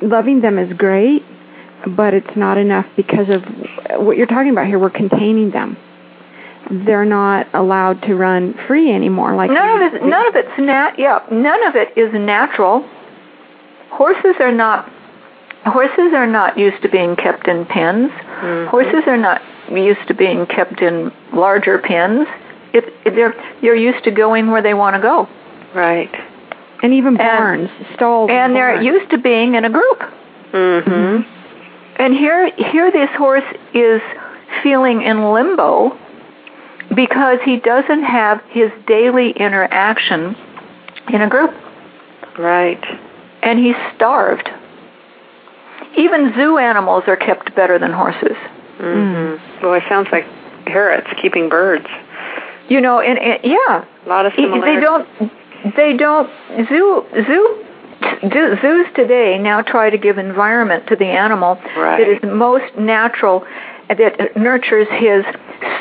loving 0.05 0.41
them 0.41 0.59
is 0.59 0.75
great, 0.77 1.23
but 1.95 2.13
it's 2.13 2.35
not 2.35 2.57
enough 2.57 2.85
because 2.95 3.29
of 3.29 3.43
what 4.03 4.17
you're 4.17 4.27
talking 4.27 4.51
about 4.51 4.67
here. 4.67 4.77
We're 4.77 4.89
containing 4.89 5.51
them. 5.51 5.77
They're 6.85 7.05
not 7.05 7.47
allowed 7.53 8.01
to 8.03 8.15
run 8.15 8.55
free 8.67 8.91
anymore. 8.91 9.35
Like 9.35 9.51
none 9.51 9.81
of 9.81 9.93
it 9.93 10.03
none 10.03 10.27
of 10.27 10.35
it's 10.35 10.59
nat 10.59 10.95
yeah 10.97 11.19
none 11.31 11.63
of 11.67 11.75
it 11.75 11.97
is 11.97 12.11
natural 12.13 12.87
horses 13.91 14.35
are 14.39 14.51
not 14.51 14.91
horses 15.65 16.13
are 16.13 16.27
not 16.27 16.57
used 16.57 16.81
to 16.83 16.89
being 16.89 17.15
kept 17.15 17.47
in 17.47 17.65
pens 17.65 18.11
horses 18.69 19.03
are 19.07 19.17
not 19.17 19.41
used 19.71 20.07
to 20.07 20.13
being 20.13 20.45
kept 20.45 20.81
in 20.81 21.11
larger 21.33 21.79
pens 21.79 22.27
it, 22.73 22.85
it, 23.05 23.15
they're 23.15 23.33
they're 23.61 23.75
used 23.75 24.03
to 24.03 24.11
going 24.11 24.51
where 24.51 24.61
they 24.61 24.73
want 24.73 24.95
to 24.95 25.01
go 25.01 25.27
Right. 25.73 26.13
and 26.83 26.93
even 26.93 27.17
barns, 27.17 27.69
stalls, 27.95 28.29
and 28.31 28.55
they're 28.55 28.73
barns. 28.75 28.85
used 28.85 29.09
to 29.11 29.17
being 29.17 29.55
in 29.55 29.65
a 29.65 29.69
group 29.69 29.99
Mm-hmm. 30.53 31.21
and 32.01 32.13
here 32.13 32.49
here 32.55 32.91
this 32.91 33.09
horse 33.17 33.43
is 33.73 34.01
feeling 34.63 35.01
in 35.01 35.31
limbo 35.33 35.97
because 36.95 37.39
he 37.43 37.57
doesn't 37.57 38.03
have 38.03 38.41
his 38.49 38.69
daily 38.87 39.31
interaction 39.31 40.35
in 41.11 41.21
a 41.21 41.27
group 41.29 41.51
Right. 42.37 42.83
and 43.41 43.57
he's 43.59 43.75
starved. 43.95 44.49
Even 45.97 46.33
zoo 46.35 46.57
animals 46.57 47.03
are 47.07 47.15
kept 47.17 47.55
better 47.55 47.79
than 47.79 47.91
horses. 47.91 48.37
Mm-hmm. 48.79 49.63
Well, 49.65 49.73
it 49.75 49.83
sounds 49.87 50.07
like 50.11 50.25
parrots 50.65 51.07
keeping 51.21 51.49
birds. 51.49 51.85
You 52.67 52.81
know, 52.81 52.99
and, 52.99 53.17
and 53.19 53.39
yeah, 53.43 53.85
A 54.05 54.09
lot 54.09 54.25
of 54.25 54.33
they 54.35 54.79
don't. 54.79 55.07
They 55.75 55.93
don't. 55.95 56.29
Zoo 56.67 57.05
zoo. 57.13 57.61
zoo- 58.29 58.57
Zoos 58.61 58.87
today 58.95 59.37
now 59.39 59.61
try 59.61 59.89
to 59.89 59.97
give 59.97 60.17
environment 60.17 60.87
to 60.87 60.95
the 60.95 61.05
animal 61.05 61.55
Right. 61.77 61.97
that 61.97 62.07
is 62.09 62.19
most 62.23 62.75
natural, 62.77 63.45
that 63.87 64.35
nurtures 64.35 64.87
his 64.91 65.23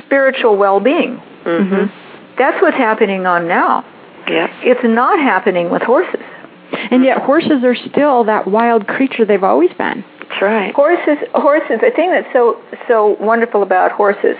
spiritual 0.05 0.57
well-being. 0.57 1.20
Mm-hmm. 1.44 2.37
That's 2.38 2.61
what's 2.62 2.77
happening 2.77 3.27
on 3.27 3.48
now. 3.48 3.85
Yep. 4.29 4.50
It's 4.62 4.81
not 4.85 5.18
happening 5.18 5.70
with 5.70 5.83
horses. 5.83 6.20
And 6.90 7.04
yet 7.04 7.18
horses 7.18 7.64
are 7.64 7.74
still 7.74 8.24
that 8.24 8.46
wild 8.46 8.87
creature 8.87 9.24
they've 9.24 9.44
always 9.44 9.70
been. 9.78 10.04
That's 10.20 10.42
right. 10.42 10.74
Horses, 10.74 11.18
horses. 11.34 11.80
The 11.80 11.90
thing 11.94 12.10
that's 12.10 12.32
so 12.32 12.60
so 12.88 13.16
wonderful 13.20 13.62
about 13.62 13.92
horses 13.92 14.37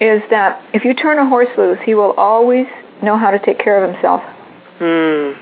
is 0.00 0.22
that 0.30 0.62
if 0.74 0.84
you 0.84 0.94
turn 0.94 1.18
a 1.18 1.28
horse 1.28 1.48
loose, 1.56 1.78
he 1.84 1.94
will 1.94 2.12
always 2.12 2.66
know 3.02 3.16
how 3.16 3.30
to 3.30 3.38
take 3.38 3.58
care 3.58 3.82
of 3.82 3.92
himself. 3.92 4.22
Mm. 4.78 5.38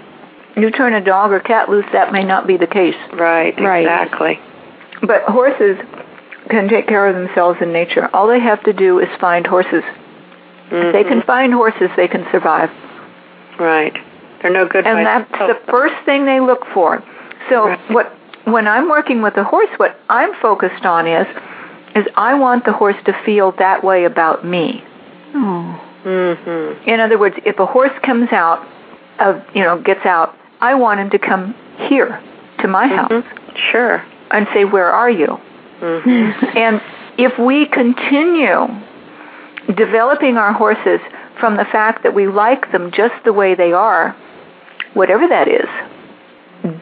You 0.57 0.71
turn 0.71 0.95
a 0.95 1.05
dog 1.05 1.33
or 1.33 1.41
cat 1.41 1.69
loose, 1.69 1.87
that 1.93 2.13
may 2.13 2.23
not 2.23 2.47
be 2.47 2.57
the 2.57 2.67
case. 2.67 2.95
Right. 3.13 3.59
Right. 3.59 3.81
Exactly. 3.81 4.39
But 5.03 5.23
horses 5.25 5.77
can 6.49 6.69
take 6.69 6.87
care 6.87 7.09
of 7.09 7.15
themselves 7.15 7.59
in 7.61 7.73
nature. 7.73 8.09
All 8.15 8.29
they 8.29 8.41
have 8.41 8.63
to 8.65 8.73
do 8.73 9.01
is 9.01 9.09
find 9.21 9.47
horses. 9.47 9.83
If 10.71 10.93
they 10.93 11.05
can 11.05 11.23
find 11.23 11.53
horses, 11.53 11.91
they 11.97 12.09
can 12.09 12.25
survive. 12.33 12.71
Right. 13.59 13.95
They're 14.45 14.53
no 14.53 14.67
good. 14.69 14.87
and 14.87 15.07
that's 15.07 15.31
the 15.33 15.59
first 15.71 15.95
thing 16.05 16.27
they 16.27 16.39
look 16.39 16.67
for. 16.75 17.03
So 17.49 17.69
Right. 17.69 17.91
what 17.91 18.13
when 18.45 18.69
I'm 18.69 18.91
working 18.91 19.23
with 19.23 19.39
a 19.39 19.43
horse, 19.45 19.71
what 19.79 19.99
I'm 20.11 20.35
focused 20.35 20.85
on 20.85 21.07
is 21.07 21.27
is 21.97 22.05
I 22.15 22.35
want 22.35 22.65
the 22.67 22.73
horse 22.73 22.97
to 23.07 23.13
feel 23.25 23.53
that 23.53 23.83
way 23.83 24.05
about 24.05 24.45
me. 24.45 24.85
Mm-hmm. 25.33 26.89
In 26.91 27.01
other 27.01 27.17
words, 27.19 27.37
if 27.47 27.59
a 27.59 27.65
horse 27.67 27.93
comes 28.03 28.31
out 28.33 28.67
of 29.19 29.43
you 29.55 29.63
know 29.63 29.81
gets 29.81 30.05
out, 30.05 30.37
I 30.61 30.75
want 30.75 31.01
him 31.01 31.09
to 31.11 31.19
come 31.19 31.55
here 31.89 32.21
to 32.61 32.69
my 32.69 32.87
house 32.87 33.25
Sure. 33.73 34.05
and 34.31 34.47
say, 34.53 34.65
"Where 34.67 34.91
are 34.91 35.11
you?" 35.11 35.39
Mm-hmm. 35.81 36.59
And 36.59 36.83
if 37.17 37.39
we 37.39 37.65
continue 37.67 38.67
developing 39.75 40.37
our 40.37 40.53
horses 40.53 41.01
from 41.41 41.57
the 41.57 41.65
fact 41.65 42.03
that 42.03 42.13
we 42.15 42.27
like 42.27 42.71
them 42.73 42.91
just 42.93 43.15
the 43.25 43.33
way 43.33 43.55
they 43.55 43.73
are, 43.73 44.15
whatever 44.95 45.27
that 45.29 45.49
is, 45.49 45.69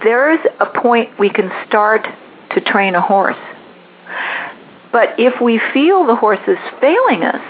there's 0.02 0.40
a 0.61 0.66
point 0.66 1.18
we 1.18 1.31
can 1.31 1.50
start 1.66 2.07
to 2.55 2.61
train 2.61 2.94
a 2.94 3.00
horse. 3.00 3.37
But 4.92 5.18
if 5.18 5.40
we 5.40 5.61
feel 5.72 6.07
the 6.07 6.16
horse 6.16 6.40
is 6.46 6.59
failing 6.81 7.24
us, 7.24 7.42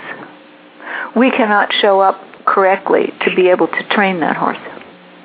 we 1.16 1.31
cannot 1.31 1.72
show 1.81 2.00
up 2.00 2.20
correctly 2.44 3.12
to 3.24 3.35
be 3.35 3.48
able 3.48 3.68
to 3.68 3.88
train 3.90 4.20
that 4.20 4.37
horse. 4.37 4.59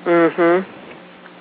Mm-hmm. 0.05 0.71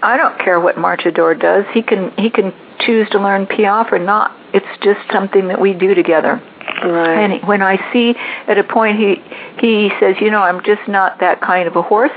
I 0.03 0.17
don't 0.17 0.39
care 0.39 0.61
what 0.61 0.77
Marchador 0.77 1.39
does. 1.41 1.65
He 1.73 1.83
can 1.83 2.13
he 2.19 2.31
can 2.31 2.53
choose 2.81 3.09
to 3.11 3.19
learn 3.19 3.47
Piaffe 3.47 3.93
or 3.93 3.99
not. 3.99 4.37
It's 4.53 4.67
just 4.83 5.01
something 5.11 5.49
that 5.49 5.61
we 5.61 5.73
do 5.73 5.95
together. 5.95 6.43
Right. 6.85 7.19
And 7.19 7.49
when 7.49 7.63
I 7.63 7.79
see 7.93 8.15
at 8.47 8.59
a 8.59 8.65
point 8.65 8.99
he 8.99 9.17
he 9.59 9.91
says, 9.99 10.17
you 10.21 10.31
know, 10.31 10.43
I'm 10.43 10.63
just 10.65 10.87
not 10.87 11.21
that 11.21 11.41
kind 11.41 11.67
of 11.67 11.77
a 11.77 11.83
horse. 11.83 12.13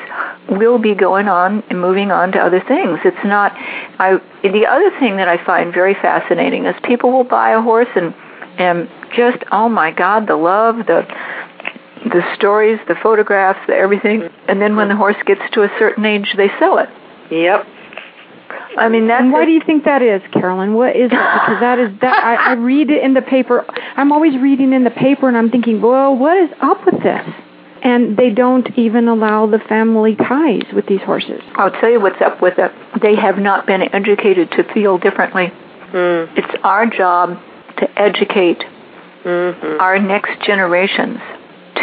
We'll 0.49 0.79
be 0.79 0.95
going 0.95 1.27
on 1.27 1.63
and 1.69 1.79
moving 1.79 2.11
on 2.11 2.31
to 2.31 2.39
other 2.39 2.61
things. 2.61 2.99
It's 3.05 3.23
not. 3.23 3.51
I 3.99 4.19
the 4.41 4.65
other 4.65 4.89
thing 4.99 5.17
that 5.17 5.27
I 5.27 5.43
find 5.45 5.73
very 5.73 5.93
fascinating 5.93 6.65
is 6.65 6.75
people 6.83 7.11
will 7.11 7.23
buy 7.23 7.51
a 7.51 7.61
horse 7.61 7.89
and 7.95 8.13
and 8.57 8.89
just 9.15 9.43
oh 9.51 9.69
my 9.69 9.91
God, 9.91 10.27
the 10.27 10.35
love, 10.35 10.77
the 10.87 11.05
the 12.05 12.23
stories, 12.35 12.79
the 12.87 12.95
photographs, 12.95 13.59
the 13.67 13.75
everything, 13.75 14.29
and 14.47 14.61
then 14.61 14.75
when 14.75 14.87
the 14.87 14.95
horse 14.95 15.17
gets 15.25 15.41
to 15.53 15.63
a 15.63 15.69
certain 15.77 16.05
age, 16.05 16.33
they 16.37 16.49
sell 16.59 16.77
it. 16.79 16.89
Yep. 17.29 17.65
I 18.77 18.89
mean, 18.89 19.07
that's 19.07 19.21
And 19.21 19.31
why 19.31 19.45
do 19.45 19.51
you 19.51 19.61
think 19.65 19.85
that 19.85 20.01
is, 20.01 20.21
Carolyn? 20.31 20.73
What 20.73 20.95
is 20.95 21.05
it? 21.05 21.09
Because 21.09 21.59
that 21.59 21.79
is 21.79 21.91
that 22.01 22.23
I, 22.23 22.51
I 22.51 22.53
read 22.53 22.89
it 22.89 23.03
in 23.03 23.13
the 23.13 23.21
paper. 23.21 23.65
I'm 23.97 24.11
always 24.11 24.39
reading 24.39 24.73
in 24.73 24.83
the 24.83 24.91
paper, 24.91 25.27
and 25.27 25.37
I'm 25.37 25.49
thinking, 25.49 25.81
well, 25.81 26.15
what 26.15 26.37
is 26.37 26.49
up 26.61 26.85
with 26.85 27.01
this? 27.03 27.25
And 27.81 28.17
they 28.17 28.29
don't 28.29 28.67
even 28.77 29.07
allow 29.07 29.47
the 29.47 29.59
family 29.59 30.15
ties 30.15 30.63
with 30.73 30.85
these 30.87 31.01
horses. 31.01 31.41
I'll 31.55 31.71
tell 31.71 31.89
you 31.89 31.99
what's 32.01 32.21
up 32.21 32.41
with 32.41 32.55
it. 32.57 32.71
They 33.01 33.15
have 33.15 33.37
not 33.37 33.65
been 33.65 33.83
educated 33.93 34.51
to 34.51 34.63
feel 34.73 34.97
differently. 34.97 35.51
Mm. 35.91 36.37
It's 36.37 36.63
our 36.63 36.85
job 36.87 37.39
to 37.77 37.99
educate 38.01 38.63
Mm-hmm. 39.23 39.81
our 39.81 39.99
next 39.99 40.41
generations 40.45 41.19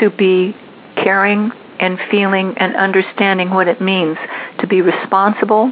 to 0.00 0.08
be 0.08 0.56
caring 0.96 1.52
and 1.78 1.98
feeling 2.10 2.54
and 2.56 2.74
understanding 2.74 3.50
what 3.50 3.68
it 3.68 3.78
means 3.78 4.16
to 4.60 4.66
be 4.66 4.80
responsible 4.80 5.70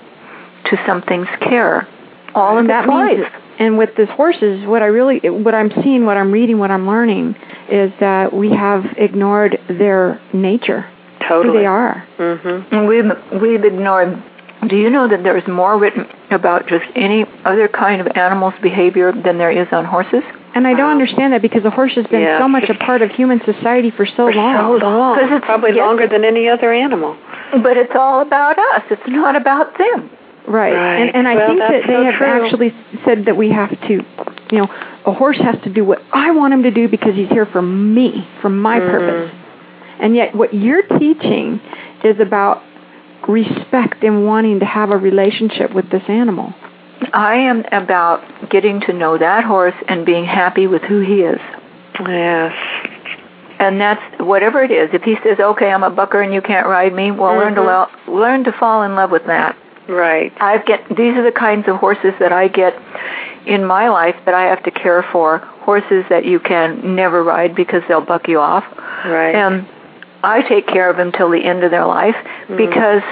to 0.67 0.77
something's 0.87 1.29
care. 1.41 1.89
All 2.35 2.59
in 2.59 2.67
that 2.67 2.87
that 2.87 3.17
means, 3.17 3.27
and 3.59 3.79
with 3.79 3.91
these 3.97 4.09
horses, 4.09 4.67
what 4.67 4.83
I 4.83 4.87
really, 4.87 5.21
what 5.31 5.55
I'm 5.55 5.71
seeing, 5.83 6.07
what 6.07 6.17
I'm 6.17 6.33
reading, 6.33 6.59
what 6.59 6.71
I'm 6.71 6.87
learning, 6.87 7.37
is 7.71 7.93
that 8.01 8.33
we 8.33 8.51
have 8.51 8.85
ignored 8.97 9.59
their 9.69 10.21
nature, 10.33 10.87
Totally. 11.29 11.47
who 11.55 11.61
they 11.61 11.67
are. 11.67 12.07
Mm-hmm. 12.19 12.75
And 12.75 12.89
we've, 12.89 13.41
we've 13.41 13.65
ignored. 13.65 14.23
Do 14.69 14.77
you 14.77 14.89
know 14.91 15.07
that 15.09 15.23
there's 15.23 15.47
more 15.47 15.79
written 15.79 16.07
about 16.31 16.67
just 16.69 16.85
any 16.97 17.27
other 17.45 17.69
kind 17.69 18.01
of 18.01 18.09
animal's 18.17 18.55
behavior 18.63 19.13
than 19.13 19.37
there 19.39 19.51
is 19.51 19.69
on 19.73 19.85
horses? 19.85 20.23
And 20.55 20.67
I 20.67 20.71
don't 20.71 20.87
Wow. 20.87 20.91
understand 20.93 21.33
that 21.33 21.43
because 21.43 21.65
the 21.65 21.71
horse 21.71 21.93
has 21.97 22.07
been 22.07 22.23
Yeah. 22.23 22.39
so 22.39 22.49
much 22.49 22.69
a 22.71 22.75
part 22.75 23.03
of 23.03 23.11
human 23.11 23.41
society 23.45 23.91
for 23.91 24.07
so 24.07 24.27
long. 24.27 24.81
So 24.81 24.87
long. 24.89 25.15
'Cause 25.19 25.25
it's- 25.27 25.43
Probably 25.45 25.71
yes. 25.75 25.79
longer 25.85 26.07
than 26.07 26.25
any 26.25 26.49
other 26.49 26.73
animal. 26.73 27.17
But 27.63 27.77
it's 27.77 27.95
all 27.95 28.21
about 28.21 28.57
us. 28.59 28.83
It's 28.91 29.07
not 29.09 29.37
about 29.37 29.77
them. 29.79 30.11
Right. 30.47 30.75
Right. 30.75 30.97
And 31.01 31.15
and 31.17 31.29
I 31.29 31.35
Well, 31.37 31.47
think 31.49 31.61
that 31.61 31.83
they 31.87 31.93
so 31.95 32.05
have 32.05 32.15
true. 32.15 32.27
actually 32.45 32.75
said 33.05 33.25
that 33.27 33.37
we 33.37 33.51
have 33.51 33.71
to, 33.89 33.93
you 34.51 34.59
know, 34.59 34.69
a 35.07 35.13
horse 35.13 35.39
has 35.39 35.57
to 35.65 35.71
do 35.71 35.85
what 35.85 36.03
I 36.13 36.31
want 36.33 36.53
him 36.55 36.63
to 36.65 36.71
do 36.71 36.89
because 36.89 37.15
he's 37.15 37.29
here 37.31 37.47
for 37.47 37.63
me, 37.63 38.27
for 38.43 38.49
my 38.51 38.79
Mm-hmm. 38.79 38.91
purpose. 38.91 39.31
And 40.01 40.15
yet 40.15 40.35
what 40.35 40.53
you're 40.53 40.83
teaching 40.99 41.61
is 42.03 42.21
about 42.21 42.63
respect 43.27 44.03
and 44.03 44.27
wanting 44.27 44.61
to 44.61 44.67
have 44.67 44.91
a 44.91 44.97
relationship 44.97 45.73
with 45.75 45.89
this 45.91 46.03
animal. 46.09 46.53
I 47.15 47.37
am 47.37 47.65
about 47.73 48.51
getting 48.51 48.81
to 48.83 48.93
know 48.93 49.17
that 49.19 49.45
horse 49.45 49.75
and 49.89 50.05
being 50.05 50.25
happy 50.25 50.67
with 50.67 50.83
who 50.83 51.01
he 51.01 51.23
is. 51.23 51.39
Yes. 52.07 52.53
And 53.59 53.81
that's 53.81 54.03
whatever 54.21 54.63
it 54.63 54.71
is. 54.71 54.91
If 54.93 55.03
he 55.03 55.17
says, 55.25 55.39
"Okay, 55.39 55.71
I'm 55.71 55.85
a 55.85 55.91
bucker 55.91 56.21
and 56.21 56.35
you 56.35 56.43
can't 56.43 56.67
ride 56.67 56.93
me," 56.93 57.13
well, 57.13 57.35
learn 57.37 57.55
to 57.55 57.61
Mm-hmm. 57.63 58.13
lo- 58.13 58.21
learn 58.21 58.45
to 58.45 58.53
fall 58.53 58.83
in 58.83 58.95
love 58.95 59.11
with 59.11 59.27
that. 59.27 59.57
Right. 59.89 60.33
I 60.41 60.59
get 60.59 60.89
these 60.89 61.15
are 61.17 61.23
the 61.23 61.33
kinds 61.33 61.69
of 61.69 61.77
horses 61.77 62.15
that 62.19 62.33
I 62.33 62.49
get 62.49 62.75
in 63.47 63.65
my 63.65 63.89
life 63.91 64.17
that 64.25 64.35
I 64.35 64.45
have 64.45 64.63
to 64.65 64.71
care 64.71 65.03
for. 65.13 65.39
Horses 65.39 66.05
that 66.09 66.25
you 66.25 66.41
can 66.41 66.95
never 66.95 67.23
ride 67.23 67.55
because 67.55 67.83
they'll 67.89 68.05
buck 68.05 68.29
you 68.29 68.41
off. 68.41 68.65
Right. 69.05 69.35
And 69.35 69.67
I 70.23 70.43
take 70.43 70.67
care 70.67 70.91
of 70.91 70.97
them 70.97 71.13
till 71.13 71.31
the 71.31 71.43
end 71.45 71.65
of 71.65 71.71
their 71.71 71.87
life 71.87 72.17
Mm-hmm. 72.17 72.57
because 72.57 73.03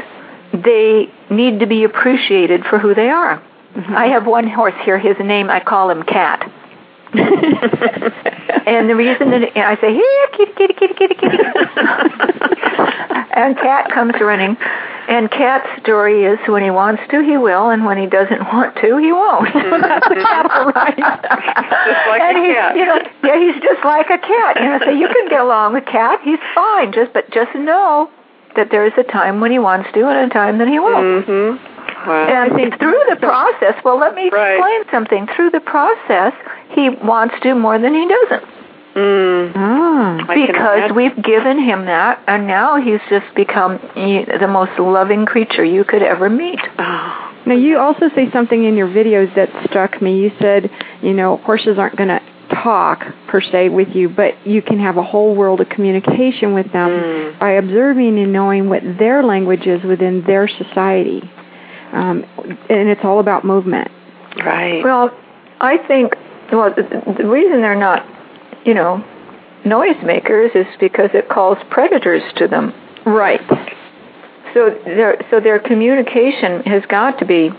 they 0.52 1.10
need 1.30 1.60
to 1.60 1.66
be 1.66 1.84
appreciated 1.84 2.64
for 2.66 2.78
who 2.78 2.94
they 2.94 3.08
are. 3.08 3.38
Mm-hmm. 3.74 3.96
I 3.96 4.08
have 4.08 4.26
one 4.26 4.46
horse 4.46 4.74
here. 4.84 4.98
His 4.98 5.16
name 5.18 5.48
I 5.48 5.60
call 5.60 5.88
him 5.88 6.02
Cat. 6.02 6.51
And 7.14 8.88
the 8.88 8.94
reason 8.96 9.30
that 9.30 9.42
and 9.54 9.64
I 9.64 9.76
say 9.80 9.92
here 9.92 10.26
kitty 10.32 10.52
kitty 10.56 10.74
kitty 10.74 10.94
kitty 10.94 11.14
kitty. 11.14 11.36
And 13.34 13.56
Cat 13.56 13.90
comes 13.92 14.12
running. 14.20 14.56
And 15.08 15.30
Cat's 15.30 15.80
story 15.82 16.24
is 16.24 16.38
when 16.46 16.62
he 16.62 16.70
wants 16.70 17.02
to 17.10 17.22
he 17.24 17.36
will. 17.36 17.70
And 17.70 17.84
when 17.84 17.96
he 17.98 18.06
doesn't 18.06 18.40
want 18.52 18.76
to 18.76 18.96
he 18.98 19.10
won't. 19.12 19.48
That's 19.52 20.06
a 20.06 20.14
cat 20.14 20.46
right 20.74 20.96
Just 20.96 22.06
like 22.08 22.20
and 22.22 22.36
a 22.38 22.40
he's, 22.44 22.54
cat. 22.54 22.76
you 22.76 22.84
know 22.86 22.98
yeah 23.24 23.38
he's 23.40 23.60
just 23.62 23.84
like 23.84 24.06
a 24.10 24.18
cat. 24.18 24.56
You 24.60 24.68
know 24.68 24.78
so 24.84 24.90
you 24.90 25.08
can 25.08 25.28
get 25.28 25.40
along 25.40 25.72
with 25.74 25.86
Cat 25.86 26.20
he's 26.22 26.38
fine. 26.54 26.92
Just 26.92 27.12
but 27.12 27.30
just 27.32 27.54
know 27.54 28.08
that 28.56 28.70
there 28.70 28.84
is 28.86 28.92
a 28.98 29.02
time 29.04 29.40
when 29.40 29.50
he 29.50 29.58
wants 29.58 29.88
to 29.94 30.06
and 30.06 30.30
a 30.30 30.34
time 30.34 30.58
that 30.58 30.68
he 30.68 30.78
won't. 30.78 31.26
Mhm. 31.26 31.58
Wow. 32.06 32.26
and 32.26 32.74
through 32.78 33.00
the 33.10 33.16
process, 33.16 33.74
well, 33.84 33.98
let 33.98 34.14
me 34.14 34.30
Right. 34.30 34.52
explain 34.56 34.80
something. 34.90 35.26
Through 35.36 35.50
the 35.50 35.60
process, 35.60 36.32
he 36.70 36.88
wants 36.90 37.34
to 37.36 37.40
do 37.40 37.54
more 37.54 37.78
than 37.78 37.94
he 37.94 38.06
doesn't 38.08 38.44
Mm. 38.94 40.28
I 40.28 40.34
can 40.34 40.46
because 40.46 40.92
we've 40.92 41.16
given 41.22 41.58
him 41.58 41.86
that, 41.86 42.18
and 42.26 42.46
now 42.46 42.76
he's 42.76 43.00
just 43.08 43.24
become 43.34 43.78
the 43.94 44.46
most 44.48 44.78
loving 44.78 45.24
creature 45.24 45.64
you 45.64 45.84
could 45.84 46.02
ever 46.02 46.28
meet. 46.28 46.60
Oh. 46.78 47.28
Now, 47.46 47.54
you 47.54 47.78
also 47.78 48.10
say 48.14 48.30
something 48.32 48.62
in 48.64 48.76
your 48.76 48.88
videos 48.88 49.34
that 49.34 49.48
struck 49.64 50.00
me. 50.02 50.18
You 50.20 50.30
said, 50.40 50.70
you 51.00 51.12
know, 51.14 51.38
horses 51.38 51.78
aren't 51.78 51.96
going 51.96 52.10
to 52.10 52.20
talk 52.62 53.04
per 53.28 53.40
se 53.40 53.70
with 53.70 53.88
you, 53.96 54.08
but 54.10 54.34
you 54.46 54.60
can 54.62 54.78
have 54.78 54.98
a 54.98 55.02
whole 55.02 55.34
world 55.34 55.60
of 55.62 55.68
communication 55.70 56.52
with 56.52 56.70
them 56.72 56.90
Mm. 56.90 57.38
by 57.38 57.52
observing 57.52 58.18
and 58.18 58.30
knowing 58.32 58.68
what 58.68 58.82
their 58.98 59.22
language 59.22 59.66
is 59.66 59.82
within 59.82 60.22
their 60.26 60.46
society. 60.48 61.28
Um, 61.92 62.24
and 62.68 62.88
it's 62.88 63.02
all 63.04 63.20
about 63.20 63.44
movement. 63.44 63.88
Right. 64.38 64.82
Well, 64.82 65.10
I 65.60 65.76
think 65.86 66.14
well 66.50 66.74
the, 66.74 67.14
the 67.18 67.26
reason 67.28 67.60
they're 67.60 67.74
not, 67.74 68.06
you 68.64 68.74
know, 68.74 69.04
noisemakers 69.64 70.56
is 70.56 70.66
because 70.80 71.10
it 71.14 71.28
calls 71.28 71.58
predators 71.70 72.22
to 72.36 72.48
them. 72.48 72.72
Right. 73.06 73.40
So 74.54 74.70
their 74.84 75.18
so 75.30 75.40
their 75.40 75.58
communication 75.58 76.62
has 76.62 76.82
got 76.88 77.18
to 77.18 77.24
be 77.26 77.50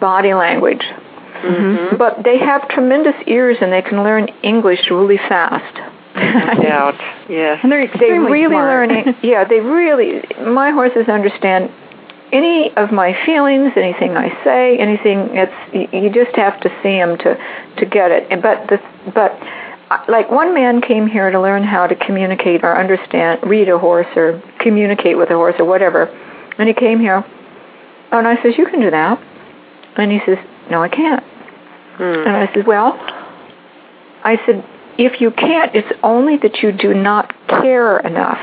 body 0.00 0.34
language. 0.34 0.82
Mm-hmm. 0.82 1.96
But 1.96 2.24
they 2.24 2.38
have 2.38 2.68
tremendous 2.68 3.14
ears 3.26 3.58
and 3.60 3.72
they 3.72 3.82
can 3.82 4.02
learn 4.02 4.28
English 4.42 4.90
really 4.90 5.18
fast. 5.18 5.74
No 6.16 6.62
doubt. 6.62 6.94
Yes. 7.28 7.60
And 7.62 7.70
they're 7.70 7.86
They 7.86 7.92
extremely 7.92 8.32
really 8.32 8.54
smart. 8.54 8.88
learn 8.88 8.90
it. 8.90 9.16
Yeah, 9.22 9.44
they 9.44 9.60
really 9.60 10.22
my 10.46 10.70
horses 10.70 11.08
understand 11.08 11.70
any 12.32 12.74
of 12.76 12.92
my 12.92 13.16
feelings, 13.24 13.72
anything 13.76 14.16
I 14.16 14.28
say, 14.44 14.78
anything 14.78 15.30
it's 15.36 15.92
you 15.92 16.10
just 16.10 16.36
have 16.36 16.60
to 16.60 16.68
see 16.82 16.96
him 16.96 17.16
to 17.18 17.38
to 17.78 17.86
get 17.86 18.10
it. 18.10 18.26
And- 18.30 18.42
But 18.42 18.68
the 18.68 18.80
but 19.14 19.38
like 20.08 20.30
one 20.30 20.52
man 20.52 20.80
came 20.80 21.06
here 21.06 21.30
to 21.30 21.40
learn 21.40 21.62
how 21.62 21.86
to 21.86 21.94
communicate 21.94 22.64
or 22.64 22.76
understand 22.76 23.40
read 23.44 23.68
a 23.68 23.78
horse 23.78 24.08
or 24.16 24.42
communicate 24.58 25.16
with 25.16 25.30
a 25.30 25.34
horse 25.34 25.54
or 25.58 25.64
whatever. 25.64 26.04
And 26.58 26.66
he 26.68 26.74
came 26.74 26.98
here 26.98 27.24
and 28.10 28.26
I 28.26 28.42
says, 28.42 28.54
You 28.58 28.66
can 28.66 28.80
do 28.80 28.90
that 28.90 29.22
and 29.96 30.10
he 30.10 30.20
says, 30.26 30.38
No, 30.70 30.82
I 30.82 30.88
can't. 30.88 31.22
Hmm. 31.22 32.02
And 32.02 32.36
I 32.36 32.52
said, 32.52 32.66
Well 32.66 32.98
I 34.24 34.38
said, 34.44 34.64
if 34.98 35.20
you 35.20 35.30
can't, 35.30 35.72
it's 35.74 35.92
only 36.02 36.36
that 36.38 36.62
you 36.62 36.72
do 36.72 36.92
not 36.94 37.32
care 37.46 38.00
enough 38.00 38.40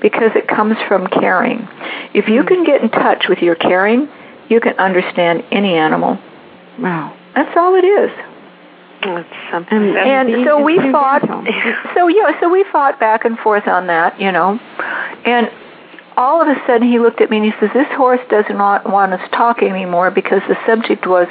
because 0.00 0.32
it 0.34 0.48
comes 0.48 0.76
from 0.88 1.06
caring. 1.06 1.68
If 2.14 2.28
you 2.28 2.42
can 2.44 2.64
get 2.64 2.82
in 2.82 2.90
touch 2.90 3.26
with 3.28 3.38
your 3.40 3.54
caring, 3.54 4.08
you 4.48 4.60
can 4.60 4.74
understand 4.78 5.44
any 5.50 5.74
animal. 5.74 6.18
Wow. 6.78 7.16
That's 7.34 7.56
all 7.56 7.74
it 7.76 7.84
is. 7.84 8.10
That's 9.02 9.28
something. 9.50 9.78
And- 9.78 9.96
And 10.38 10.44
so 10.46 10.60
we 10.62 10.76
fought. 10.92 11.22
So 11.94 12.08
yeah, 12.08 12.38
so 12.40 12.48
we 12.48 12.64
fought 12.72 12.98
back 13.00 13.24
and 13.24 13.38
forth 13.38 13.66
on 13.68 13.86
that, 13.88 14.20
you 14.20 14.32
know. 14.32 14.58
And 15.24 15.50
all 16.16 16.42
of 16.42 16.48
a 16.48 16.60
sudden, 16.66 16.86
he 16.88 16.98
looked 16.98 17.20
at 17.20 17.30
me 17.30 17.38
and 17.38 17.46
he 17.46 17.52
says, 17.60 17.70
"This 17.72 17.88
horse 17.96 18.20
does 18.28 18.44
not 18.50 18.88
want 18.90 19.12
us 19.12 19.20
talking 19.32 19.68
anymore 19.70 20.10
because 20.10 20.42
the 20.48 20.56
subject 20.66 21.06
was 21.06 21.28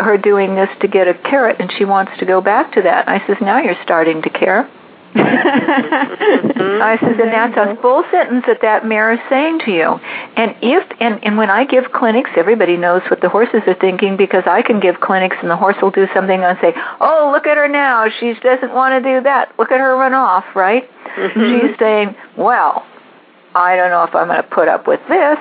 her 0.00 0.18
doing 0.18 0.54
this 0.54 0.68
to 0.80 0.88
get 0.88 1.08
a 1.08 1.14
carrot, 1.14 1.56
and 1.60 1.72
she 1.72 1.84
wants 1.84 2.12
to 2.18 2.24
go 2.26 2.40
back 2.40 2.72
to 2.72 2.82
that." 2.82 3.08
I 3.08 3.24
says, 3.26 3.36
"Now 3.40 3.58
you're 3.58 3.76
starting 3.82 4.20
to 4.22 4.30
care." 4.30 4.68
Mm-hmm. 5.14 6.82
I 6.82 6.98
says, 7.00 7.16
and 7.20 7.32
that's 7.32 7.56
a 7.56 7.72
mm-hmm. 7.72 7.82
full 7.82 8.04
sentence 8.10 8.44
that 8.46 8.60
that 8.62 8.86
mare 8.86 9.12
is 9.12 9.20
saying 9.28 9.60
to 9.60 9.70
you. 9.70 9.98
And 10.36 10.54
if 10.62 10.84
and, 11.00 11.22
and 11.24 11.36
when 11.38 11.50
I 11.50 11.64
give 11.64 11.92
clinics, 11.92 12.30
everybody 12.36 12.76
knows 12.76 13.02
what 13.08 13.20
the 13.20 13.28
horses 13.28 13.62
are 13.66 13.74
thinking 13.74 14.16
because 14.16 14.44
I 14.46 14.62
can 14.62 14.80
give 14.80 15.00
clinics 15.00 15.36
and 15.40 15.50
the 15.50 15.56
horse 15.56 15.76
will 15.80 15.90
do 15.90 16.06
something 16.14 16.42
and 16.42 16.58
say, 16.60 16.72
"Oh, 17.00 17.30
look 17.32 17.46
at 17.46 17.56
her 17.56 17.68
now. 17.68 18.08
She 18.20 18.34
doesn't 18.34 18.72
want 18.72 19.02
to 19.02 19.08
do 19.08 19.22
that. 19.22 19.52
Look 19.58 19.72
at 19.72 19.80
her 19.80 19.96
run 19.96 20.14
off." 20.14 20.44
Right? 20.54 20.88
Mm-hmm. 21.16 21.68
She's 21.68 21.78
saying, 21.78 22.16
"Well, 22.36 22.84
I 23.54 23.76
don't 23.76 23.90
know 23.90 24.04
if 24.04 24.14
I'm 24.14 24.28
going 24.28 24.42
to 24.42 24.48
put 24.48 24.68
up 24.68 24.86
with 24.86 25.00
this." 25.08 25.38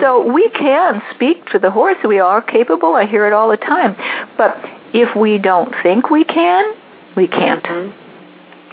So 0.00 0.32
we 0.32 0.50
can 0.50 1.00
speak 1.14 1.46
to 1.50 1.58
the 1.58 1.70
horse. 1.70 1.96
We 2.04 2.18
are 2.18 2.42
capable. 2.42 2.94
I 2.94 3.06
hear 3.06 3.26
it 3.26 3.32
all 3.32 3.48
the 3.48 3.56
time. 3.56 3.96
But 4.36 4.58
if 4.92 5.14
we 5.14 5.38
don't 5.38 5.72
think 5.82 6.10
we 6.10 6.24
can, 6.24 6.74
we 7.16 7.28
can't. 7.28 7.64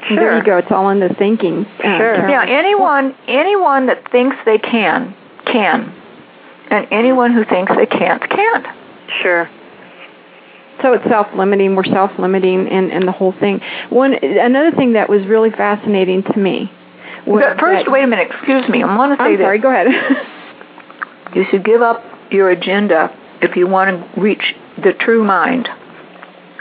There 0.10 0.38
you 0.38 0.44
go. 0.44 0.58
It's 0.58 0.72
all 0.72 0.90
in 0.90 1.00
the 1.00 1.10
thinking. 1.18 1.66
Uh, 1.66 1.98
Sure. 1.98 2.30
Yeah, 2.30 2.46
anyone 2.48 3.16
anyone 3.28 3.88
that 3.88 4.12
thinks 4.12 4.36
they 4.46 4.58
can 4.58 5.16
can, 5.46 5.94
and 6.70 6.88
anyone 6.92 7.34
who 7.34 7.44
thinks 7.46 7.72
they 7.76 7.86
can't 7.86 8.22
can't. 8.30 8.66
Sure. 9.22 9.50
So 10.82 10.94
it's 10.94 11.06
self-limiting. 11.08 11.76
We're 11.76 11.84
self-limiting, 11.86 12.68
and 12.68 12.92
and 12.92 13.08
the 13.08 13.12
whole 13.12 13.32
thing. 13.40 13.62
One 13.90 14.14
another 14.14 14.72
thing 14.76 14.94
that 14.94 15.08
was 15.10 15.26
really 15.26 15.52
fascinating 15.52 16.24
to 16.24 16.38
me. 16.38 16.72
Was 17.28 17.42
But 17.44 17.60
first, 17.60 17.86
that- 17.86 17.92
wait 17.92 18.04
a 18.04 18.08
minute. 18.08 18.30
Excuse 18.32 18.68
me. 18.70 18.84
I 18.84 18.96
want 18.98 19.14
to 19.18 19.24
say 19.24 19.30
I'm 19.32 19.38
this. 19.38 19.46
sorry. 19.46 19.60
Go 19.60 19.70
ahead. 19.70 19.88
You 21.36 21.46
should 21.50 21.64
give 21.66 21.82
up 21.82 22.04
your 22.30 22.52
agenda 22.52 23.10
if 23.42 23.56
you 23.56 23.66
want 23.66 23.90
to 23.90 24.22
reach 24.22 24.54
the 24.84 24.94
true 24.94 25.24
mind. 25.24 25.68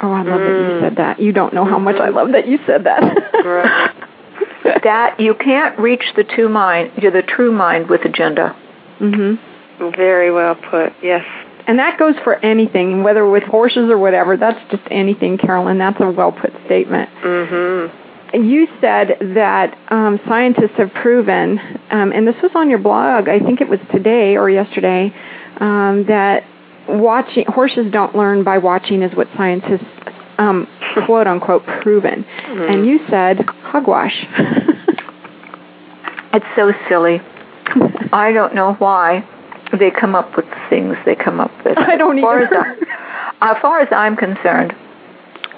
Oh, 0.02 0.12
I 0.12 0.22
love 0.22 0.40
that 0.40 0.46
you 0.70 0.80
said 0.80 0.96
that. 0.96 1.20
You 1.20 1.32
don't 1.32 1.52
know 1.54 1.64
how 1.64 1.78
much 1.78 1.96
I 1.96 2.08
love 2.10 2.32
that 2.32 2.46
you 2.46 2.58
said 2.66 2.84
that. 2.84 3.94
That 4.84 5.18
you 5.20 5.34
can't 5.34 5.78
reach 5.78 6.02
the 6.16 6.24
true 6.24 6.48
mind, 6.48 6.92
the 6.96 7.22
true 7.26 7.52
mind 7.52 7.88
with 7.88 8.04
agenda. 8.04 8.56
mhm. 9.00 9.38
Very 9.96 10.30
well 10.32 10.54
put. 10.54 10.92
Yes. 11.02 11.24
And 11.66 11.78
that 11.78 11.98
goes 11.98 12.14
for 12.24 12.36
anything, 12.44 13.02
whether 13.02 13.28
with 13.28 13.42
horses 13.44 13.90
or 13.90 13.98
whatever. 13.98 14.36
That's 14.36 14.58
just 14.70 14.82
anything, 14.90 15.38
Carolyn. 15.38 15.78
That's 15.78 16.00
a 16.00 16.10
well 16.10 16.32
put 16.32 16.52
statement. 16.66 17.08
Mhm. 17.22 17.90
You 18.34 18.66
said 18.80 19.16
that 19.34 19.76
um, 19.88 20.18
scientists 20.26 20.76
have 20.78 20.92
proven, 20.94 21.58
um, 21.90 22.12
and 22.12 22.26
this 22.26 22.36
was 22.42 22.52
on 22.54 22.70
your 22.70 22.78
blog, 22.78 23.28
I 23.28 23.38
think 23.40 23.60
it 23.60 23.68
was 23.68 23.80
today 23.92 24.36
or 24.36 24.48
yesterday, 24.48 25.12
um, 25.58 26.04
that 26.08 26.44
watching 26.88 27.44
horses 27.46 27.86
don't 27.92 28.14
learn 28.16 28.44
by 28.44 28.58
watching 28.58 29.02
is 29.02 29.14
what 29.16 29.28
scientists 29.36 29.84
um, 30.38 30.66
quote 31.06 31.26
unquote 31.26 31.64
proven. 31.82 32.24
And 32.46 32.86
you 32.86 33.00
said 33.08 33.40
hogwash. 33.62 34.14
It's 36.34 36.46
so 36.56 36.72
silly. 36.88 37.20
I 38.12 38.32
don't 38.32 38.54
know 38.54 38.72
why 38.74 39.22
they 39.78 39.90
come 39.90 40.14
up 40.14 40.34
with 40.36 40.46
things 40.70 40.96
they 41.04 41.14
come 41.14 41.40
up 41.40 41.50
with. 41.64 41.76
I 41.78 41.96
don't 41.96 42.18
as 42.18 42.22
far 42.22 42.42
either. 42.44 42.56
As, 42.56 42.78
I- 43.40 43.50
as 43.54 43.56
far 43.60 43.80
as 43.80 43.88
I'm 43.92 44.16
concerned, 44.16 44.72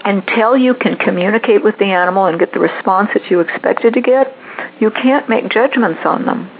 until 0.04 0.56
you 0.56 0.74
can 0.74 0.96
communicate 0.96 1.62
with 1.62 1.78
the 1.78 1.84
animal 1.84 2.26
and 2.26 2.38
get 2.40 2.52
the 2.52 2.58
response 2.58 3.10
that 3.14 3.30
you 3.30 3.40
expected 3.40 3.94
to 3.94 4.00
get, 4.00 4.34
you 4.80 4.90
can't 4.90 5.28
make 5.28 5.48
judgments 5.50 6.00
on 6.04 6.24
them. 6.26 6.50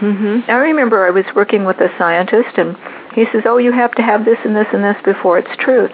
mhm. 0.00 0.48
I 0.48 0.52
remember 0.56 1.04
I 1.06 1.10
was 1.10 1.24
working 1.34 1.64
with 1.64 1.78
a 1.78 1.88
scientist, 1.98 2.56
and 2.58 2.76
he 3.16 3.24
says, 3.32 3.42
"Oh, 3.46 3.56
you 3.56 3.72
have 3.72 3.92
to 3.96 4.02
have 4.02 4.24
this 4.24 4.38
and 4.44 4.54
this 4.54 4.68
and 4.72 4.84
this 4.84 4.96
before 5.04 5.38
it's 5.38 5.56
truth." 5.58 5.90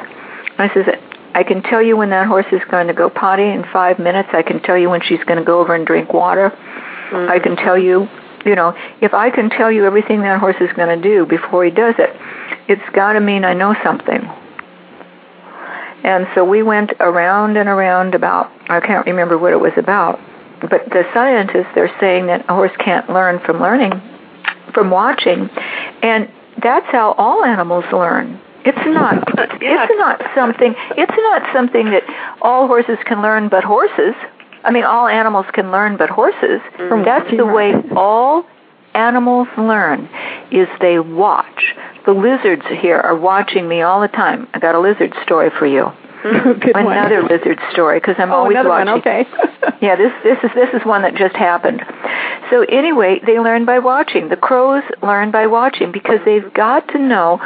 I 0.59 0.69
says, 0.75 0.87
"I 1.35 1.45
can 1.45 1.63
tell 1.63 1.81
you 1.81 1.97
when 1.97 2.11
that 2.11 2.27
horse 2.27 2.51
is 2.53 2.61
going 2.71 2.89
to 2.89 2.93
go 2.93 3.09
potty 3.09 3.49
in 3.49 3.65
five 3.73 3.99
minutes. 3.99 4.29
I 4.33 4.43
can 4.43 4.61
tell 4.61 4.77
you 4.77 4.91
when 4.91 5.01
she's 5.01 5.25
going 5.25 5.39
to 5.39 5.45
go 5.45 5.61
over 5.61 5.75
and 5.75 5.87
drink 5.87 6.13
water. 6.13 6.53
I 7.13 7.39
can 7.39 7.57
tell 7.57 7.79
you, 7.79 8.09
you 8.45 8.55
know, 8.55 8.75
if 9.01 9.15
I 9.15 9.31
can 9.31 9.49
tell 9.51 9.71
you 9.71 9.87
everything 9.87 10.23
that 10.23 10.41
horse 10.41 10.57
is 10.61 10.73
going 10.75 11.01
to 11.01 11.03
do 11.03 11.25
before 11.25 11.65
he 11.65 11.71
does 11.71 11.95
it, 11.99 12.11
it's 12.69 12.89
got 12.93 13.15
to 13.15 13.21
mean 13.21 13.45
I 13.45 13.55
know 13.55 13.75
something." 13.83 14.29
And 16.05 16.27
so 16.35 16.45
we 16.45 16.63
went 16.63 16.93
around 16.99 17.57
and 17.57 17.69
around 17.69 18.17
about, 18.17 18.51
I 18.69 18.81
can't 18.81 19.07
remember 19.07 19.39
what 19.39 19.53
it 19.53 19.61
was 19.61 19.73
about, 19.77 20.19
but 20.61 20.85
the 20.91 21.05
scientists, 21.15 21.69
they're 21.75 21.95
saying 22.01 22.27
that 22.27 22.45
a 22.49 22.55
horse 22.55 22.73
can't 22.79 23.09
learn 23.09 23.39
from 23.41 23.61
learning, 23.61 23.93
from 24.75 24.91
watching. 24.91 25.49
And 26.03 26.29
that's 26.63 26.87
how 26.91 27.13
all 27.19 27.45
animals 27.45 27.85
learn. 27.93 28.41
It's 28.65 28.79
not. 28.87 29.29
It's 29.65 29.93
not 29.99 30.21
something. 30.35 30.75
It's 30.97 31.17
not 31.17 31.43
something 31.53 31.91
that 31.91 32.03
all 32.43 32.67
horses 32.67 32.99
can 33.05 33.23
learn, 33.23 33.49
but 33.49 33.65
horses. 33.65 34.15
I 34.65 34.71
mean, 34.71 34.85
all 34.85 35.09
animals 35.09 35.47
can 35.53 35.71
learn, 35.71 35.97
but 35.97 36.11
horses. 36.11 36.61
From 36.77 37.05
That's 37.05 37.29
the 37.31 37.47
way 37.47 37.75
all 37.97 38.45
animals 38.95 39.49
learn. 39.57 40.09
Is 40.51 40.69
they 40.81 40.99
watch. 40.99 41.75
The 42.07 42.13
lizards 42.13 42.63
here 42.81 42.99
are 42.99 43.17
watching 43.17 43.69
me 43.69 43.83
all 43.83 44.01
the 44.01 44.09
time. 44.09 44.49
I 44.55 44.59
got 44.59 44.75
a 44.75 44.81
lizard 44.81 45.15
story 45.25 45.51
for 45.59 45.67
you. 45.67 45.91
Good 46.61 46.75
one. 46.75 46.97
Another 46.97 47.23
lizard 47.23 47.59
story 47.73 47.99
because 48.01 48.17
I'm 48.19 48.31
Oh, 48.31 48.37
always 48.37 48.55
another 48.55 48.69
watching. 48.69 48.89
one. 48.89 48.99
Okay. 49.01 49.27
Yeah, 49.81 49.97
this 49.97 50.13
this 50.23 50.39
is 50.45 50.51
this 50.55 50.69
is 50.75 50.87
one 50.87 51.03
that 51.03 51.17
just 51.17 51.35
happened. 51.35 51.83
So 52.51 52.63
anyway, 52.63 53.21
they 53.27 53.41
learn 53.41 53.65
by 53.65 53.81
watching. 53.81 54.29
The 54.29 54.37
crows 54.37 54.85
learn 55.03 55.33
by 55.33 55.47
watching 55.49 55.91
because 55.91 56.21
they've 56.25 56.53
got 56.55 56.87
to 56.89 56.99
know 56.99 57.39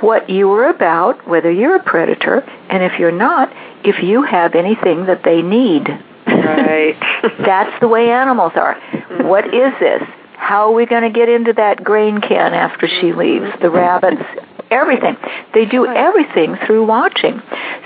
what 0.00 0.28
you 0.28 0.50
are 0.52 0.68
about, 0.68 1.26
whether 1.26 1.50
you're 1.50 1.76
a 1.76 1.82
predator, 1.82 2.40
and 2.68 2.82
if 2.82 2.98
you're 2.98 3.12
not, 3.12 3.50
if 3.84 4.02
you 4.02 4.22
have 4.22 4.54
anything 4.54 5.06
that 5.06 5.22
they 5.24 5.40
need. 5.42 5.88
Right. 6.26 6.96
That's 7.44 7.78
the 7.80 7.88
way 7.88 8.10
animals 8.10 8.52
are. 8.56 8.74
What 9.22 9.46
is 9.46 9.72
this? 9.80 10.02
How 10.36 10.68
are 10.70 10.72
we 10.74 10.84
going 10.86 11.02
to 11.02 11.10
get 11.10 11.28
into 11.28 11.52
that 11.54 11.82
grain 11.84 12.20
can 12.20 12.54
after 12.54 12.88
she 12.88 13.12
leaves? 13.12 13.46
The 13.60 13.70
rabbits, 13.70 14.22
everything. 14.70 15.16
They 15.54 15.64
do 15.66 15.86
everything 15.86 16.56
through 16.66 16.86
watching. 16.86 17.40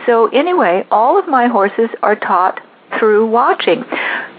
So 0.06 0.28
anyway, 0.28 0.86
all 0.90 1.18
of 1.18 1.28
my 1.28 1.46
horses 1.48 1.90
are 2.02 2.16
taught 2.16 2.60
through 2.98 3.26
watching. 3.26 3.80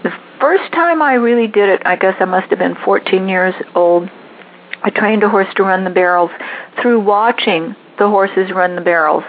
The 0.02 0.12
first 0.40 0.72
time 0.72 1.02
I 1.02 1.14
really 1.14 1.46
did 1.46 1.68
it, 1.68 1.82
I 1.84 1.96
guess 1.96 2.14
I 2.20 2.24
must 2.24 2.48
have 2.50 2.58
been 2.58 2.76
14 2.84 3.28
years 3.28 3.54
old. 3.74 4.08
I 4.82 4.90
trained 4.90 5.22
a 5.22 5.28
horse 5.28 5.48
to 5.56 5.62
run 5.62 5.84
the 5.84 5.90
barrels 5.90 6.30
through 6.80 7.00
watching 7.00 7.74
the 7.98 8.08
horses 8.08 8.50
run 8.54 8.76
the 8.76 8.82
barrels. 8.82 9.24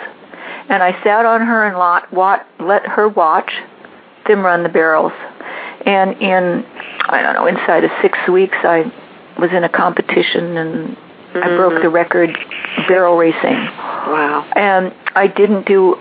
And 0.69 0.83
I 0.83 0.91
sat 1.03 1.25
on 1.25 1.41
her 1.41 1.67
and 1.67 1.77
lot, 1.77 2.11
wat, 2.11 2.45
let 2.59 2.85
her 2.85 3.07
watch 3.07 3.51
them 4.27 4.41
run 4.41 4.63
the 4.63 4.69
barrels. 4.69 5.13
And 5.85 6.21
in, 6.21 6.65
I 7.05 7.21
don't 7.21 7.33
know, 7.33 7.47
inside 7.47 7.85
of 7.85 7.91
six 8.01 8.17
weeks, 8.29 8.57
I 8.63 8.91
was 9.39 9.51
in 9.53 9.63
a 9.63 9.69
competition 9.69 10.57
and 10.57 10.97
I 11.43 11.55
broke 11.55 11.81
the 11.81 11.89
record 11.89 12.37
barrel 12.87 13.17
racing. 13.17 13.37
Wow. 13.41 14.49
And 14.55 14.93
I 15.15 15.27
didn't 15.27 15.65
do, 15.67 15.95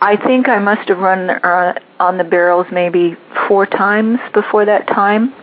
I 0.00 0.16
think 0.16 0.48
I 0.48 0.58
must 0.58 0.88
have 0.88 0.98
run 0.98 1.30
uh, 1.30 1.74
on 1.98 2.18
the 2.18 2.24
barrels 2.24 2.66
maybe 2.72 3.16
four 3.48 3.66
times 3.66 4.18
before 4.32 4.64
that 4.64 4.86
time. 4.86 5.34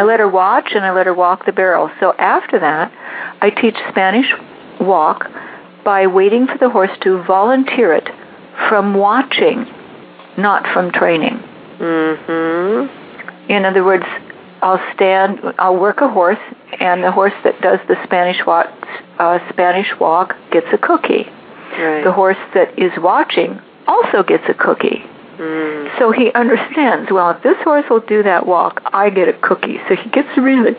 I 0.00 0.02
let 0.02 0.18
her 0.20 0.28
watch 0.28 0.72
and 0.74 0.84
I 0.84 0.92
let 0.92 1.06
her 1.06 1.14
walk 1.14 1.44
the 1.44 1.52
barrel. 1.52 1.90
So 2.00 2.14
after 2.14 2.58
that, 2.58 2.90
I 3.40 3.50
teach 3.50 3.76
Spanish 3.90 4.26
walk 4.80 5.30
by 5.84 6.06
waiting 6.06 6.46
for 6.46 6.56
the 6.58 6.70
horse 6.70 6.90
to 7.02 7.22
volunteer 7.24 7.92
it 7.92 8.08
from 8.68 8.94
watching, 8.94 9.66
not 10.38 10.66
from 10.72 10.90
training. 10.90 11.42
Mm-hmm. 11.78 13.50
In 13.50 13.64
other 13.64 13.84
words, 13.84 14.04
I'll 14.62 14.80
stand, 14.94 15.40
I'll 15.58 15.76
work 15.76 16.00
a 16.00 16.08
horse, 16.08 16.38
and 16.78 17.02
the 17.02 17.10
horse 17.10 17.34
that 17.44 17.60
does 17.60 17.80
the 17.88 17.96
Spanish 18.04 18.38
walk, 18.46 18.68
uh, 19.18 19.38
Spanish 19.50 19.88
walk 19.98 20.34
gets 20.52 20.66
a 20.72 20.78
cookie. 20.78 21.26
Right. 21.78 22.04
The 22.04 22.12
horse 22.12 22.38
that 22.54 22.78
is 22.78 22.92
watching 22.98 23.60
also 23.86 24.22
gets 24.22 24.44
a 24.48 24.54
cookie. 24.54 25.04
Mm. 25.36 25.98
So 25.98 26.12
he 26.12 26.32
understands, 26.32 27.10
well, 27.10 27.30
if 27.30 27.42
this 27.42 27.56
horse 27.64 27.84
will 27.90 28.00
do 28.06 28.22
that 28.22 28.46
walk, 28.46 28.82
I 28.92 29.10
get 29.10 29.28
a 29.28 29.32
cookie. 29.32 29.78
So 29.88 29.96
he 29.96 30.08
gets 30.10 30.28
really 30.36 30.76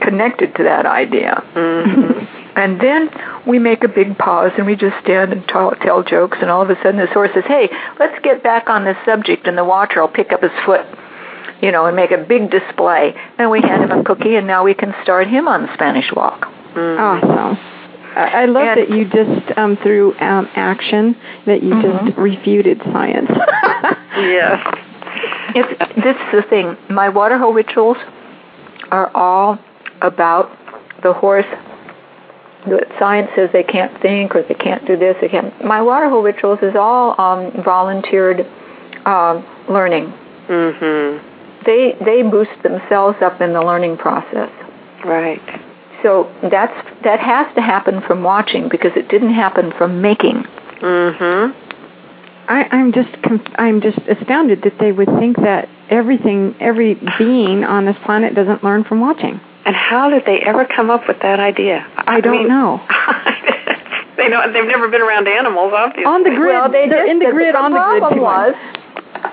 connected 0.00 0.54
to 0.56 0.62
that 0.62 0.86
idea. 0.86 1.42
Mm-hmm. 1.54 2.34
And 2.58 2.80
then 2.80 3.08
we 3.46 3.60
make 3.60 3.84
a 3.84 3.88
big 3.88 4.18
pause 4.18 4.50
and 4.58 4.66
we 4.66 4.74
just 4.74 4.96
stand 5.04 5.32
and 5.32 5.46
tell, 5.46 5.70
tell 5.80 6.02
jokes 6.02 6.38
and 6.40 6.50
all 6.50 6.60
of 6.60 6.68
a 6.68 6.74
sudden 6.82 6.96
this 6.96 7.10
horse 7.10 7.30
says, 7.32 7.44
hey, 7.46 7.68
let's 8.00 8.18
get 8.24 8.42
back 8.42 8.68
on 8.68 8.84
this 8.84 8.96
subject 9.04 9.46
and 9.46 9.56
the 9.56 9.64
watcher 9.64 10.00
will 10.00 10.08
pick 10.08 10.32
up 10.32 10.42
his 10.42 10.50
foot, 10.66 10.84
you 11.60 11.72
know, 11.72 11.86
and 11.86 11.96
make 11.96 12.10
a 12.10 12.18
big 12.18 12.50
display. 12.50 13.14
And 13.38 13.50
we 13.50 13.60
hand 13.60 13.82
him 13.84 13.90
a 13.98 14.02
cookie 14.04 14.36
and 14.36 14.46
now 14.46 14.64
we 14.64 14.74
can 14.74 14.94
start 15.02 15.26
him 15.28 15.48
on 15.48 15.62
the 15.62 15.74
Spanish 15.74 16.10
walk. 16.14 16.46
Awesome. 16.76 17.58
I 18.16 18.42
I 18.42 18.44
love 18.46 18.66
And- 18.68 18.80
that 18.80 18.90
you 18.90 19.04
just 19.04 19.58
um, 19.58 19.76
through 19.82 20.14
um, 20.20 20.48
action 20.54 21.16
that 21.46 21.62
you 21.62 21.80
just 21.82 22.16
refuted 22.18 22.80
science. 22.92 23.30
Yes. 24.18 24.58
It's, 25.54 25.78
this 26.02 26.16
is 26.16 26.32
the 26.32 26.42
thing. 26.50 26.76
My 26.90 27.08
water 27.08 27.38
hole 27.38 27.52
rituals 27.52 27.96
are 28.90 29.14
all 29.16 29.56
about 30.02 30.50
the 31.04 31.12
horse. 31.12 31.46
The 32.66 32.84
science 32.98 33.30
says 33.36 33.50
they 33.52 33.62
can't 33.62 33.92
think 34.02 34.34
or 34.34 34.42
they 34.42 34.54
can't 34.54 34.84
do 34.86 34.96
this. 34.96 35.16
They 35.20 35.28
can't. 35.28 35.64
My 35.64 35.80
water 35.80 36.08
hole 36.08 36.22
rituals 36.22 36.58
is 36.62 36.74
all 36.74 37.14
um, 37.20 37.52
volunteered 37.64 38.40
um, 39.06 39.46
learning. 39.70 40.12
Mm-hmm. 40.48 41.37
They 41.66 41.96
they 42.04 42.22
boost 42.22 42.62
themselves 42.62 43.18
up 43.22 43.40
in 43.40 43.52
the 43.52 43.60
learning 43.60 43.96
process. 43.98 44.50
Right. 45.04 45.40
So 46.02 46.32
that's 46.42 46.74
that 47.04 47.20
has 47.20 47.52
to 47.56 47.60
happen 47.62 48.00
from 48.06 48.22
watching 48.22 48.68
because 48.68 48.92
it 48.96 49.08
didn't 49.08 49.34
happen 49.34 49.72
from 49.76 50.00
making. 50.00 50.44
Mm-hmm. 50.80 51.58
I, 52.50 52.64
I'm 52.70 52.92
just 52.92 53.10
conf- 53.22 53.52
I'm 53.56 53.80
just 53.80 53.98
astounded 54.08 54.62
that 54.62 54.74
they 54.80 54.92
would 54.92 55.08
think 55.18 55.36
that 55.38 55.68
everything 55.90 56.54
every 56.60 56.94
being 57.18 57.64
on 57.64 57.84
this 57.84 57.96
planet 58.06 58.34
doesn't 58.34 58.64
learn 58.64 58.84
from 58.84 59.00
watching. 59.00 59.40
And 59.66 59.76
how 59.76 60.08
did 60.08 60.22
they 60.24 60.40
ever 60.40 60.64
come 60.64 60.88
up 60.90 61.06
with 61.08 61.18
that 61.20 61.40
idea? 61.40 61.84
I 61.98 62.20
don't 62.22 62.38
mean, 62.38 62.48
know. 62.48 62.80
they 64.16 64.28
know 64.28 64.50
they've 64.50 64.64
never 64.66 64.88
been 64.88 65.02
around 65.02 65.28
animals, 65.28 65.72
obviously. 65.76 66.04
On 66.06 66.22
the 66.22 66.30
grid, 66.30 66.54
Well, 66.54 66.70
they 66.72 66.88
they're 66.88 67.04
just- 67.04 67.10
in 67.10 67.18
the 67.18 67.26
the- 67.26 67.32
grid 67.32 67.54
the 67.54 67.58
on 67.58 67.72
the 67.72 67.78
grid. 67.84 68.00
problem 68.00 68.20
was 68.22 68.54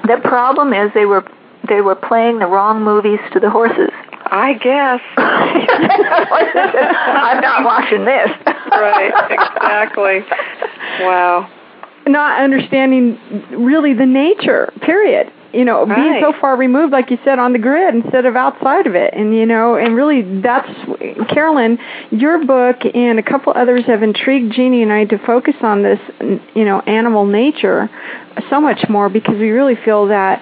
the 0.08 0.18
problem 0.28 0.74
is 0.74 0.92
they 0.94 1.06
were 1.06 1.24
they 1.68 1.82
were 1.82 1.96
playing 1.96 2.40
the 2.40 2.48
wrong 2.48 2.84
movies 2.84 3.20
to 3.34 3.40
the 3.40 3.50
horses. 3.50 3.90
I 4.28 4.54
guess. 4.54 5.02
I'm 5.18 5.68
not 7.42 7.64
watching 7.64 8.06
this. 8.06 8.30
right. 8.72 9.12
Exactly. 9.30 10.20
Wow. 11.02 11.50
not 12.08 12.42
understanding 12.42 13.20
really 13.52 13.94
the 13.94 14.06
nature. 14.06 14.72
Period. 14.82 15.32
You 15.54 15.64
know, 15.64 15.86
being 15.86 16.18
so 16.20 16.34
far 16.42 16.58
removed, 16.58 16.92
like 16.92 17.12
you 17.12 17.18
said, 17.24 17.40
on 17.40 17.54
the 17.54 17.60
grid 17.60 17.96
instead 17.96 18.26
of 18.26 18.36
outside 18.36 18.88
of 18.88 18.96
it, 18.96 19.14
and 19.14 19.34
you 19.34 19.46
know, 19.46 19.78
and 19.78 19.96
really, 19.96 20.42
that's 20.42 20.68
Carolyn. 21.30 21.78
Your 22.12 22.44
book 22.46 22.78
and 22.94 23.20
a 23.20 23.24
couple 23.24 23.54
others 23.56 23.86
have 23.86 24.04
intrigued 24.04 24.52
Jeannie 24.54 24.84
and 24.84 24.92
I 24.92 25.06
to 25.06 25.18
focus 25.20 25.56
on 25.62 25.82
this, 25.82 26.00
you 26.20 26.66
know, 26.66 26.82
animal 26.82 27.26
nature 27.26 27.90
so 28.50 28.60
much 28.60 28.84
more 28.90 29.08
because 29.08 29.38
we 29.38 29.52
really 29.52 29.76
feel 29.86 30.08
that 30.08 30.42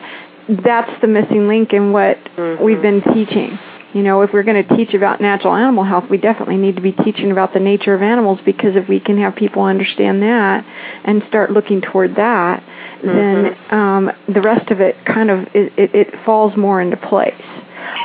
that's 0.49 0.91
the 1.01 1.07
missing 1.07 1.47
link 1.47 1.73
in 1.73 1.91
what 1.91 2.17
we've 2.61 2.81
been 2.81 3.01
teaching. 3.13 3.57
You 3.93 4.01
know, 4.01 4.23
if 4.23 4.33
we're 4.33 4.43
going 4.43 4.65
to 4.65 4.75
teach 4.75 4.95
about 4.95 5.21
natural 5.21 5.53
animal 5.53 5.83
health, 5.83 6.05
we 6.09 6.17
definitely 6.17 6.57
need 6.57 6.75
to 6.77 6.81
be 6.81 6.91
teaching 6.91 7.31
about 7.31 7.53
the 7.53 7.59
nature 7.59 7.93
of 7.93 8.01
animals 8.01 8.39
because 8.43 8.75
if 8.75 8.89
we 8.89 8.99
can 8.99 9.19
have 9.19 9.35
people 9.35 9.61
understand 9.61 10.23
that 10.23 10.65
and 11.05 11.21
start 11.27 11.51
looking 11.51 11.81
toward 11.81 12.15
that, 12.15 12.63
then 13.03 13.55
um, 13.69 14.11
the 14.33 14.41
rest 14.41 14.71
of 14.71 14.79
it 14.81 14.95
kind 15.05 15.29
of 15.29 15.39
it, 15.53 15.73
it, 15.77 15.93
it 15.93 16.25
falls 16.25 16.57
more 16.57 16.81
into 16.81 16.97
place. 16.97 17.33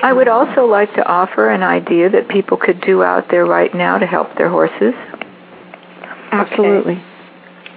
I 0.03 0.13
would 0.13 0.29
also 0.29 0.67
like 0.67 0.93
to 0.95 1.07
offer 1.07 1.49
an 1.51 1.63
idea 1.63 2.11
that 2.11 2.29
people 2.29 2.57
could 2.57 2.81
do 2.81 3.03
out 3.03 3.31
there 3.31 3.47
right 3.47 3.75
now 3.75 3.97
to 3.99 4.07
help 4.07 4.37
their 4.37 4.51
horses. 4.51 4.95
Absolutely. 6.33 7.03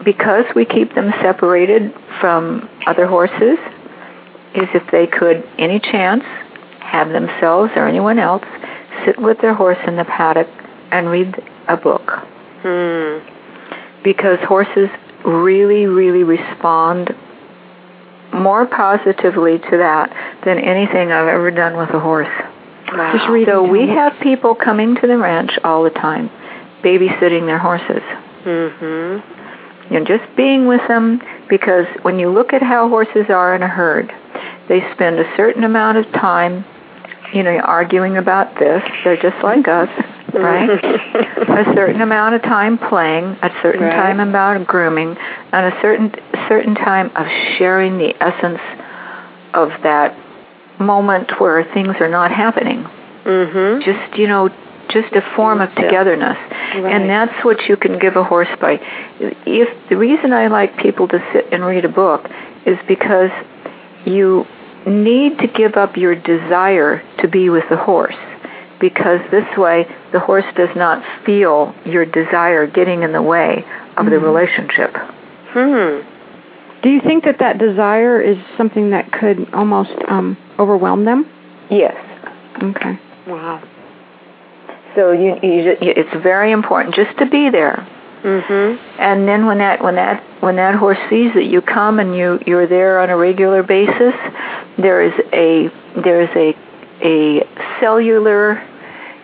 Because 0.04 0.46
we 0.56 0.66
keep 0.66 0.96
them 0.96 1.14
separated 1.22 1.94
from 2.20 2.68
other 2.88 3.08
horses, 3.08 3.58
is 4.56 4.68
if 4.74 4.84
they 4.92 5.08
could, 5.08 5.48
any 5.58 5.80
chance, 5.80 6.24
have 6.80 7.10
themselves 7.10 7.72
or 7.76 7.88
anyone 7.88 8.20
else 8.20 8.44
sit 9.06 9.20
with 9.20 9.40
their 9.42 9.54
horse 9.54 9.78
in 9.88 9.96
the 9.96 10.06
paddock 10.06 10.48
and 10.92 11.10
read 11.10 11.34
a 11.68 11.78
book. 11.78 12.12
Hmm. 12.62 13.20
Because 14.04 14.40
horses 14.48 14.90
really, 15.26 15.86
really 15.86 16.24
respond 16.24 17.16
more 18.34 18.66
positively 18.66 19.60
to 19.60 19.78
that 19.78 20.10
than 20.46 20.58
anything 20.58 21.12
I've 21.12 21.28
ever 21.28 21.52
done 21.52 21.78
with 21.78 21.90
a 21.90 22.00
horse. 22.00 22.30
Wow. 22.92 23.14
Just 23.14 23.30
reading 23.30 23.54
So 23.54 23.64
we 23.64 23.88
have 23.88 24.14
people 24.22 24.56
coming 24.56 24.96
to 24.96 25.08
the 25.08 25.18
ranch 25.18 25.52
all 25.64 25.84
the 25.84 25.90
time, 25.92 26.30
babysitting 26.84 27.46
their 27.46 27.60
horses. 27.60 28.02
Mm-hmm. 28.44 29.94
You 29.94 30.00
know, 30.00 30.06
just 30.06 30.36
being 30.36 30.68
with 30.68 30.82
them 30.88 31.22
because 31.52 31.86
when 32.02 32.18
you 32.18 32.30
look 32.32 32.54
at 32.54 32.64
how 32.64 32.88
horses 32.88 33.26
are 33.30 33.54
in 33.54 33.62
a 33.62 33.68
herd, 33.68 34.10
they 34.70 34.80
spend 34.94 35.20
a 35.20 35.36
certain 35.36 35.66
amount 35.66 35.98
of 35.98 36.06
time, 36.14 36.64
you 37.34 37.44
know, 37.44 37.58
arguing 37.60 38.16
about 38.16 38.58
this. 38.58 38.82
They're 39.04 39.22
just 39.22 39.44
like 39.44 39.68
us. 39.68 39.90
right? 40.34 40.70
a 40.80 41.66
certain 41.76 42.00
amount 42.00 42.36
of 42.36 42.42
time 42.42 42.78
playing, 42.78 43.26
a 43.44 43.50
certain 43.62 43.82
Right. 43.84 43.92
time 43.94 44.22
about 44.22 44.66
grooming, 44.66 45.18
and 45.52 45.74
a 45.74 45.78
certain 45.82 46.16
certain 46.48 46.74
time 46.74 47.12
of 47.18 47.28
sharing 47.58 47.98
the 47.98 48.16
essence 48.24 48.62
of 49.54 49.70
that 49.84 50.16
moment 50.80 51.38
where 51.42 51.66
things 51.74 51.96
are 52.00 52.08
not 52.08 52.32
happening. 52.32 52.88
Mhm. 53.26 53.84
Just 53.84 54.18
you 54.18 54.28
know, 54.30 54.50
just 54.92 55.14
a 55.16 55.22
form 55.36 55.62
of 55.62 55.70
togetherness, 55.76 56.38
Right. 56.76 56.94
and 56.94 57.10
that's 57.10 57.44
what 57.44 57.68
you 57.68 57.78
can 57.78 58.00
give 58.00 58.16
a 58.16 58.24
horse 58.24 58.50
by. 58.60 58.80
If 59.46 59.70
the 59.90 59.98
reason 59.98 60.34
I 60.34 60.48
like 60.48 60.78
people 60.78 61.08
to 61.10 61.24
sit 61.34 61.48
and 61.52 61.66
read 61.66 61.86
a 61.86 61.90
book 61.90 62.30
is 62.66 62.78
because 62.88 63.32
you 64.06 64.46
need 64.86 65.40
to 65.40 65.48
give 65.48 65.76
up 65.78 65.98
your 65.98 66.16
desire 66.16 67.04
to 67.20 67.28
be 67.28 67.50
with 67.50 67.64
the 67.70 67.78
horse 67.78 68.16
because 68.80 69.20
this 69.30 69.46
way 69.58 69.86
the 70.12 70.20
horse 70.20 70.46
does 70.56 70.76
not 70.76 71.04
feel 71.26 71.74
your 71.86 72.06
desire 72.06 72.66
getting 72.66 73.04
in 73.04 73.14
the 73.14 73.22
way 73.22 73.64
of 73.98 74.06
the 74.08 74.20
relationship. 74.20 74.92
Hmm. 75.54 76.02
Do 76.82 76.90
you 76.90 77.00
think 77.02 77.26
that 77.26 77.38
that 77.40 77.60
desire 77.60 78.20
is 78.20 78.38
something 78.58 78.90
that 78.90 79.12
could 79.12 79.54
almost 79.54 79.92
um, 80.08 80.36
overwhelm 80.58 81.06
them? 81.06 81.30
Yes. 81.70 81.96
Okay. 82.64 83.00
Wow. 83.28 83.62
So 84.96 85.12
you, 85.12 85.36
you, 85.42 85.78
it's 85.82 86.24
very 86.24 86.52
important 86.52 86.96
just 86.96 87.18
to 87.20 87.26
be 87.26 87.50
there. 87.50 87.88
Mhm. 88.24 88.78
And 89.00 89.28
then 89.28 89.48
when 89.48 89.58
that 89.58 89.84
when 89.84 89.96
that 89.96 90.22
when 90.42 90.58
that 90.58 90.76
horse 90.76 91.00
sees 91.10 91.34
that 91.34 91.46
you 91.46 91.62
come 91.62 92.00
and 92.00 92.16
you 92.16 92.40
you're 92.46 92.68
there 92.68 93.00
on 93.00 93.10
a 93.10 93.18
regular 93.18 93.64
basis, 93.64 94.14
there 94.78 95.02
is 95.02 95.14
a 95.34 95.72
there 96.04 96.22
is 96.22 96.30
a 96.36 96.56
a 97.04 97.48
cellular 97.80 98.62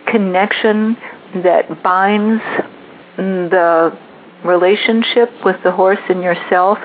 connection 0.06 0.96
that 1.44 1.82
binds 1.82 2.42
the 3.16 3.96
relationship 4.44 5.30
with 5.44 5.56
the 5.62 5.70
horse 5.70 5.98
and 6.08 6.22
yourself 6.22 6.78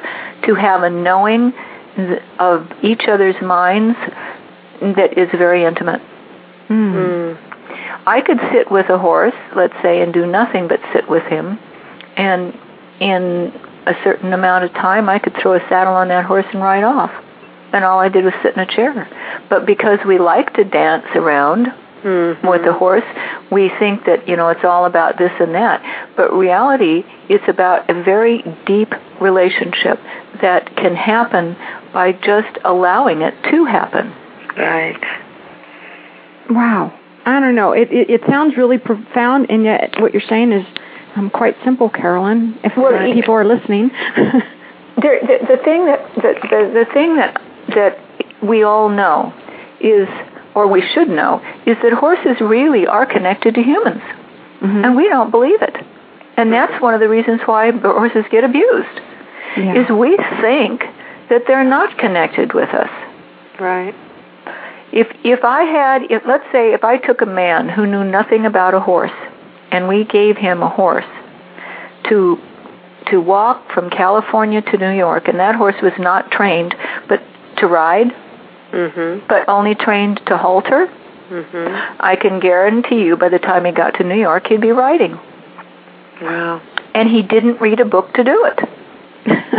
to 0.46 0.54
have 0.54 0.84
a 0.84 0.90
knowing 0.90 1.54
of 2.40 2.68
each 2.84 3.08
other's 3.08 3.40
minds 3.42 3.98
that 4.82 5.18
is 5.18 5.30
very 5.32 5.64
intimate. 5.64 6.02
Mm. 6.70 7.38
I 8.06 8.22
could 8.22 8.40
sit 8.52 8.70
with 8.72 8.90
a 8.90 8.98
horse, 8.98 9.36
let's 9.56 9.76
say, 9.82 10.02
and 10.02 10.14
do 10.14 10.26
nothing 10.26 10.68
but 10.68 10.80
sit 10.94 11.10
with 11.10 11.24
him, 11.24 11.60
and 12.18 12.54
in 13.00 13.54
a 13.86 13.94
certain 14.04 14.34
amount 14.34 14.64
of 14.66 14.74
time, 14.74 15.10
I 15.10 15.20
could 15.20 15.36
throw 15.42 15.54
a 15.54 15.70
saddle 15.70 15.94
on 15.94 16.08
that 16.10 16.26
horse 16.26 16.46
and 16.54 16.62
ride 16.62 16.84
off. 16.84 17.12
And 17.74 17.84
all 17.84 18.00
I 18.00 18.10
did 18.10 18.24
was 18.24 18.34
sit 18.44 18.54
in 18.54 18.60
a 18.60 18.66
chair. 18.66 19.08
But 19.50 19.66
because 19.66 20.00
we 20.06 20.20
like 20.20 20.54
to 20.54 20.64
dance 20.64 21.08
around 21.16 21.74
Mhm. 22.04 22.44
with 22.44 22.64
the 22.64 22.74
horse, 22.74 23.04
we 23.50 23.70
think 23.80 24.06
that, 24.06 24.28
you 24.28 24.36
know, 24.36 24.50
it's 24.50 24.64
all 24.64 24.86
about 24.86 25.18
this 25.18 25.32
and 25.40 25.56
that. 25.56 25.82
But 26.16 26.34
reality, 26.34 27.04
it's 27.30 27.48
about 27.48 27.90
a 27.90 27.94
very 27.94 28.44
deep 28.66 28.94
relationship 29.20 30.00
that 30.42 30.76
can 30.76 30.96
happen 30.96 31.56
by 31.94 32.12
just 32.12 32.58
allowing 32.64 33.22
it 33.22 33.34
to 33.46 33.66
happen. 33.66 34.14
Right. 34.58 35.04
Wow. 36.50 36.92
I 37.26 37.40
don't 37.40 37.56
know. 37.56 37.72
It, 37.72 37.92
it 37.92 38.10
it 38.10 38.22
sounds 38.28 38.58
really 38.58 38.78
profound, 38.78 39.50
and 39.50 39.64
yet 39.64 39.96
what 40.00 40.14
you're 40.14 40.28
saying 40.28 40.52
is 40.52 40.66
um, 41.16 41.30
quite 41.30 41.56
simple, 41.64 41.90
Carolyn. 41.90 42.58
If 42.64 42.76
Well, 42.76 42.94
uh, 42.96 43.14
people 43.14 43.34
are 43.34 43.46
listening. 43.46 43.92
There, 45.02 45.20
the, 45.22 45.56
the 45.58 45.64
thing 45.64 45.86
that 45.88 46.14
the, 46.16 46.36
the, 46.52 46.86
the 46.86 46.94
thing 46.94 47.16
that 47.16 47.42
that 47.70 47.98
we 48.44 48.62
all 48.62 48.90
know 48.90 49.34
is, 49.82 50.08
or 50.54 50.68
we 50.68 50.84
should 50.94 51.10
know, 51.10 51.42
is 51.66 51.78
that 51.82 51.94
horses 51.94 52.40
really 52.40 52.86
are 52.86 53.04
connected 53.08 53.56
to 53.56 53.64
humans, 53.64 54.04
Mhm. 54.62 54.86
and 54.86 54.96
we 54.96 55.10
don't 55.10 55.32
believe 55.32 55.64
it. 55.64 55.76
And 56.38 56.54
that's 56.54 56.80
one 56.80 56.94
of 56.94 57.00
the 57.00 57.10
reasons 57.10 57.42
why 57.46 57.72
horses 57.72 58.26
get 58.30 58.44
abused. 58.44 59.02
yeah. 59.58 59.82
Is 59.82 59.90
we 59.90 60.16
think 60.42 60.84
that 61.32 61.42
they're 61.48 61.64
not 61.64 61.98
connected 61.98 62.54
with 62.54 62.70
us. 62.70 62.90
Right. 63.60 63.96
If 64.94 65.08
if 65.24 65.44
I 65.44 65.64
had, 65.64 66.04
if 66.12 66.22
let's 66.28 66.46
say, 66.52 66.74
if 66.74 66.84
I 66.84 66.98
took 66.98 67.22
a 67.22 67.26
man 67.26 67.68
who 67.68 67.88
knew 67.88 68.04
nothing 68.04 68.46
about 68.46 68.76
a 68.76 68.80
horse, 68.80 69.18
and 69.72 69.88
we 69.88 70.04
gave 70.06 70.38
him 70.38 70.62
a 70.62 70.70
horse 70.70 71.12
to 72.10 72.40
to 73.08 73.20
walk 73.20 73.72
from 73.74 73.90
California 73.90 74.62
to 74.62 74.78
New 74.78 74.92
York, 74.92 75.28
and 75.28 75.40
that 75.40 75.56
horse 75.56 75.76
was 75.82 75.94
not 75.98 76.32
trained, 76.32 76.76
but 77.10 77.22
to 77.58 77.68
ride, 77.68 78.14
Mhm. 78.72 79.22
but 79.28 79.44
only 79.50 79.76
trained 79.76 80.22
to 80.28 80.38
halter, 80.38 80.88
Mhm. 81.30 81.82
I 82.00 82.16
can 82.16 82.40
guarantee 82.40 83.04
you, 83.04 83.18
by 83.18 83.30
the 83.30 83.40
time 83.40 83.66
he 83.66 83.72
got 83.72 83.96
to 83.96 84.04
New 84.04 84.22
York, 84.30 84.48
he'd 84.48 84.62
be 84.62 84.72
riding, 84.72 85.20
Wow. 86.22 86.62
and 86.94 87.10
he 87.10 87.24
didn't 87.24 87.60
read 87.60 87.80
a 87.80 87.86
book 87.86 88.14
to 88.14 88.24
do 88.24 88.46
it. 88.46 88.60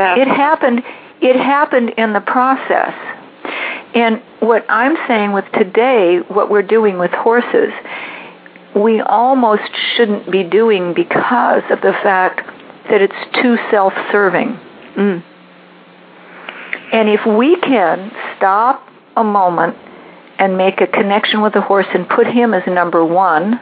It 0.00 0.28
happened. 0.28 0.84
It 1.20 1.34
happened 1.34 1.90
in 1.96 2.12
the 2.12 2.20
process. 2.20 2.94
And 3.94 4.22
what 4.40 4.64
I'm 4.68 4.96
saying 5.06 5.32
with 5.32 5.46
today, 5.52 6.18
what 6.28 6.50
we're 6.50 6.62
doing 6.62 6.98
with 6.98 7.10
horses, 7.10 7.72
we 8.76 9.00
almost 9.00 9.70
shouldn't 9.96 10.30
be 10.30 10.44
doing 10.44 10.94
because 10.94 11.62
of 11.70 11.80
the 11.80 11.92
fact 12.02 12.46
that 12.90 13.00
it's 13.00 13.14
too 13.42 13.56
self-serving. 13.70 14.58
Mm. 14.96 15.24
And 16.92 17.08
if 17.08 17.20
we 17.26 17.60
can 17.60 18.12
stop 18.36 18.86
a 19.16 19.24
moment 19.24 19.76
and 20.38 20.56
make 20.56 20.80
a 20.80 20.86
connection 20.86 21.42
with 21.42 21.52
the 21.52 21.60
horse 21.60 21.86
and 21.92 22.08
put 22.08 22.26
him 22.26 22.54
as 22.54 22.62
number 22.66 23.04
one, 23.04 23.60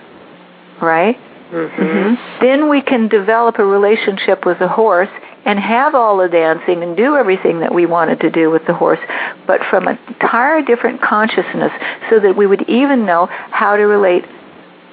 right? 0.81 1.17
Mhm. 1.53 2.19
then 2.41 2.69
we 2.69 2.81
can 2.81 3.09
develop 3.09 3.59
a 3.59 3.65
relationship 3.65 4.45
with 4.45 4.59
the 4.59 4.69
horse 4.69 5.09
and 5.45 5.61
have 5.61 5.95
all 5.95 6.17
the 6.17 6.29
dancing 6.29 6.83
and 6.83 6.97
do 6.97 7.17
everything 7.17 7.61
that 7.61 7.73
we 7.73 7.87
wanted 7.87 8.21
to 8.21 8.31
do 8.31 8.51
with 8.51 8.67
the 8.67 8.75
horse, 8.75 8.99
but 9.47 9.63
from 9.65 9.87
an 9.87 9.99
entire 10.09 10.61
different 10.61 11.01
consciousness 11.01 11.73
so 12.11 12.19
that 12.19 12.37
we 12.37 12.47
would 12.47 12.69
even 12.69 13.07
know 13.07 13.27
how 13.27 13.77
to 13.77 13.85
relate 13.85 14.25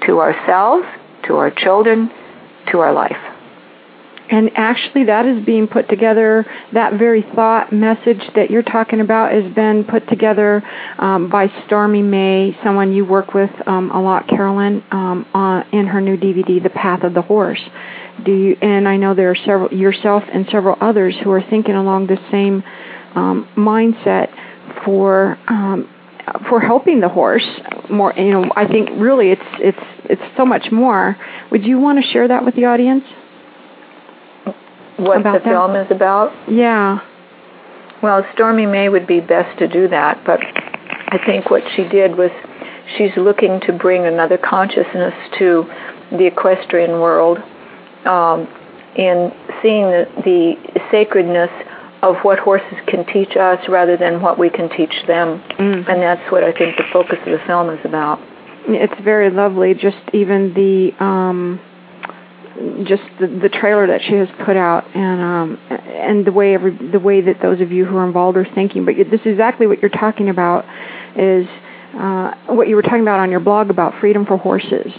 to 0.01 0.19
ourselves, 0.19 0.85
to 1.23 1.37
our 1.37 1.49
children, 1.49 2.11
to 2.67 2.79
our 2.79 2.93
life. 2.93 3.17
And 4.29 4.51
actually, 4.55 5.05
that 5.05 5.25
is 5.25 5.45
being 5.45 5.67
put 5.67 5.89
together. 5.89 6.45
That 6.73 6.93
very 6.93 7.25
thought 7.35 7.73
message 7.73 8.21
that 8.35 8.49
you're 8.49 8.63
talking 8.63 9.01
about 9.01 9.33
has 9.33 9.53
been 9.53 9.83
put 9.83 10.07
together 10.07 10.63
um, 10.97 11.29
by 11.29 11.51
Stormy 11.65 12.01
May, 12.01 12.57
someone 12.63 12.93
you 12.93 13.05
work 13.05 13.33
with 13.33 13.51
um, 13.67 13.91
a 13.91 14.01
lot, 14.01 14.27
Carolyn, 14.27 14.83
um, 14.91 15.25
on, 15.33 15.67
in 15.73 15.87
her 15.87 15.99
new 15.99 16.17
DVD, 16.17 16.63
The 16.63 16.69
Path 16.69 17.03
of 17.03 17.13
the 17.13 17.21
Horse. 17.21 17.61
Do 18.23 18.31
you? 18.31 18.57
And 18.61 18.87
I 18.87 18.95
know 18.95 19.13
there 19.13 19.29
are 19.29 19.35
several 19.35 19.73
yourself 19.73 20.23
and 20.31 20.47
several 20.51 20.77
others 20.79 21.15
who 21.23 21.31
are 21.31 21.43
thinking 21.49 21.75
along 21.75 22.07
the 22.07 22.17
same 22.31 22.63
um, 23.15 23.49
mindset 23.57 24.33
for 24.85 25.37
um, 25.47 25.89
for 26.49 26.59
helping 26.59 27.01
the 27.01 27.09
horse 27.09 27.45
more. 27.89 28.13
You 28.15 28.31
know, 28.31 28.51
I 28.55 28.67
think 28.67 28.89
really 28.97 29.31
it's 29.31 29.41
it's 29.59 29.85
it's 30.05 30.37
so 30.37 30.45
much 30.45 30.71
more. 30.71 31.17
Would 31.51 31.65
you 31.65 31.79
want 31.79 32.03
to 32.03 32.09
share 32.11 32.27
that 32.27 32.45
with 32.45 32.55
the 32.55 32.65
audience? 32.65 33.03
What 34.97 35.21
About 35.21 35.33
the 35.33 35.39
that? 35.39 35.45
film 35.45 35.75
is 35.75 35.87
about? 35.91 36.31
Yeah. 36.51 36.99
Well, 38.01 38.25
Stormy 38.33 38.65
May 38.65 38.89
would 38.89 39.07
be 39.07 39.19
best 39.21 39.57
to 39.59 39.67
do 39.67 39.87
that, 39.87 40.23
but 40.25 40.39
I 40.41 41.19
think 41.25 41.49
what 41.49 41.63
she 41.75 41.83
did 41.87 42.17
was 42.17 42.31
she's 42.97 43.15
looking 43.15 43.59
to 43.61 43.73
bring 43.73 44.05
another 44.05 44.37
consciousness 44.37 45.13
to 45.39 45.65
the 46.11 46.25
equestrian 46.27 46.99
world 46.99 47.37
um, 48.05 48.47
in 48.97 49.31
seeing 49.61 49.89
the, 49.89 50.05
the 50.23 50.55
sacredness 50.91 51.49
of 52.03 52.17
what 52.23 52.37
horses 52.37 52.77
can 52.87 53.05
teach 53.05 53.37
us 53.37 53.59
rather 53.69 53.95
than 53.95 54.21
what 54.21 54.37
we 54.37 54.49
can 54.49 54.69
teach 54.69 54.93
them. 55.07 55.41
Mm. 55.57 55.89
And 55.89 56.01
that's 56.01 56.29
what 56.31 56.43
I 56.43 56.51
think 56.51 56.75
the 56.75 56.83
focus 56.91 57.17
of 57.25 57.39
the 57.39 57.45
film 57.47 57.69
is 57.69 57.79
about. 57.85 58.19
It's 58.67 59.01
very 59.01 59.29
lovely. 59.29 59.73
Just 59.73 59.97
even 60.13 60.53
the 60.53 60.91
um, 61.03 61.61
just 62.83 63.03
the, 63.19 63.27
the 63.27 63.49
trailer 63.49 63.87
that 63.87 64.01
she 64.01 64.13
has 64.13 64.27
put 64.45 64.55
out, 64.55 64.85
and 64.95 65.21
um, 65.21 65.59
and 65.69 66.25
the 66.25 66.31
way 66.31 66.53
every 66.53 66.71
the 66.91 66.99
way 66.99 67.21
that 67.21 67.41
those 67.41 67.61
of 67.61 67.71
you 67.71 67.85
who 67.85 67.97
are 67.97 68.05
involved 68.05 68.37
are 68.37 68.47
thinking. 68.53 68.85
But 68.85 68.95
this 69.09 69.21
is 69.21 69.27
exactly 69.27 69.65
what 69.67 69.81
you're 69.81 69.89
talking 69.89 70.29
about. 70.29 70.65
Is 71.17 71.47
uh, 71.95 72.33
what 72.47 72.67
you 72.67 72.75
were 72.75 72.81
talking 72.81 73.01
about 73.01 73.19
on 73.19 73.31
your 73.31 73.39
blog 73.39 73.69
about 73.69 73.99
freedom 73.99 74.25
for 74.25 74.37
horses. 74.37 74.91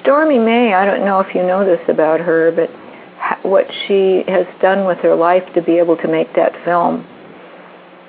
Stormy 0.00 0.38
May, 0.38 0.74
I 0.74 0.84
don't 0.84 1.04
know 1.04 1.20
if 1.20 1.34
you 1.34 1.42
know 1.42 1.64
this 1.64 1.80
about 1.88 2.20
her, 2.20 2.50
but 2.50 2.70
ha- 3.18 3.38
what 3.42 3.66
she 3.86 4.24
has 4.26 4.46
done 4.60 4.86
with 4.86 4.98
her 4.98 5.14
life 5.14 5.44
to 5.54 5.62
be 5.62 5.78
able 5.78 5.96
to 5.96 6.08
make 6.08 6.34
that 6.34 6.52
film. 6.64 7.06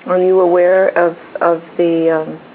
Are 0.06 0.18
you 0.18 0.40
aware 0.40 0.88
of 0.88 1.16
of 1.40 1.62
the 1.76 2.10
um, 2.10 2.53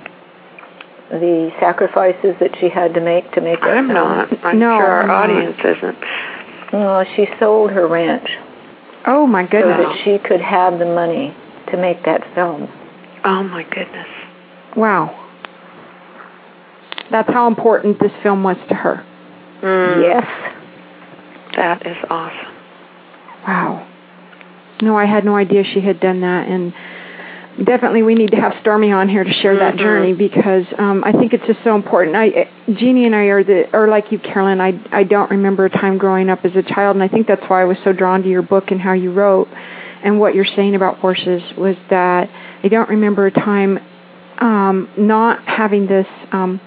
the 1.09 1.49
sacrifices 1.59 2.35
that 2.39 2.51
she 2.59 2.69
had 2.69 2.93
to 2.93 3.01
make 3.01 3.31
to 3.33 3.41
make 3.41 3.59
that 3.61 3.69
I'm 3.77 3.87
film? 3.87 3.93
not. 3.93 4.45
I'm 4.45 4.59
No, 4.59 4.77
sure 4.77 4.85
our 4.85 5.01
I'm 5.01 5.07
not. 5.07 5.29
audience 5.29 5.57
isn't. 5.59 5.97
Well, 6.73 7.03
she 7.15 7.25
sold 7.39 7.71
her 7.71 7.87
ranch 7.87 8.29
Oh 9.07 9.25
my 9.25 9.43
goodness! 9.43 9.63
so 9.63 9.77
goodness! 9.77 9.97
that 9.97 10.03
she 10.21 10.27
could 10.27 10.41
have 10.41 10.77
the 10.77 10.85
money 10.85 11.35
to 11.71 11.77
make 11.77 12.03
that 12.05 12.21
film. 12.35 12.67
Oh 13.25 13.43
my 13.43 13.63
goodness. 13.63 14.07
Wow. 14.77 15.15
That's 17.11 17.29
how 17.29 17.47
important 17.47 17.99
this 17.99 18.11
film 18.21 18.43
was 18.43 18.57
to 18.69 18.75
her. 18.75 19.03
Mm. 19.63 20.03
Yes. 20.03 20.27
That 21.57 21.85
is 21.87 21.97
awesome. 22.09 22.53
Wow. 23.47 23.87
No, 24.81 24.95
I 24.95 25.05
had 25.05 25.25
no 25.25 25.35
idea 25.35 25.63
she 25.63 25.81
had 25.81 25.99
done 25.99 26.21
that, 26.21 26.47
and 26.47 26.71
definitely 27.65 28.03
we 28.03 28.15
need 28.15 28.31
to 28.31 28.37
have 28.37 28.53
Stormy 28.61 28.91
on 28.91 29.09
here 29.09 29.23
to 29.23 29.33
share 29.33 29.57
that 29.57 29.75
Mhm. 29.75 29.79
journey 29.79 30.13
because 30.13 30.65
um, 30.77 31.03
I 31.05 31.11
think 31.11 31.33
it's 31.33 31.45
just 31.45 31.63
so 31.63 31.75
important. 31.75 32.15
I, 32.15 32.49
Jeannie 32.73 33.05
and 33.05 33.15
I 33.15 33.25
are 33.25 33.43
the, 33.43 33.75
or 33.75 33.87
like 33.87 34.11
you, 34.11 34.19
Carolyn. 34.19 34.61
I 34.61 34.79
I 34.91 35.03
don't 35.03 35.29
remember 35.31 35.65
a 35.65 35.69
time 35.69 35.97
growing 35.97 36.29
up 36.29 36.45
as 36.45 36.55
a 36.55 36.63
child, 36.63 36.95
and 36.95 37.03
I 37.03 37.07
think 37.07 37.27
that's 37.27 37.43
why 37.47 37.61
I 37.61 37.65
was 37.65 37.77
so 37.83 37.93
drawn 37.93 38.23
to 38.23 38.29
your 38.29 38.41
book 38.41 38.71
and 38.71 38.79
how 38.79 38.93
you 38.93 39.11
wrote, 39.11 39.47
and 40.03 40.19
what 40.19 40.35
you're 40.35 40.45
saying 40.55 40.75
about 40.75 40.97
horses 40.99 41.41
was 41.57 41.75
that 41.89 42.29
I 42.63 42.67
don't 42.67 42.89
remember 42.89 43.25
a 43.25 43.31
time 43.31 43.79
um, 44.39 44.89
not 44.97 45.43
having 45.45 45.87
this. 45.87 46.07
Um, 46.31 46.61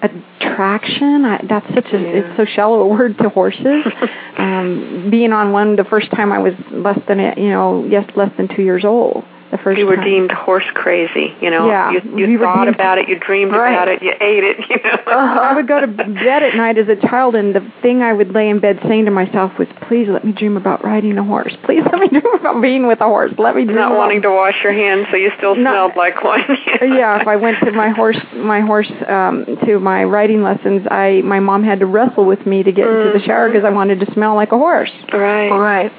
attraction 0.00 1.24
I, 1.24 1.44
that's 1.48 1.66
such 1.74 1.86
a 1.92 2.18
it's 2.18 2.36
so 2.36 2.44
shallow 2.44 2.82
a 2.82 2.86
word 2.86 3.18
to 3.18 3.28
horses 3.30 3.64
um 4.38 5.08
being 5.10 5.32
on 5.32 5.50
one 5.50 5.74
the 5.74 5.82
first 5.82 6.08
time 6.12 6.30
i 6.30 6.38
was 6.38 6.52
less 6.70 7.00
than 7.08 7.18
a, 7.18 7.34
you 7.36 7.48
know 7.48 7.84
yes 7.84 8.08
less 8.14 8.30
than 8.36 8.46
two 8.54 8.62
years 8.62 8.84
old 8.84 9.24
the 9.50 9.58
first 9.58 9.78
You 9.78 9.86
were 9.86 9.96
time. 9.96 10.04
deemed 10.04 10.30
horse 10.32 10.64
crazy, 10.74 11.34
you 11.40 11.50
know. 11.50 11.68
Yeah, 11.68 11.90
You, 11.92 12.00
you 12.16 12.26
we 12.28 12.36
thought 12.38 12.64
deemed- 12.64 12.74
about 12.74 12.98
it, 12.98 13.08
you 13.08 13.18
dreamed 13.18 13.52
Right. 13.52 13.72
about 13.72 13.88
it, 13.88 14.02
you 14.02 14.12
ate 14.20 14.44
it, 14.44 14.58
you 14.68 14.76
know. 14.84 14.98
I 15.12 15.54
would 15.54 15.66
go 15.66 15.80
to 15.80 15.86
bed 15.86 16.42
at 16.42 16.54
night 16.54 16.76
as 16.78 16.88
a 16.88 16.96
child, 16.96 17.34
and 17.34 17.54
the 17.54 17.60
thing 17.82 18.02
I 18.02 18.12
would 18.12 18.32
lay 18.34 18.48
in 18.50 18.60
bed 18.60 18.78
saying 18.86 19.06
to 19.06 19.10
myself 19.10 19.52
was, 19.58 19.68
"Please 19.88 20.08
let 20.08 20.24
me 20.24 20.32
dream 20.32 20.56
about 20.56 20.84
riding 20.84 21.16
a 21.18 21.24
horse. 21.24 21.56
Please 21.64 21.82
let 21.90 21.98
me 22.00 22.08
dream 22.20 22.34
about 22.34 22.60
being 22.60 22.86
with 22.86 23.00
a 23.00 23.04
horse. 23.06 23.32
Let 23.38 23.56
me 23.56 23.64
dream 23.64 23.76
Not 23.76 23.92
about 23.92 23.98
wanting 23.98 24.22
to 24.22 24.30
wash 24.30 24.56
your 24.62 24.72
hands, 24.72 25.06
so 25.10 25.16
you 25.16 25.30
still 25.38 25.54
No. 25.54 25.70
smelled 25.72 25.96
like 25.96 26.22
one. 26.22 26.40
yeah, 26.82 27.20
if 27.20 27.26
I 27.26 27.36
went 27.36 27.58
to 27.64 27.72
my 27.72 27.88
horse, 27.90 28.18
my 28.34 28.60
horse, 28.60 28.90
um, 29.06 29.44
to 29.64 29.78
my 29.80 30.04
riding 30.04 30.42
lessons, 30.42 30.86
I 30.90 31.22
my 31.24 31.40
mom 31.40 31.62
had 31.64 31.80
to 31.80 31.86
wrestle 31.86 32.24
with 32.26 32.44
me 32.46 32.62
to 32.62 32.72
get 32.72 32.86
into 32.86 33.12
the 33.18 33.24
shower 33.24 33.48
because 33.48 33.64
I 33.64 33.70
wanted 33.70 34.00
to 34.00 34.12
smell 34.12 34.34
like 34.34 34.52
a 34.52 34.58
horse. 34.58 34.90
Right. 35.12 35.48
Right. 35.50 35.92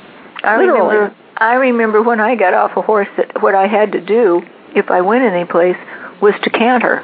I 0.43 0.57
Literally. 0.57 0.95
remember. 0.95 1.15
I 1.39 1.53
remember 1.55 2.01
when 2.01 2.19
I 2.19 2.35
got 2.35 2.53
off 2.53 2.75
a 2.75 2.81
horse 2.81 3.07
that 3.17 3.41
what 3.41 3.55
I 3.55 3.67
had 3.67 3.91
to 3.93 4.01
do 4.01 4.41
if 4.75 4.91
I 4.91 5.01
went 5.01 5.23
any 5.23 5.45
place 5.45 5.77
was 6.21 6.33
to 6.43 6.49
canter. 6.49 7.03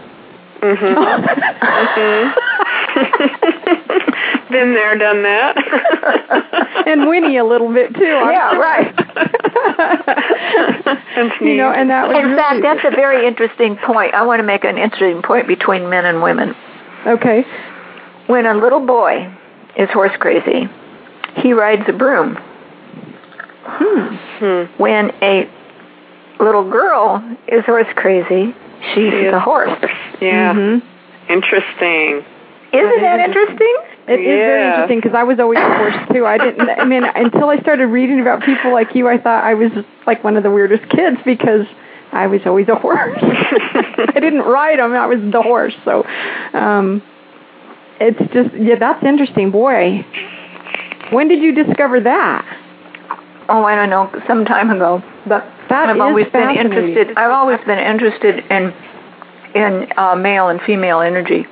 Mm-hmm. 0.62 2.32
Been 4.52 4.74
there, 4.74 4.98
done 4.98 5.24
that. 5.24 5.56
and 6.88 7.08
whinny 7.08 7.38
a 7.38 7.44
little 7.46 7.74
bit 7.74 7.94
too. 7.94 8.04
Yeah, 8.04 8.56
right. 8.56 8.94
you 11.42 11.58
know, 11.58 11.72
and 11.72 11.90
that 11.90 12.08
was 12.08 12.18
In 12.18 12.24
really, 12.26 12.36
fact, 12.36 12.62
that's 12.62 12.86
a 12.86 12.96
very 12.96 13.28
interesting 13.28 13.78
point. 13.86 14.14
I 14.14 14.26
want 14.26 14.40
to 14.40 14.44
make 14.46 14.64
an 14.64 14.78
interesting 14.78 15.22
point 15.22 15.48
between 15.48 15.90
men 15.90 16.06
and 16.06 16.22
women. 16.22 16.56
okay. 17.08 17.44
When 18.28 18.46
a 18.46 18.54
little 18.56 18.86
boy 18.86 19.32
is 19.78 19.90
horse 19.90 20.16
crazy, 20.20 20.68
he 21.38 21.54
rides 21.54 21.84
a 21.88 21.94
broom. 21.94 22.38
Hmm. 23.78 24.82
When 24.82 25.11
a 25.21 25.49
little 26.39 26.69
girl 26.69 27.23
is 27.47 27.63
horse 27.65 27.88
crazy, 27.95 28.53
she's 28.93 29.11
She 29.11 29.17
is 29.26 29.32
the 29.32 29.39
horse. 29.39 29.71
Yeah. 30.21 30.53
Mm-hmm. 30.53 31.32
Interesting. 31.32 32.23
Isn't 32.73 33.01
that 33.01 33.19
interesting? 33.21 33.76
It 34.07 34.19
is 34.19 34.26
very 34.26 34.61
Yeah. 34.61 34.69
interesting 34.73 34.99
because 34.99 35.15
I 35.15 35.23
was 35.23 35.39
always 35.39 35.59
a 35.59 35.78
horse 35.78 35.95
too. 36.13 36.26
I 36.26 36.38
didn't. 36.38 36.69
I 36.69 36.84
mean, 36.86 37.03
until 37.03 37.49
I 37.49 37.57
started 37.59 37.88
reading 37.88 38.19
about 38.19 38.43
people 38.43 38.71
like 38.73 38.93
you, 38.95 39.07
I 39.07 39.17
thought 39.17 39.43
I 39.43 39.53
was 39.53 39.71
like 40.05 40.23
one 40.23 40.36
of 40.38 40.43
the 40.43 40.51
weirdest 40.51 40.89
kids 40.89 41.17
because 41.26 41.65
I 42.11 42.28
was 42.28 42.41
always 42.45 42.67
a 42.67 42.76
horse. 42.76 43.17
I 43.21 44.19
didn't 44.19 44.41
ride 44.41 44.80
them. 44.80 44.93
I 44.93 45.05
was 45.07 45.19
the 45.32 45.41
horse. 45.41 45.73
So, 45.86 46.03
um, 46.53 47.01
it's 47.99 48.19
just 48.34 48.53
yeah, 48.55 48.76
that's 48.78 49.03
interesting. 49.03 49.51
Boy, 49.51 50.05
when 51.11 51.28
did 51.28 51.39
you 51.41 51.53
discover 51.55 51.99
that? 52.01 52.45
Oh, 53.48 53.64
I 53.64 53.76
don't 53.76 53.89
know, 53.89 54.10
some 54.28 54.46
time 54.46 54.72
ago. 54.72 55.02
But 55.28 55.43
That 55.70 55.89
I've 55.89 56.00
always 56.00 56.28
been 56.32 56.50
interested. 56.56 57.16
I've 57.18 57.32
always 57.32 57.60
been 57.66 57.80
interested 57.80 58.43
in 58.50 58.74
in 59.56 59.88
uh, 59.98 60.16
male 60.16 60.50
and 60.50 60.60
female 60.62 61.00
energy. 61.02 61.46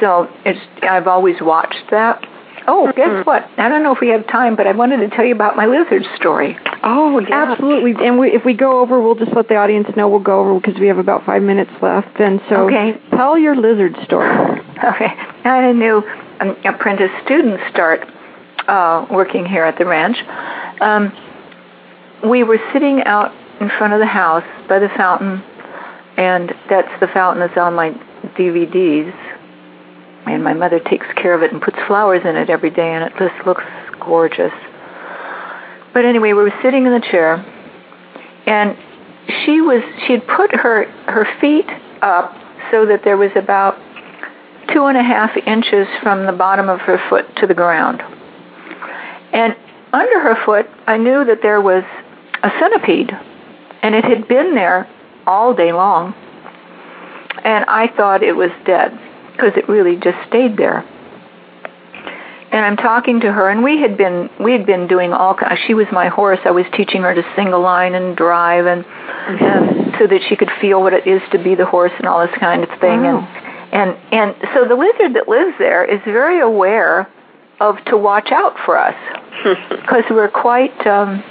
So 0.00 0.28
it's 0.44 0.60
I've 0.82 1.06
always 1.06 1.36
watched 1.40 1.90
that. 1.90 2.24
Oh, 2.70 2.92
guess 2.94 3.24
what? 3.24 3.48
I 3.56 3.70
don't 3.70 3.82
know 3.82 3.94
if 3.94 4.00
we 4.00 4.08
have 4.08 4.26
time, 4.26 4.54
but 4.54 4.66
I 4.66 4.72
wanted 4.72 4.98
to 4.98 5.08
tell 5.16 5.24
you 5.24 5.34
about 5.34 5.56
my 5.56 5.64
lizard 5.64 6.02
story. 6.16 6.54
Oh, 6.82 7.18
yeah. 7.18 7.50
Absolutely. 7.50 7.94
And 8.06 8.18
we, 8.18 8.28
if 8.28 8.44
we 8.44 8.52
go 8.52 8.80
over, 8.80 9.00
we'll 9.00 9.14
just 9.14 9.32
let 9.34 9.48
the 9.48 9.56
audience 9.56 9.88
know 9.96 10.06
we'll 10.06 10.20
go 10.20 10.40
over 10.40 10.60
because 10.60 10.78
we 10.78 10.86
have 10.88 10.98
about 10.98 11.24
five 11.24 11.40
minutes 11.40 11.70
left. 11.80 12.20
And 12.20 12.42
so, 12.50 12.66
Okay. 12.68 12.92
tell 13.12 13.38
your 13.38 13.56
lizard 13.56 13.96
story. 14.04 14.28
Okay. 14.78 15.06
I 15.06 15.56
had 15.56 15.64
a 15.64 15.72
new 15.72 16.04
um, 16.40 16.56
apprentice 16.64 17.10
student 17.24 17.58
start 17.72 18.06
uh, 18.68 19.06
working 19.10 19.46
here 19.46 19.64
at 19.64 19.78
the 19.78 19.86
ranch. 19.86 20.16
Um, 20.80 21.12
we 22.28 22.42
were 22.42 22.58
sitting 22.72 23.02
out 23.04 23.32
in 23.60 23.70
front 23.78 23.92
of 23.92 23.98
the 23.98 24.06
house 24.06 24.44
by 24.68 24.78
the 24.78 24.88
fountain, 24.96 25.42
and 26.16 26.52
that's 26.68 27.00
the 27.00 27.08
fountain 27.08 27.40
that's 27.40 27.58
on 27.58 27.74
my 27.74 27.90
DVDs. 28.36 29.14
And 30.26 30.44
my 30.44 30.52
mother 30.52 30.78
takes 30.78 31.06
care 31.16 31.34
of 31.34 31.42
it 31.42 31.52
and 31.52 31.62
puts 31.62 31.78
flowers 31.86 32.22
in 32.24 32.36
it 32.36 32.50
every 32.50 32.70
day, 32.70 32.92
and 32.92 33.04
it 33.04 33.12
just 33.18 33.46
looks 33.46 33.64
gorgeous. 34.00 34.52
But 35.94 36.04
anyway, 36.04 36.32
we 36.34 36.42
were 36.42 36.54
sitting 36.62 36.86
in 36.86 36.92
the 36.92 37.00
chair, 37.10 37.34
and 38.46 38.76
she 39.44 39.60
was 39.60 39.82
she 40.06 40.12
had 40.12 40.26
put 40.26 40.54
her 40.54 40.84
her 41.06 41.26
feet 41.40 41.68
up 42.02 42.34
so 42.70 42.86
that 42.86 43.00
there 43.04 43.16
was 43.16 43.30
about 43.36 43.76
two 44.72 44.84
and 44.84 44.98
a 44.98 45.02
half 45.02 45.30
inches 45.46 45.86
from 46.02 46.26
the 46.26 46.32
bottom 46.32 46.68
of 46.68 46.80
her 46.80 47.00
foot 47.08 47.24
to 47.36 47.46
the 47.46 47.54
ground. 47.54 48.02
And 49.32 49.56
under 49.92 50.20
her 50.20 50.36
foot, 50.44 50.66
I 50.86 50.96
knew 50.96 51.24
that 51.24 51.42
there 51.42 51.60
was 51.60 51.84
a 52.42 52.50
centipede, 52.58 53.10
and 53.82 53.94
it 53.94 54.04
had 54.04 54.28
been 54.28 54.54
there 54.54 54.88
all 55.26 55.54
day 55.54 55.72
long. 55.72 56.14
And 57.44 57.64
I 57.66 57.88
thought 57.96 58.22
it 58.22 58.34
was 58.34 58.50
dead 58.64 58.98
because 59.32 59.52
it 59.56 59.68
really 59.68 59.96
just 59.96 60.18
stayed 60.28 60.56
there. 60.56 60.84
And 62.50 62.64
I'm 62.64 62.76
talking 62.76 63.20
to 63.20 63.30
her, 63.30 63.50
and 63.50 63.62
we 63.62 63.78
had 63.78 63.98
been 63.98 64.30
we 64.40 64.52
had 64.52 64.64
been 64.64 64.86
doing 64.86 65.12
all. 65.12 65.38
She 65.66 65.74
was 65.74 65.86
my 65.92 66.08
horse. 66.08 66.38
I 66.46 66.50
was 66.50 66.64
teaching 66.74 67.02
her 67.02 67.14
to 67.14 67.22
sing 67.36 67.48
a 67.48 67.58
line 67.58 67.94
and 67.94 68.16
drive, 68.16 68.64
and, 68.64 68.86
and 68.86 69.94
so 69.98 70.06
that 70.06 70.22
she 70.28 70.34
could 70.34 70.50
feel 70.58 70.80
what 70.80 70.94
it 70.94 71.06
is 71.06 71.20
to 71.32 71.38
be 71.38 71.54
the 71.54 71.66
horse 71.66 71.92
and 71.98 72.06
all 72.06 72.26
this 72.26 72.34
kind 72.40 72.64
of 72.64 72.70
thing. 72.80 73.02
Wow. 73.02 73.18
And 73.18 73.58
and 73.70 73.96
and 74.12 74.34
so 74.54 74.66
the 74.66 74.74
lizard 74.74 75.14
that 75.14 75.28
lives 75.28 75.56
there 75.58 75.84
is 75.84 76.00
very 76.04 76.40
aware 76.40 77.06
of 77.60 77.76
to 77.86 77.96
watch 77.96 78.30
out 78.32 78.56
for 78.64 78.78
us 78.78 78.94
because 79.70 80.04
we're 80.10 80.30
quite. 80.30 80.86
Um, 80.86 81.22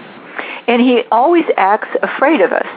and 0.68 0.82
he 0.82 1.04
always 1.12 1.46
acts 1.56 1.88
afraid 2.02 2.42
of 2.42 2.52
us. 2.52 2.68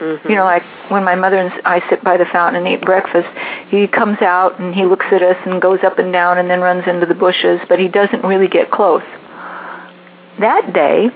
You 0.00 0.34
know, 0.34 0.44
like 0.44 0.64
when 0.90 1.04
my 1.04 1.14
mother 1.14 1.38
and 1.38 1.52
I 1.64 1.80
sit 1.88 2.02
by 2.02 2.16
the 2.16 2.26
fountain 2.26 2.66
and 2.66 2.74
eat 2.74 2.84
breakfast, 2.84 3.28
he 3.68 3.86
comes 3.86 4.20
out 4.20 4.60
and 4.60 4.74
he 4.74 4.84
looks 4.84 5.06
at 5.12 5.22
us 5.22 5.36
and 5.46 5.62
goes 5.62 5.78
up 5.84 5.98
and 5.98 6.12
down 6.12 6.36
and 6.36 6.50
then 6.50 6.60
runs 6.60 6.84
into 6.86 7.06
the 7.06 7.14
bushes, 7.14 7.60
but 7.68 7.78
he 7.78 7.88
doesn't 7.88 8.22
really 8.24 8.48
get 8.48 8.70
close. 8.70 9.04
That 10.40 10.72
day, 10.74 11.08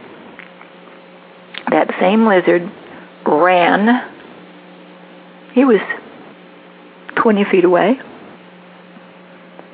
that 1.71 1.93
same 2.01 2.27
lizard 2.27 2.71
ran. 3.27 4.11
He 5.55 5.65
was 5.65 5.81
20 7.17 7.45
feet 7.51 7.65
away, 7.65 8.01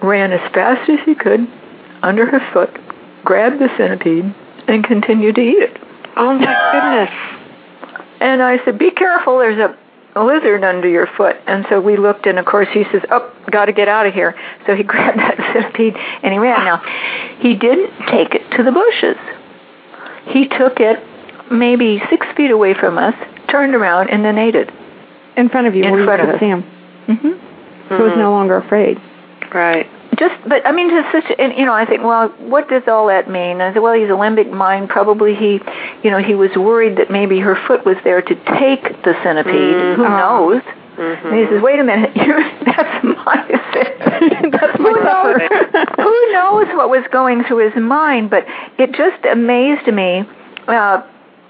ran 0.03 0.33
as 0.33 0.41
fast 0.53 0.89
as 0.89 0.99
he 1.05 1.15
could 1.15 1.47
under 2.05 2.27
her 2.27 2.41
foot, 2.53 2.71
grabbed 3.25 3.59
the 3.61 3.69
centipede, 3.77 4.35
and 4.69 4.85
continued 4.85 5.35
to 5.37 5.41
eat 5.41 5.63
it. 5.63 5.77
Oh, 6.17 6.35
my 6.39 6.55
goodness. 6.73 7.11
And 8.21 8.43
I 8.43 8.65
said, 8.65 8.79
"Be 8.79 8.91
careful! 8.91 9.39
There's 9.39 9.59
a, 9.59 9.77
a 10.19 10.23
lizard 10.25 10.63
under 10.65 10.89
your 10.89 11.07
foot." 11.17 11.37
And 11.47 11.67
so 11.69 11.81
we 11.81 11.97
looked, 11.97 12.27
and 12.27 12.39
of 12.39 12.47
course 12.47 12.69
he 12.73 12.85
says, 12.93 13.03
"Oh, 13.11 13.33
got 13.51 13.67
to 13.67 13.73
get 13.73 13.89
out 13.89 14.07
of 14.07 14.15
here." 14.15 14.35
So 14.67 14.75
he 14.77 14.83
grabbed 14.93 15.19
that 15.19 15.37
centipede 15.53 15.95
and 16.23 16.33
he 16.33 16.39
ran. 16.39 16.65
Now, 16.65 16.79
he 17.41 17.55
didn't 17.55 17.91
take 18.09 18.35
it 18.35 18.49
to 18.57 18.63
the 18.63 18.71
bushes. 18.73 19.17
He 20.29 20.49
took 20.49 20.79
it 20.81 21.03
maybe 21.51 22.01
six 22.09 22.27
feet 22.37 22.51
away 22.51 22.75
from 22.75 22.97
us, 22.97 23.15
turned 23.51 23.75
around, 23.75 24.09
and 24.11 24.25
then 24.25 24.39
ate 24.39 24.55
it. 24.55 24.71
In 25.37 25.49
front 25.49 25.67
of 25.67 25.75
you, 25.75 25.85
In 25.85 25.91
where 25.91 26.05
front 26.05 26.23
you 26.23 26.29
of 26.29 26.35
could 26.35 26.37
us. 26.37 26.41
see 26.41 26.47
him. 26.47 26.63
Mm-hmm. 27.09 27.97
He 27.97 28.03
was 28.03 28.13
no 28.17 28.31
longer 28.31 28.57
afraid. 28.57 28.99
Right. 29.53 29.87
Just, 30.19 30.35
but 30.49 30.67
I 30.67 30.73
mean, 30.73 30.91
just 30.91 31.13
such, 31.13 31.37
and 31.39 31.57
you 31.57 31.65
know, 31.65 31.73
I 31.73 31.87
think, 31.87 32.03
well, 32.03 32.29
what 32.39 32.69
does 32.69 32.83
all 32.87 33.07
that 33.09 33.29
mean? 33.31 33.61
I 33.61 33.73
said, 33.73 33.83
well, 33.83 33.95
he's 33.95 34.09
a 34.09 34.19
limbic 34.19 34.51
mind. 34.51 34.89
Probably 34.89 35.35
he, 35.35 35.61
you 36.03 36.11
know, 36.11 36.19
he 36.19 36.35
was 36.35 36.51
worried 36.57 36.99
that 36.99 37.11
maybe 37.11 37.39
her 37.41 37.57
foot 37.67 37.85
was 37.85 37.97
there 38.05 38.21
to 38.21 38.35
take 38.59 38.83
the 39.03 39.15
centipede. 39.23 39.55
Mm-hmm. 39.55 40.01
Who 40.01 40.07
ah. 40.07 40.19
knows? 40.19 40.63
Mm-hmm. 40.97 41.27
And 41.27 41.39
he 41.39 41.47
says, 41.47 41.63
wait 41.63 41.81
a 41.81 41.85
minute, 41.85 42.15
you're, 42.17 42.43
that's 42.65 43.05
my 43.05 43.45
That's 43.75 44.79
my 44.79 44.91
who 44.91 45.05
knows, 45.05 45.41
who 45.97 46.33
knows 46.33 46.67
what 46.77 46.89
was 46.89 47.05
going 47.11 47.45
through 47.45 47.71
his 47.71 47.83
mind? 47.83 48.31
But 48.31 48.47
it 48.79 48.93
just 48.93 49.25
amazed 49.27 49.87
me. 49.93 50.23
Uh, 50.69 51.03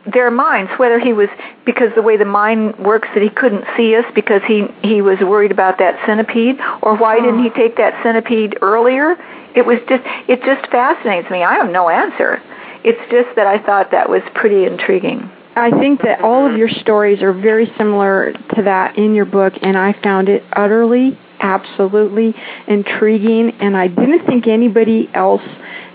their 0.07 0.31
minds, 0.31 0.71
whether 0.77 0.99
he 0.99 1.13
was 1.13 1.29
because 1.65 1.91
the 1.95 2.03
way 2.03 2.17
the 2.17 2.25
mind 2.25 2.79
works 2.79 3.09
that 3.15 3.23
he 3.23 3.31
couldn't 3.31 3.65
see 3.77 3.95
us 3.97 4.05
because 4.15 4.43
he 4.47 4.67
he 4.83 5.01
was 5.01 5.19
worried 5.21 5.51
about 5.51 5.79
that 5.79 5.99
centipede, 6.07 6.59
or 6.83 6.97
why 6.97 7.21
didn't 7.21 7.43
he 7.43 7.49
hmm. 7.49 7.57
take 7.57 7.77
that 7.77 8.03
centipede 8.03 8.59
earlier? 8.61 9.17
It 9.55 9.65
was 9.65 9.79
just 9.89 10.03
it 10.29 10.43
just 10.43 10.71
fascinates 10.71 11.31
me. 11.31 11.43
I 11.43 11.55
have 11.55 11.71
no 11.71 11.89
answer. 11.89 12.43
It's 12.85 13.01
just 13.11 13.35
that 13.37 13.47
I 13.47 13.59
thought 13.65 13.93
that 13.93 14.11
was 14.11 14.23
pretty 14.35 14.65
intriguing. 14.65 15.31
I 15.57 15.71
think 15.71 16.03
that 16.03 16.21
all 16.21 16.51
of 16.51 16.59
your 16.59 16.69
stories 16.69 17.23
are 17.23 17.33
very 17.33 17.73
similar 17.79 18.33
to 18.33 18.63
that 18.65 18.99
in 18.99 19.15
your 19.15 19.25
book, 19.25 19.55
and 19.63 19.79
I 19.79 19.93
found 20.03 20.29
it 20.29 20.43
utterly, 20.53 21.17
absolutely 21.39 22.35
intriguing, 22.67 23.53
and 23.61 23.77
I 23.77 23.87
didn't 23.87 24.27
think 24.27 24.49
anybody 24.49 25.09
else 25.15 25.43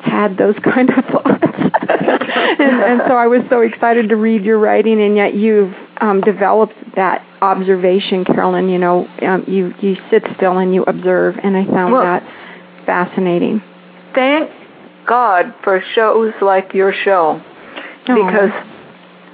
had 0.03 0.37
those 0.37 0.55
kind 0.63 0.89
of 0.89 1.05
thoughts. 1.05 1.43
and, 1.43 2.61
and 2.61 3.01
so 3.07 3.15
I 3.15 3.27
was 3.27 3.41
so 3.49 3.61
excited 3.61 4.09
to 4.09 4.15
read 4.15 4.43
your 4.43 4.59
writing, 4.59 5.01
and 5.01 5.15
yet 5.15 5.33
you've 5.33 5.73
um, 6.01 6.21
developed 6.21 6.75
that 6.95 7.25
observation, 7.41 8.25
Carolyn. 8.25 8.69
You 8.69 8.77
know, 8.77 9.07
um, 9.21 9.43
you 9.47 9.73
you 9.81 9.97
sit 10.09 10.23
still 10.35 10.57
and 10.57 10.73
you 10.73 10.83
observe, 10.83 11.35
and 11.43 11.55
I 11.57 11.65
found 11.65 11.93
Well- 11.93 12.03
that 12.03 12.23
fascinating. 12.85 13.61
Thank 14.15 14.49
God 15.05 15.53
for 15.63 15.81
shows 15.93 16.33
like 16.41 16.73
your 16.73 16.93
show 16.93 17.41
because 18.07 18.51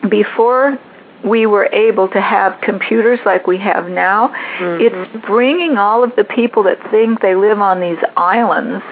before 0.09 0.78
we 1.24 1.45
were 1.45 1.68
able 1.74 2.07
to 2.09 2.22
have 2.22 2.59
computers 2.61 3.20
like 3.26 3.47
we 3.47 3.57
have 3.57 3.89
now, 3.89 4.32
it's 4.59 5.26
bringing 5.26 5.78
all 5.78 6.03
of 6.03 6.16
the 6.16 6.24
people 6.24 6.63
that 6.63 6.78
think 6.91 7.22
they 7.22 7.36
live 7.36 7.59
on 7.59 7.80
these 7.80 7.97
islands 8.16 8.84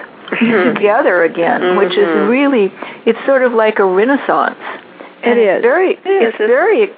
together 0.74 1.24
again, 1.24 1.76
which 1.76 1.92
is 1.92 2.28
really 2.28 2.72
it's 3.06 3.18
sort 3.26 3.42
of 3.42 3.52
like 3.52 3.78
a 3.78 3.84
renaissance. 3.84 4.58
And 5.22 5.38
it's 5.38 5.62
very 5.62 5.98
it's 6.04 6.38
very 6.38 6.90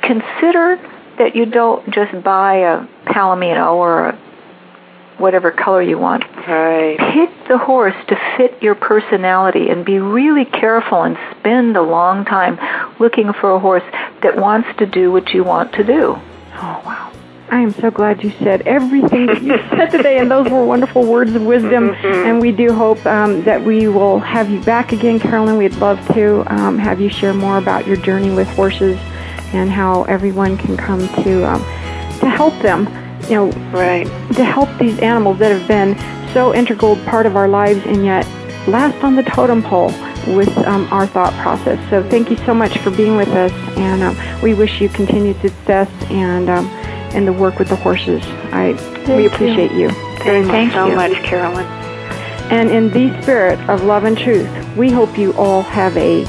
consider 0.00 0.76
that 1.18 1.34
you 1.34 1.46
don't 1.46 1.92
just 1.92 2.22
buy 2.22 2.56
a 2.56 2.86
palomino 3.06 3.74
or 3.74 4.08
a 4.08 4.23
whatever 5.18 5.50
color 5.50 5.82
you 5.82 5.98
want. 5.98 6.24
Right. 6.46 6.98
Pick 6.98 7.48
the 7.48 7.58
horse 7.58 7.96
to 8.08 8.16
fit 8.36 8.62
your 8.62 8.74
personality 8.74 9.68
and 9.70 9.84
be 9.84 9.98
really 9.98 10.44
careful 10.44 11.02
and 11.02 11.16
spend 11.38 11.76
a 11.76 11.82
long 11.82 12.24
time 12.24 12.58
looking 12.98 13.32
for 13.32 13.52
a 13.52 13.58
horse 13.58 13.84
that 14.22 14.36
wants 14.36 14.68
to 14.78 14.86
do 14.86 15.12
what 15.12 15.30
you 15.30 15.44
want 15.44 15.72
to 15.74 15.84
do. 15.84 16.18
Oh, 16.54 16.82
wow. 16.84 17.12
I 17.50 17.60
am 17.60 17.72
so 17.72 17.90
glad 17.90 18.24
you 18.24 18.30
said 18.30 18.62
everything 18.62 19.26
that 19.26 19.42
you 19.42 19.58
said 19.68 19.90
today, 19.90 20.18
and 20.18 20.30
those 20.30 20.50
were 20.50 20.64
wonderful 20.64 21.04
words 21.04 21.34
of 21.34 21.42
wisdom. 21.42 21.90
And 21.90 22.40
we 22.40 22.52
do 22.52 22.72
hope 22.72 23.04
um, 23.06 23.44
that 23.44 23.62
we 23.62 23.86
will 23.86 24.18
have 24.18 24.50
you 24.50 24.60
back 24.62 24.92
again, 24.92 25.20
Carolyn. 25.20 25.58
We'd 25.58 25.76
love 25.76 26.04
to 26.14 26.42
um, 26.52 26.78
have 26.78 27.00
you 27.00 27.10
share 27.10 27.34
more 27.34 27.58
about 27.58 27.86
your 27.86 27.96
journey 27.96 28.34
with 28.34 28.48
horses 28.48 28.98
and 29.52 29.70
how 29.70 30.04
everyone 30.04 30.56
can 30.56 30.76
come 30.76 31.06
to 31.22 31.44
um, 31.48 31.60
to 32.18 32.28
help 32.28 32.58
them. 32.60 32.88
You 33.28 33.36
know, 33.36 33.46
Right. 33.72 34.06
to 34.34 34.44
help 34.44 34.68
these 34.78 34.98
animals 35.00 35.38
that 35.38 35.50
have 35.50 35.66
been 35.68 35.96
so 36.32 36.54
integral 36.54 36.96
part 37.06 37.26
of 37.26 37.36
our 37.36 37.48
lives 37.48 37.80
and 37.86 38.04
yet 38.04 38.26
last 38.66 39.02
on 39.04 39.14
the 39.14 39.22
totem 39.22 39.62
pole 39.62 39.92
with 40.34 40.56
um, 40.66 40.88
our 40.90 41.06
thought 41.06 41.32
process. 41.42 41.78
So 41.90 42.02
thank 42.08 42.30
you 42.30 42.36
so 42.38 42.54
much 42.54 42.78
for 42.78 42.90
being 42.90 43.16
with 43.16 43.28
us, 43.28 43.52
and 43.76 44.02
um, 44.02 44.16
we 44.42 44.54
wish 44.54 44.80
you 44.80 44.88
continued 44.88 45.40
success 45.40 45.88
and 46.10 46.48
um, 46.48 46.66
and 47.14 47.28
the 47.28 47.32
work 47.32 47.58
with 47.58 47.68
the 47.68 47.76
horses. 47.76 48.22
I 48.52 48.72
we 49.06 49.24
you. 49.24 49.28
appreciate 49.30 49.72
you. 49.72 49.90
Thank, 50.24 50.46
Thank 50.46 50.72
you 50.72 50.78
so 50.78 50.94
much, 50.94 51.12
Carolyn. 51.22 51.66
And 52.50 52.70
in 52.70 52.90
the 52.90 53.20
spirit 53.22 53.58
of 53.68 53.84
love 53.84 54.04
and 54.04 54.16
truth, 54.18 54.48
we 54.76 54.90
hope 54.90 55.16
you 55.18 55.32
all 55.34 55.62
have 55.62 55.96
a 55.96 56.24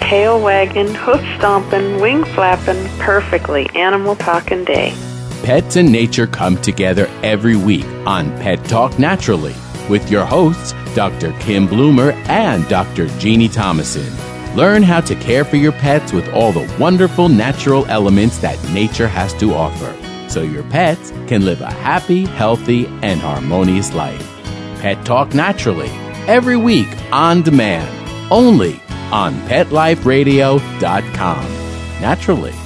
Tail 0.00 0.38
wagging, 0.40 0.92
hoof 0.94 1.22
stomping, 1.38 1.98
wing 2.00 2.24
flapping, 2.24 2.86
perfectly 2.98 3.66
animal 3.74 4.14
talking 4.16 4.62
day. 4.64 4.92
Pets 5.44 5.76
and 5.76 5.92
nature 5.92 6.26
come 6.26 6.56
together 6.62 7.06
every 7.22 7.54
week 7.54 7.84
on 8.06 8.30
Pet 8.38 8.64
Talk 8.64 8.98
Naturally 8.98 9.54
with 9.90 10.10
your 10.10 10.24
hosts, 10.24 10.72
Dr. 10.94 11.32
Kim 11.38 11.66
Bloomer 11.66 12.12
and 12.28 12.66
Dr. 12.70 13.08
Jeannie 13.18 13.50
Thomason. 13.50 14.10
Learn 14.56 14.82
how 14.82 15.02
to 15.02 15.14
care 15.16 15.44
for 15.44 15.56
your 15.56 15.72
pets 15.72 16.14
with 16.14 16.26
all 16.32 16.50
the 16.50 16.74
wonderful 16.80 17.28
natural 17.28 17.84
elements 17.86 18.38
that 18.38 18.58
nature 18.72 19.06
has 19.06 19.34
to 19.34 19.52
offer 19.52 19.94
so 20.30 20.40
your 20.40 20.62
pets 20.70 21.10
can 21.26 21.44
live 21.44 21.60
a 21.60 21.70
happy, 21.70 22.24
healthy, 22.24 22.86
and 23.02 23.20
harmonious 23.20 23.92
life. 23.92 24.26
Pet 24.80 25.04
Talk 25.04 25.34
Naturally 25.34 25.90
every 26.26 26.56
week 26.56 26.88
on 27.12 27.42
demand, 27.42 27.90
only 28.32 28.80
on 29.12 29.34
PetLifeRadio.com. 29.48 31.44
Naturally. 32.00 32.63